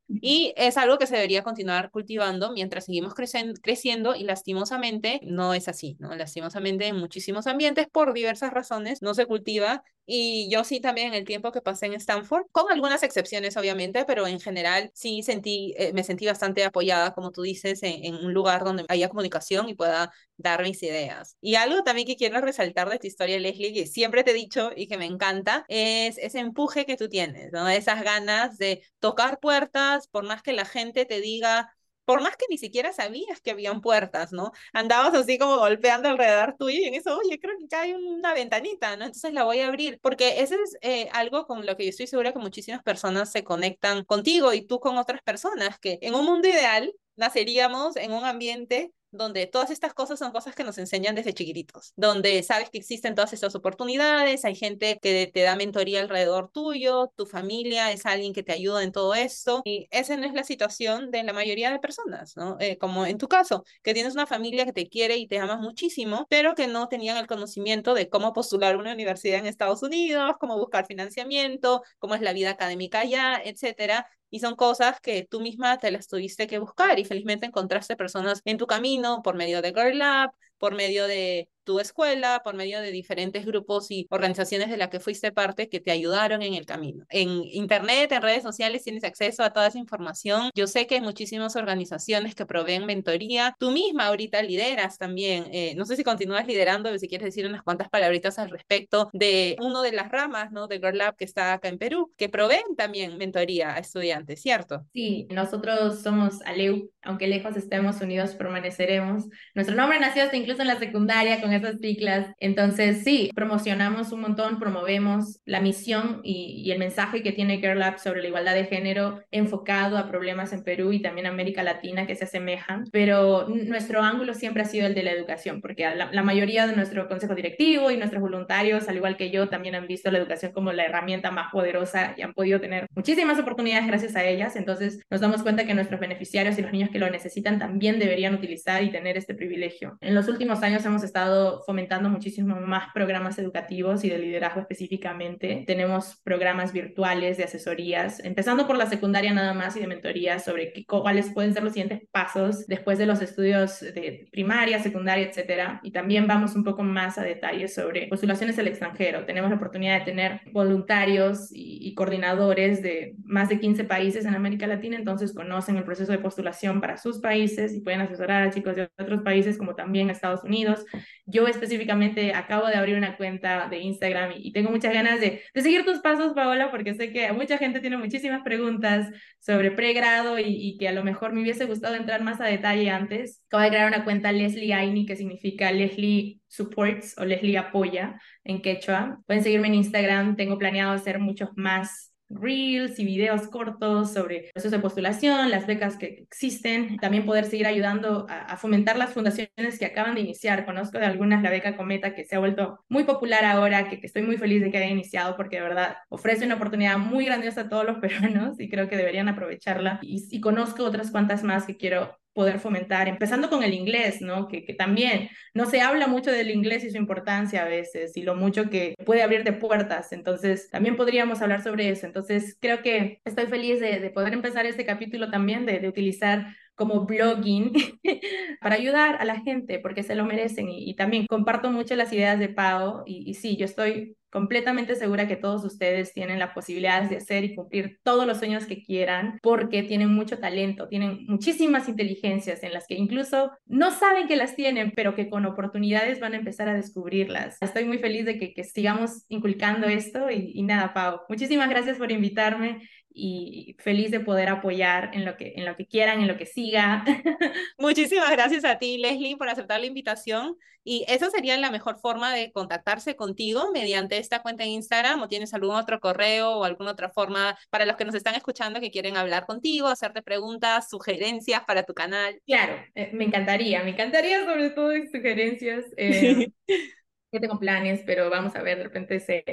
y 0.10 0.54
es 0.58 0.78
algo 0.78 0.98
que 0.98 1.08
se 1.08 1.16
debería 1.16 1.44
continuar 1.44 1.92
cultivando 1.92 2.52
mientras 2.52 2.86
seguimos 2.86 3.14
creciendo 3.14 4.16
y 4.16 4.24
lastimosamente 4.24 5.20
no 5.24 5.54
es 5.54 5.68
así, 5.68 5.96
¿no? 6.00 6.16
Lastimosamente 6.16 6.88
en 6.88 6.98
muchísimos 6.98 7.48
ambientes 7.48 7.88
por 7.88 8.14
diversas 8.14 8.52
razones 8.52 9.02
no 9.02 9.14
se 9.14 9.26
cultiva 9.26 9.84
y 10.12 10.50
yo 10.50 10.64
sí 10.64 10.80
también 10.80 11.14
el 11.14 11.24
tiempo 11.24 11.52
que 11.52 11.62
pasé 11.62 11.86
en 11.86 11.94
Stanford, 11.94 12.46
con 12.52 12.72
algunas 12.72 13.04
excepciones 13.04 13.56
obviamente, 13.58 14.06
pero 14.06 14.26
en 14.26 14.40
general 14.40 14.90
sí 14.96 15.22
sentí, 15.22 15.76
eh, 15.78 15.94
me 15.94 16.04
sentí 16.04 16.26
bastante 16.26 16.66
apoyada, 16.66 17.14
como 17.14 17.30
tú 17.30 17.44
dices, 17.44 17.84
en, 17.84 18.04
en, 18.04 18.16
un 18.16 18.34
lugar 18.34 18.64
donde 18.64 18.86
haya 18.90 19.08
comunicación 19.08 19.70
y 19.70 19.76
pueda 19.76 20.12
dar 20.36 20.64
mis 20.64 20.82
ideas. 20.82 21.38
Y 21.42 21.56
algo 21.56 21.84
también 21.84 22.08
que 22.08 22.16
quiero 22.16 22.42
resaltar 22.42 22.90
de 22.90 22.98
tu 22.98 23.06
historia, 23.06 23.38
Leslie, 23.38 23.72
que 23.72 23.86
siempre 23.86 24.24
te 24.24 24.32
he 24.32 24.34
dicho 24.34 24.72
y 24.76 24.88
que 24.88 24.98
me 24.98 25.06
encanta, 25.06 25.64
es 25.68 26.18
ese 26.18 26.40
empuje 26.40 26.88
que 26.88 26.98
tú 26.98 27.08
tienes, 27.08 27.52
¿no? 27.52 27.70
Esas 27.70 28.02
ganas 28.04 28.58
de 28.58 28.82
tocar 29.00 29.40
puertas, 29.40 29.99
por 30.08 30.24
más 30.26 30.42
que 30.42 30.54
la 30.54 30.66
gente 30.66 31.06
te 31.06 31.22
diga, 31.22 31.76
por 32.06 32.22
más 32.22 32.36
que 32.38 32.46
ni 32.50 32.58
siquiera 32.58 32.92
sabías 32.92 33.40
que 33.42 33.52
habían 33.52 33.82
puertas, 33.82 34.32
¿no? 34.32 34.52
Andabas 34.74 35.14
así 35.14 35.38
como 35.38 35.58
golpeando 35.58 36.10
alrededor 36.10 36.56
tuyo 36.58 36.80
y 36.80 36.86
en 36.86 36.96
eso, 36.96 37.18
oye, 37.18 37.40
creo 37.40 37.56
que 37.70 37.76
hay 37.76 37.94
una 37.94 38.34
ventanita, 38.34 38.98
¿no? 38.98 39.06
Entonces 39.06 39.32
la 39.34 39.44
voy 39.44 39.60
a 39.60 39.68
abrir, 39.68 40.00
porque 40.02 40.42
eso 40.42 40.56
es 40.56 40.78
eh, 40.82 41.10
algo 41.14 41.46
con 41.46 41.66
lo 41.66 41.78
que 41.78 41.84
yo 41.84 41.90
estoy 41.92 42.08
segura 42.08 42.34
que 42.34 42.40
muchísimas 42.40 42.82
personas 42.84 43.32
se 43.32 43.44
conectan 43.44 44.06
contigo 44.06 44.54
y 44.54 44.64
tú 44.66 44.80
con 44.80 44.98
otras 44.98 45.22
personas, 45.22 45.78
que 45.80 46.00
en 46.02 46.16
un 46.16 46.26
mundo 46.26 46.48
ideal 46.48 46.94
naceríamos 47.16 47.96
en 47.96 48.12
un 48.14 48.26
ambiente 48.26 48.92
donde 49.12 49.48
todas 49.48 49.72
estas 49.72 49.94
cosas 49.94 50.20
son 50.20 50.32
cosas 50.32 50.56
que 50.56 50.64
nos 50.64 50.78
enseñan 50.78 51.16
desde 51.16 51.34
chiquititos, 51.34 51.94
donde 51.96 52.42
sabes 52.44 52.70
que 52.70 52.78
existen 52.78 53.16
todas 53.16 53.34
estas 53.34 53.56
oportunidades, 53.56 54.46
hay 54.46 54.56
gente 54.56 55.00
que 55.02 55.30
te 55.34 55.42
da 55.42 55.56
mentoría 55.56 56.02
alrededor 56.02 56.50
tuyo, 56.52 57.12
tu 57.16 57.26
familia 57.26 57.92
es 57.92 58.06
alguien 58.06 58.34
que 58.34 58.44
te 58.44 58.52
ayuda 58.54 58.84
en 58.84 58.92
todo 58.92 59.14
esto, 59.16 59.62
y 59.66 59.88
esa 59.92 60.16
no 60.18 60.26
es 60.26 60.34
la 60.34 60.44
situación 60.44 61.12
de 61.12 61.24
la 61.24 61.34
mayoría 61.34 61.72
de 61.72 61.80
personas, 61.80 62.36
¿no? 62.38 62.58
Eh, 62.60 62.78
como 62.78 63.06
en 63.06 63.18
tu 63.18 63.28
caso, 63.28 63.64
que 63.84 63.94
tienes 63.94 64.14
una 64.14 64.28
familia 64.28 64.66
que 64.66 64.74
te 64.74 64.88
quiere 64.90 65.18
y 65.18 65.28
te 65.28 65.40
ama 65.40 65.58
muchísimo, 65.58 66.28
pero 66.30 66.56
que 66.56 66.68
no 66.68 66.88
tenían 66.88 67.18
el 67.18 67.28
conocimiento 67.28 67.94
de 67.94 68.10
cómo 68.10 68.34
postular 68.34 68.78
una 68.78 68.94
universidad 68.94 69.40
en 69.40 69.46
Estados 69.46 69.84
Unidos, 69.84 70.36
cómo 70.40 70.58
buscar 70.58 70.86
financiamiento, 70.86 71.84
cómo 71.98 72.16
es 72.16 72.22
la 72.22 72.34
vida 72.34 72.52
académica 72.52 73.02
allá, 73.02 73.42
etcétera, 73.44 74.08
y 74.30 74.40
son 74.40 74.56
cosas 74.56 75.00
que 75.02 75.28
tú 75.30 75.42
misma 75.42 75.78
te 75.78 75.92
las 75.92 76.08
tuviste 76.08 76.48
que 76.48 76.60
buscar 76.60 77.00
y 77.00 77.06
felizmente 77.06 77.46
encontraste 77.46 77.96
personas 77.96 78.42
en 78.46 78.58
tu 78.58 78.68
camino 78.68 79.22
por 79.24 79.36
medio 79.36 79.62
de 79.62 79.70
Girl 79.74 79.98
Lab, 79.98 80.32
por 80.60 80.76
medio 80.76 81.08
de 81.08 81.50
tu 81.70 81.80
escuela, 81.80 82.42
por 82.44 82.56
medio 82.56 82.82
de 82.82 82.92
diferentes 82.92 83.46
grupos 83.46 83.92
y 83.92 84.08
organizaciones 84.10 84.72
de 84.72 84.78
las 84.78 84.90
que 84.90 85.00
fuiste 85.00 85.32
parte 85.32 85.70
que 85.70 85.80
te 85.80 85.92
ayudaron 85.92 86.42
en 86.42 86.56
el 86.56 86.66
camino. 86.66 87.06
En 87.10 87.44
internet, 87.46 88.12
en 88.12 88.24
redes 88.24 88.42
sociales 88.42 88.84
tienes 88.84 89.04
acceso 89.04 89.44
a 89.44 89.52
toda 89.52 89.68
esa 89.68 89.78
información. 89.78 90.50
Yo 90.56 90.66
sé 90.66 90.88
que 90.88 90.96
hay 90.96 91.02
muchísimas 91.02 91.56
organizaciones 91.56 92.34
que 92.34 92.48
proveen 92.48 92.88
mentoría. 92.88 93.56
Tú 93.60 93.70
misma 93.70 94.08
ahorita 94.08 94.42
lideras 94.42 94.98
también, 94.98 95.46
eh, 95.52 95.76
no 95.76 95.86
sé 95.86 95.96
si 95.96 96.04
continúas 96.04 96.48
liderando, 96.48 96.98
si 96.98 97.08
quieres 97.08 97.26
decir 97.26 97.46
unas 97.46 97.62
cuantas 97.62 97.88
palabritas 97.88 98.40
al 98.40 98.50
respecto 98.50 99.12
de 99.14 99.56
uno 99.62 99.84
de 99.84 99.92
las 99.92 100.10
ramas, 100.10 100.52
¿no? 100.52 100.66
De 100.66 100.80
Girl 100.80 100.98
Lab 100.98 101.18
que 101.18 101.26
está 101.26 101.54
acá 101.54 101.68
en 101.68 101.78
Perú, 101.78 102.12
que 102.18 102.30
proveen 102.30 102.76
también 102.76 103.16
mentoría 103.20 103.76
a 103.76 103.78
estudiantes, 103.78 104.42
¿cierto? 104.42 104.88
Sí, 104.92 105.28
nosotros 105.30 106.02
somos 106.02 106.42
Aleu, 106.48 106.90
aunque 107.04 107.28
lejos 107.28 107.56
estemos 107.58 108.02
unidos 108.02 108.34
permaneceremos. 108.34 109.26
Nuestro 109.54 109.76
nombre 109.76 110.00
nació 110.00 110.24
hasta 110.24 110.36
incluso 110.50 110.64
en 110.64 110.68
la 110.68 110.80
secundaria 110.80 111.42
con 111.42 111.54
esas 111.54 111.80
ciclas. 111.80 112.34
Entonces, 112.40 113.04
sí, 113.04 113.30
promocionamos 113.36 114.12
un 114.12 114.22
montón, 114.22 114.58
promovemos 114.58 115.42
la 115.46 115.62
misión 115.62 116.22
y, 116.24 116.64
y 116.66 116.72
el 116.72 116.80
mensaje 116.80 117.22
que 117.22 117.32
tiene 117.32 117.60
Girl 117.60 117.78
Lab 117.78 118.00
sobre 118.00 118.24
la 118.24 118.30
igualdad 118.30 118.56
de 118.56 118.66
género 118.66 119.22
enfocado 119.30 120.00
a 120.00 120.10
problemas 120.10 120.52
en 120.52 120.64
Perú 120.64 120.92
y 120.92 121.04
también 121.04 121.28
América 121.28 121.62
Latina 121.62 122.08
que 122.08 122.16
se 122.16 122.24
asemejan, 122.24 122.86
pero 122.92 123.48
nuestro 123.48 124.02
ángulo 124.02 124.34
siempre 124.34 124.64
ha 124.64 124.66
sido 124.66 124.88
el 124.88 124.96
de 124.96 125.04
la 125.04 125.12
educación, 125.12 125.62
porque 125.62 125.84
la, 125.84 126.12
la 126.12 126.24
mayoría 126.24 126.66
de 126.66 126.76
nuestro 126.76 127.08
consejo 127.08 127.36
directivo 127.36 127.92
y 127.92 127.98
nuestros 127.98 128.20
voluntarios, 128.20 128.90
al 128.90 128.96
igual 128.96 129.18
que 129.18 129.30
yo, 129.30 129.50
también 129.50 129.76
han 129.76 129.86
visto 129.86 130.10
la 130.10 130.18
educación 130.18 130.52
como 130.52 130.74
la 130.74 130.86
herramienta 130.86 131.30
más 131.30 131.52
poderosa 131.52 132.16
y 132.18 132.24
han 132.24 132.34
podido 132.34 132.60
tener 132.60 132.88
muchísimas 132.96 133.38
oportunidades 133.38 133.86
gracias 133.86 134.16
a 134.16 134.24
ellas. 134.24 134.56
Entonces, 134.56 135.00
nos 135.12 135.22
damos 135.22 135.44
cuenta 135.44 135.68
que 135.68 135.76
nuestros 135.76 136.00
beneficiarios 136.00 136.58
y 136.58 136.64
los 136.64 136.72
niños 136.72 136.90
que 136.90 136.98
lo 136.98 137.08
necesitan 137.12 137.60
también 137.60 138.00
deberían 138.00 138.34
utilizar 138.34 138.84
y 138.84 138.90
tener 138.90 139.16
este 139.16 139.36
privilegio. 139.36 140.00
En 140.02 140.16
los 140.16 140.28
últimos 140.28 140.39
años 140.48 140.86
hemos 140.86 141.04
estado 141.04 141.62
fomentando 141.66 142.10
muchísimo 142.10 142.60
más 142.62 142.94
programas 142.94 143.38
educativos 143.40 144.04
y 144.04 144.10
de 144.10 144.18
liderazgo 144.18 144.62
específicamente. 144.62 145.64
Tenemos 145.68 146.20
programas 146.24 146.72
virtuales 146.72 147.38
de 147.38 147.44
asesorías, 147.44 148.24
empezando 148.24 148.66
por 148.66 148.78
la 148.78 148.88
secundaria 148.88 149.34
nada 149.34 149.54
más 149.54 149.76
y 149.76 149.82
de 149.82 149.88
mentoría 149.88 150.40
sobre 150.40 150.72
qué, 150.72 150.86
cuáles 150.86 151.32
pueden 151.32 151.54
ser 151.54 151.64
los 151.64 151.74
siguientes 151.74 152.08
pasos 152.12 152.66
después 152.68 152.98
de 152.98 153.06
los 153.06 153.22
estudios 153.22 153.82
de 153.82 154.28
primaria, 154.32 154.82
secundaria, 154.82 155.28
etcétera. 155.28 155.82
Y 155.84 155.92
también 155.92 156.26
vamos 156.26 156.56
un 156.56 156.64
poco 156.64 156.84
más 156.84 157.18
a 157.18 157.24
detalle 157.24 157.68
sobre 157.68 158.08
postulaciones 158.08 158.58
al 158.60 158.68
extranjero. 158.68 159.26
Tenemos 159.26 159.50
la 159.50 159.58
oportunidad 159.58 160.00
de 160.00 160.06
tener 160.06 160.42
voluntarios 160.54 161.52
y, 161.52 161.80
y 161.82 161.94
coordinadores 161.96 162.82
de 162.82 163.16
más 163.26 163.50
de 163.50 163.60
15 163.60 163.84
países 163.84 164.26
en 164.26 164.36
América 164.36 164.68
Latina, 164.68 164.96
entonces 164.96 165.34
conocen 165.34 165.76
el 165.76 165.84
proceso 165.84 166.12
de 166.12 166.20
postulación 166.20 166.80
para 166.80 166.98
sus 166.98 167.20
países 167.20 167.74
y 167.74 167.82
pueden 167.82 168.02
asesorar 168.02 168.44
a 168.44 168.52
chicos 168.52 168.76
de 168.76 168.90
otros 168.98 169.22
países 169.22 169.58
como 169.58 169.76
también 169.76 170.10
Estados 170.10 170.29
Unidos. 170.44 170.86
Yo 171.26 171.48
específicamente 171.48 172.34
acabo 172.34 172.68
de 172.68 172.76
abrir 172.76 172.96
una 172.96 173.18
cuenta 173.18 173.68
de 173.70 173.80
Instagram 173.80 174.34
y, 174.38 174.52
tengo 174.52 174.72
muchas 174.72 174.94
ganas 174.94 175.20
de, 175.20 175.42
de, 175.54 175.62
seguir 175.62 175.86
tus 175.86 176.00
pasos, 176.00 176.34
Paola, 176.34 176.72
porque 176.72 176.94
sé 176.94 177.12
que 177.12 177.32
mucha 177.34 177.58
gente 177.58 177.80
tiene 177.80 177.98
muchísimas 177.98 178.42
preguntas 178.44 179.08
sobre 179.40 179.72
pregrado 179.72 180.40
y, 180.40 180.46
y, 180.48 180.78
que 180.78 180.88
a 180.88 180.92
lo 180.92 181.04
mejor 181.04 181.34
me 181.34 181.42
hubiese 181.42 181.66
gustado 181.66 181.96
entrar 181.96 182.24
más 182.24 182.42
a 182.42 182.46
detalle 182.46 182.90
antes. 182.90 183.44
Acabo 183.48 183.64
de 183.64 183.70
crear 183.70 183.88
una 183.88 184.04
cuenta 184.04 184.32
Leslie 184.32 184.74
Aini, 184.74 185.06
que 185.06 185.16
significa 185.16 185.72
Leslie 185.72 186.40
Supports 186.48 187.18
o 187.18 187.26
Leslie 187.26 187.58
Apoya 187.58 188.20
en 188.44 188.62
quechua. 188.62 189.20
Pueden 189.28 189.44
seguirme 189.44 189.68
en 189.68 189.76
Instagram, 189.76 190.36
tengo 190.36 190.58
planeado 190.58 190.94
hacer 190.94 191.20
muchos 191.20 191.50
más 191.56 192.09
reels 192.30 193.00
y 193.00 193.06
videos 193.06 193.48
cortos 193.48 194.14
sobre 194.14 194.38
el 194.38 194.52
proceso 194.52 194.76
de 194.76 194.82
postulación, 194.82 195.50
las 195.50 195.68
becas 195.68 195.98
que 195.98 196.06
existen, 196.06 196.98
también 196.98 197.26
poder 197.26 197.46
seguir 197.46 197.68
ayudando 197.68 198.26
a, 198.30 198.58
fomentar 198.58 198.98
las 198.98 199.14
fundaciones 199.14 199.80
que 199.80 199.86
acaban 199.86 200.16
de 200.16 200.22
iniciar. 200.22 200.66
Conozco 200.66 201.00
de 201.00 201.06
algunas 201.06 201.42
la 201.42 201.50
beca 201.50 201.76
Cometa 201.76 202.14
que 202.14 202.26
se 202.26 202.36
ha 202.36 202.40
vuelto 202.40 202.80
muy 202.90 203.04
popular 203.04 203.46
ahora, 203.46 203.90
que, 203.90 204.00
que 204.00 204.08
estoy 204.08 204.22
muy 204.22 204.38
feliz 204.38 204.62
de 204.62 204.72
que 204.72 204.78
haya 204.78 204.88
iniciado 204.88 205.36
porque 205.36 205.58
de 205.58 205.64
verdad 205.64 205.98
ofrece 206.10 206.46
una 206.46 206.56
oportunidad 206.56 206.98
muy 206.98 207.26
grandiosa 207.26 207.62
a 207.62 207.70
todos 207.70 207.86
los 207.86 207.98
peruanos 208.02 208.60
y 208.60 208.70
creo 208.70 208.88
que 208.88 208.98
deberían 208.98 209.28
aprovecharla. 209.28 210.00
Y 210.02 210.42
conozco 210.42 210.84
otras 210.84 211.12
cuantas 211.12 211.44
más 211.44 211.66
que 211.66 211.78
quiero 211.78 212.18
poder 212.34 212.60
fomentar, 212.60 213.08
empezando 213.08 213.50
con 213.50 213.64
el 213.64 213.74
inglés, 213.74 214.22
¿no? 214.22 214.48
Que, 214.48 214.64
que, 214.64 214.74
también 214.74 215.30
no 215.54 215.66
se 215.66 215.82
habla 215.82 216.08
mucho 216.08 216.32
del 216.32 216.52
inglés 216.52 216.84
y 216.84 216.92
su 216.92 216.98
importancia 216.98 217.64
a 217.64 217.68
veces 217.68 218.16
y 218.16 218.22
lo 218.22 218.36
mucho 218.36 218.70
que 218.70 218.96
puede 219.06 219.24
abrirte 219.24 219.54
puertas. 219.54 220.12
Entonces, 220.12 220.70
también 220.70 220.96
podríamos 220.96 221.42
hablar 221.42 221.64
sobre 221.64 221.90
eso. 221.90 222.06
Entonces, 222.06 222.58
creo 222.62 222.82
que 222.82 223.22
estoy 223.26 223.48
feliz 223.48 223.80
de, 223.80 224.00
de 224.00 224.10
poder 224.10 224.34
empezar 224.34 224.66
este 224.66 224.86
capítulo 224.86 225.30
también, 225.30 225.66
de, 225.66 225.80
de 225.80 225.88
utilizar 225.88 226.48
como 226.80 227.06
blogging 227.06 227.74
para 228.62 228.76
ayudar 228.76 229.18
a 229.20 229.26
la 229.26 229.42
gente 229.42 229.80
porque 229.80 230.02
se 230.02 230.16
lo 230.16 230.24
merecen 230.24 230.70
y, 230.70 230.96
también 230.96 231.28
comparto 231.28 231.72
mucho 231.72 231.96
las 231.98 232.14
ideas 232.14 232.40
de 232.40 232.48
Pau 232.48 233.04
y, 233.06 233.30
y 233.30 233.34
sí, 233.34 233.58
yo 233.58 233.66
estoy 233.66 234.16
completamente 234.30 234.96
segura 234.96 235.28
que 235.28 235.36
todos 235.36 235.66
ustedes 235.66 236.14
tienen 236.14 236.40
la 236.40 236.54
posibilidad 236.54 237.04
de 237.04 237.18
hacer 237.18 237.44
y 237.44 237.56
cumplir 237.56 238.00
todos 238.04 238.26
los 238.28 238.38
sueños 238.38 238.66
que 238.66 238.84
quieran 238.84 239.40
porque 239.42 239.84
tienen 239.84 240.10
mucho 240.10 240.40
talento, 240.40 240.88
tienen 240.88 241.26
muchísimas 241.28 241.90
inteligencias 241.90 242.64
en 242.64 242.74
las 242.74 242.86
que 242.88 242.96
incluso 242.96 243.52
no 243.66 243.92
saben 243.92 244.28
que 244.28 244.36
las 244.36 244.56
tienen, 244.56 244.94
pero 244.96 245.16
que 245.16 245.30
con 245.30 245.46
oportunidades 245.46 246.20
van 246.20 246.34
a 246.34 246.38
empezar 246.38 246.70
a 246.70 246.76
descubrirlas. 246.76 247.58
Estoy 247.62 247.86
muy 247.86 247.98
feliz 247.98 248.26
de 248.26 248.38
que, 248.38 248.54
que 248.54 248.64
sigamos 248.64 249.26
inculcando 249.30 249.88
esto 249.88 250.30
y, 250.30 250.52
y 250.54 250.64
nada, 250.64 250.94
Pau, 250.94 251.22
muchísimas 251.28 251.70
gracias 251.70 251.98
por 251.98 252.12
invitarme 252.12 252.82
y 253.20 253.76
feliz 253.80 254.12
de 254.12 254.20
poder 254.20 254.50
apoyar 254.50 255.12
en 255.14 255.26
lo 255.26 255.38
que, 255.38 255.54
en 255.56 255.66
lo 255.66 255.76
que 255.76 255.86
quieran, 255.86 256.22
en 256.22 256.28
lo 256.28 256.38
que 256.38 256.46
siga. 256.46 257.04
Muchísimas 257.78 258.32
gracias 258.32 258.66
a 258.66 258.78
ti, 258.78 258.98
Leslie, 258.98 259.38
por 259.38 259.50
aceptar 259.50 259.80
la 259.80 259.86
invitación. 259.86 260.58
Y 260.84 261.06
esa 261.08 261.30
sería 261.30 261.58
la 261.58 261.72
mejor 261.72 262.00
forma 262.00 262.34
de 262.34 262.52
contactarse 262.52 263.16
contigo 263.16 263.70
mediante 263.74 264.18
esta 264.18 264.42
cuenta 264.42 264.64
en 264.64 264.72
Instagram 264.72 265.22
o 265.22 265.28
tienes 265.28 265.54
algún 265.54 265.76
otro 265.76 266.00
correo 266.00 266.52
o 266.52 266.64
alguna 266.64 266.92
otra 266.92 267.10
forma 267.10 267.58
para 267.70 267.86
los 267.86 267.98
que 267.98 268.06
nos 268.06 268.16
están 268.16 268.36
escuchando 268.36 268.80
que 268.80 268.90
quieren 268.90 269.18
hablar 269.18 269.46
contigo, 269.46 269.88
hacerte 269.88 270.22
preguntas, 270.22 270.90
sugerencias 270.90 271.64
para 271.66 271.84
tu 271.84 271.94
canal. 271.94 272.42
Claro, 272.46 272.82
eh, 272.96 273.12
me 273.14 273.26
encantaría, 273.26 273.84
me 273.84 273.92
encantaría 273.92 274.46
sobre 274.46 274.70
todo 274.70 274.92
sugerencias. 275.12 275.86
Eh, 275.98 276.48
yo 277.32 277.40
tengo 277.40 277.60
planes, 277.60 278.02
pero 278.06 278.30
vamos 278.30 278.56
a 278.56 278.64
ver, 278.64 278.78
de 278.78 278.84
repente 278.86 279.20
se, 279.20 279.44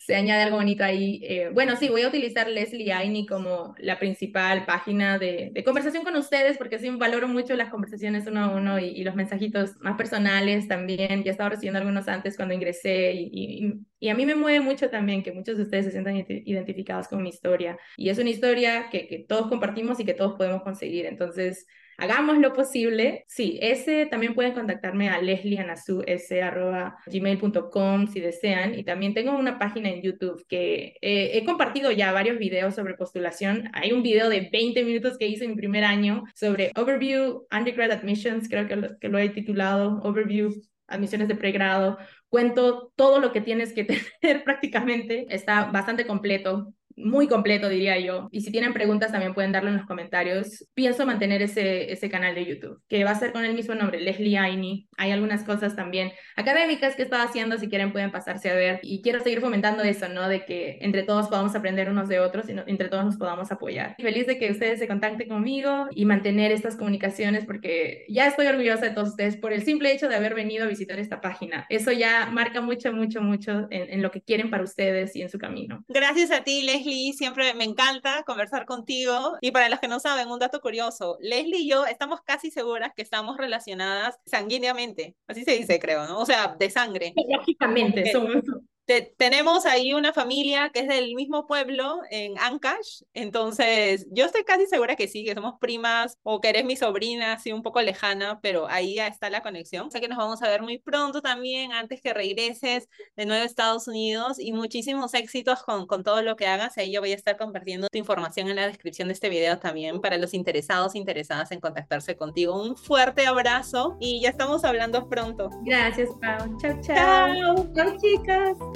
se 0.00 0.14
añade 0.14 0.42
algo 0.42 0.56
bonito 0.56 0.84
ahí. 0.84 1.20
Eh, 1.24 1.50
bueno, 1.52 1.76
sí, 1.76 1.88
voy 1.88 2.02
a 2.02 2.08
utilizar 2.08 2.48
Leslie 2.48 2.92
Aini 2.92 3.26
como 3.26 3.74
la 3.78 3.98
principal 3.98 4.64
página 4.66 5.18
de, 5.18 5.50
de, 5.52 5.64
conversación 5.64 6.04
con 6.04 6.16
ustedes, 6.16 6.58
porque 6.58 6.78
sí 6.78 6.88
valoro 6.90 7.26
mucho 7.26 7.56
las 7.56 7.70
conversaciones 7.70 8.26
uno 8.26 8.44
a 8.44 8.50
uno 8.54 8.78
y, 8.78 8.86
y 8.86 9.04
los 9.04 9.16
mensajitos 9.16 9.76
más 9.80 9.96
personales 9.96 10.68
también. 10.68 11.24
Ya 11.24 11.32
estaba 11.32 11.50
recibiendo 11.50 11.78
algunos 11.78 12.06
antes 12.08 12.36
cuando 12.36 12.54
ingresé 12.54 13.12
y, 13.12 13.30
y, 13.32 13.80
y, 13.98 14.08
a 14.08 14.14
mí 14.14 14.26
me 14.26 14.36
mueve 14.36 14.60
mucho 14.60 14.90
también 14.90 15.22
que 15.22 15.32
muchos 15.32 15.56
de 15.56 15.64
ustedes 15.64 15.86
se 15.86 15.90
sientan 15.90 16.16
identificados 16.28 17.08
con 17.08 17.22
mi 17.22 17.30
historia. 17.30 17.78
Y 17.96 18.10
es 18.10 18.18
una 18.18 18.30
historia 18.30 18.88
que, 18.90 19.08
que 19.08 19.18
todos 19.18 19.48
compartimos 19.48 19.98
y 19.98 20.04
que 20.04 20.14
todos 20.14 20.34
podemos 20.34 20.62
conseguir. 20.62 21.06
Entonces, 21.06 21.66
hagamos 21.98 22.38
lo 22.38 22.52
posible. 22.52 23.24
Sí, 23.28 23.58
ese 23.62 24.06
también 24.06 24.34
pueden 24.34 24.54
contactarme 24.54 25.08
a 25.08 25.20
leslianasu.gmail.com 25.20 28.06
si 28.08 28.20
desean. 28.20 28.78
Y 28.78 28.84
también 28.84 29.14
tengo 29.14 29.36
una 29.36 29.58
página 29.58 29.88
en 29.88 30.02
YouTube 30.02 30.44
que 30.48 30.96
eh, 31.00 31.30
he 31.34 31.44
compartido 31.44 31.90
ya 31.90 32.12
varios 32.12 32.38
videos 32.38 32.74
sobre 32.74 32.94
postulación. 32.94 33.70
Hay 33.72 33.92
un 33.92 34.02
video 34.02 34.28
de 34.28 34.48
20 34.52 34.84
minutos 34.84 35.16
que 35.18 35.28
hice 35.28 35.44
en 35.44 35.50
mi 35.50 35.56
primer 35.56 35.84
año 35.84 36.24
sobre 36.34 36.72
Overview 36.76 37.46
Undergrad 37.50 37.92
Admissions, 37.92 38.48
creo 38.48 38.68
que 38.68 38.76
lo, 38.76 38.98
que 38.98 39.08
lo 39.08 39.18
he 39.18 39.28
titulado 39.30 40.00
Overview 40.02 40.52
admisiones 40.86 41.28
de 41.28 41.34
pregrado. 41.34 41.98
Cuento 42.28 42.92
todo 42.96 43.20
lo 43.20 43.32
que 43.32 43.40
tienes 43.40 43.72
que 43.72 43.84
tener 44.20 44.44
prácticamente. 44.44 45.26
Está 45.30 45.66
bastante 45.66 46.06
completo 46.06 46.72
muy 46.96 47.28
completo, 47.28 47.68
diría 47.68 47.98
yo. 47.98 48.28
Y 48.30 48.40
si 48.40 48.50
tienen 48.50 48.72
preguntas, 48.72 49.12
también 49.12 49.34
pueden 49.34 49.52
darlo 49.52 49.70
en 49.70 49.76
los 49.76 49.86
comentarios. 49.86 50.66
Pienso 50.74 51.06
mantener 51.06 51.42
ese, 51.42 51.92
ese 51.92 52.08
canal 52.08 52.34
de 52.34 52.46
YouTube, 52.46 52.80
que 52.88 53.04
va 53.04 53.10
a 53.10 53.18
ser 53.18 53.32
con 53.32 53.44
el 53.44 53.54
mismo 53.54 53.74
nombre, 53.74 54.00
Leslie 54.00 54.38
Aini. 54.38 54.88
Hay 54.96 55.10
algunas 55.10 55.44
cosas 55.44 55.76
también 55.76 56.12
académicas 56.36 56.94
que 56.96 57.02
estaba 57.02 57.24
haciendo, 57.24 57.58
si 57.58 57.68
quieren 57.68 57.92
pueden 57.92 58.10
pasarse 58.10 58.50
a 58.50 58.54
ver. 58.54 58.80
Y 58.82 59.02
quiero 59.02 59.20
seguir 59.20 59.40
fomentando 59.40 59.82
eso, 59.82 60.08
¿no? 60.08 60.28
De 60.28 60.44
que 60.44 60.78
entre 60.80 61.02
todos 61.02 61.28
podamos 61.28 61.54
aprender 61.54 61.90
unos 61.90 62.08
de 62.08 62.20
otros 62.20 62.48
y 62.48 62.54
no, 62.54 62.62
entre 62.66 62.88
todos 62.88 63.04
nos 63.04 63.16
podamos 63.16 63.50
apoyar. 63.50 63.96
Feliz 63.98 64.26
de 64.26 64.38
que 64.38 64.50
ustedes 64.50 64.78
se 64.78 64.88
contacten 64.88 65.28
conmigo 65.28 65.88
y 65.90 66.04
mantener 66.04 66.52
estas 66.52 66.76
comunicaciones, 66.76 67.44
porque 67.44 68.04
ya 68.08 68.26
estoy 68.26 68.46
orgullosa 68.46 68.86
de 68.86 68.90
todos 68.90 69.10
ustedes 69.10 69.36
por 69.36 69.52
el 69.52 69.62
simple 69.62 69.92
hecho 69.92 70.08
de 70.08 70.16
haber 70.16 70.34
venido 70.34 70.64
a 70.64 70.68
visitar 70.68 70.98
esta 70.98 71.20
página. 71.20 71.66
Eso 71.68 71.92
ya 71.92 72.26
marca 72.26 72.60
mucho, 72.60 72.92
mucho, 72.92 73.20
mucho 73.20 73.66
en, 73.70 73.90
en 73.90 74.02
lo 74.02 74.10
que 74.10 74.22
quieren 74.22 74.50
para 74.50 74.62
ustedes 74.62 75.16
y 75.16 75.22
en 75.22 75.28
su 75.28 75.38
camino. 75.38 75.84
Gracias 75.88 76.30
a 76.30 76.44
ti, 76.44 76.62
Leslie 76.62 76.83
Leslie, 76.84 77.12
siempre 77.12 77.54
me 77.54 77.64
encanta 77.64 78.22
conversar 78.24 78.66
contigo. 78.66 79.36
Y 79.40 79.50
para 79.50 79.68
los 79.68 79.80
que 79.80 79.88
no 79.88 80.00
saben, 80.00 80.30
un 80.30 80.38
dato 80.38 80.60
curioso, 80.60 81.16
Leslie 81.20 81.60
y 81.60 81.68
yo 81.68 81.86
estamos 81.86 82.20
casi 82.22 82.50
seguras 82.50 82.92
que 82.94 83.02
estamos 83.02 83.36
relacionadas 83.36 84.18
sanguíneamente, 84.26 85.16
así 85.26 85.44
se 85.44 85.52
dice, 85.52 85.78
creo, 85.78 86.06
¿no? 86.06 86.20
O 86.20 86.26
sea, 86.26 86.56
de 86.58 86.70
sangre. 86.70 87.14
Lógicamente, 87.28 88.12
somos 88.12 88.42
te, 88.86 89.14
tenemos 89.16 89.66
ahí 89.66 89.94
una 89.94 90.12
familia 90.12 90.70
que 90.70 90.80
es 90.80 90.88
del 90.88 91.14
mismo 91.14 91.46
pueblo, 91.46 92.00
en 92.10 92.38
Ancash, 92.38 93.02
entonces 93.14 94.06
yo 94.10 94.26
estoy 94.26 94.44
casi 94.44 94.66
segura 94.66 94.96
que 94.96 95.08
sí, 95.08 95.24
que 95.24 95.34
somos 95.34 95.58
primas 95.58 96.18
o 96.22 96.40
que 96.40 96.50
eres 96.50 96.64
mi 96.64 96.76
sobrina, 96.76 97.34
así 97.34 97.52
un 97.52 97.62
poco 97.62 97.80
lejana, 97.80 98.40
pero 98.40 98.66
ahí 98.68 98.96
ya 98.96 99.06
está 99.06 99.30
la 99.30 99.42
conexión. 99.42 99.86
O 99.86 99.90
sea 99.90 100.00
que 100.00 100.08
nos 100.08 100.18
vamos 100.18 100.42
a 100.42 100.48
ver 100.48 100.62
muy 100.62 100.78
pronto 100.78 101.22
también, 101.22 101.72
antes 101.72 102.00
que 102.00 102.12
regreses 102.12 102.88
de 103.16 103.26
nuevo 103.26 103.42
a 103.42 103.46
Estados 103.46 103.88
Unidos 103.88 104.38
y 104.38 104.52
muchísimos 104.52 105.14
éxitos 105.14 105.62
con, 105.62 105.86
con 105.86 106.04
todo 106.04 106.22
lo 106.22 106.36
que 106.36 106.46
hagas. 106.46 106.76
Ahí 106.78 106.92
yo 106.92 107.00
voy 107.00 107.12
a 107.12 107.16
estar 107.16 107.36
compartiendo 107.36 107.88
tu 107.90 107.98
información 107.98 108.48
en 108.48 108.56
la 108.56 108.66
descripción 108.66 109.08
de 109.08 109.14
este 109.14 109.28
video 109.28 109.58
también 109.58 110.00
para 110.00 110.18
los 110.18 110.34
interesados, 110.34 110.94
interesadas 110.94 111.50
en 111.52 111.60
contactarse 111.60 112.16
contigo. 112.16 112.60
Un 112.60 112.76
fuerte 112.76 113.26
abrazo 113.26 113.96
y 114.00 114.20
ya 114.20 114.28
estamos 114.28 114.64
hablando 114.64 115.08
pronto. 115.08 115.50
Gracias, 115.62 116.10
Pau. 116.20 116.56
Chao, 116.58 116.80
chao. 116.82 116.94
Chao, 116.94 117.72
chao 117.74 117.96
chicas. 117.98 118.73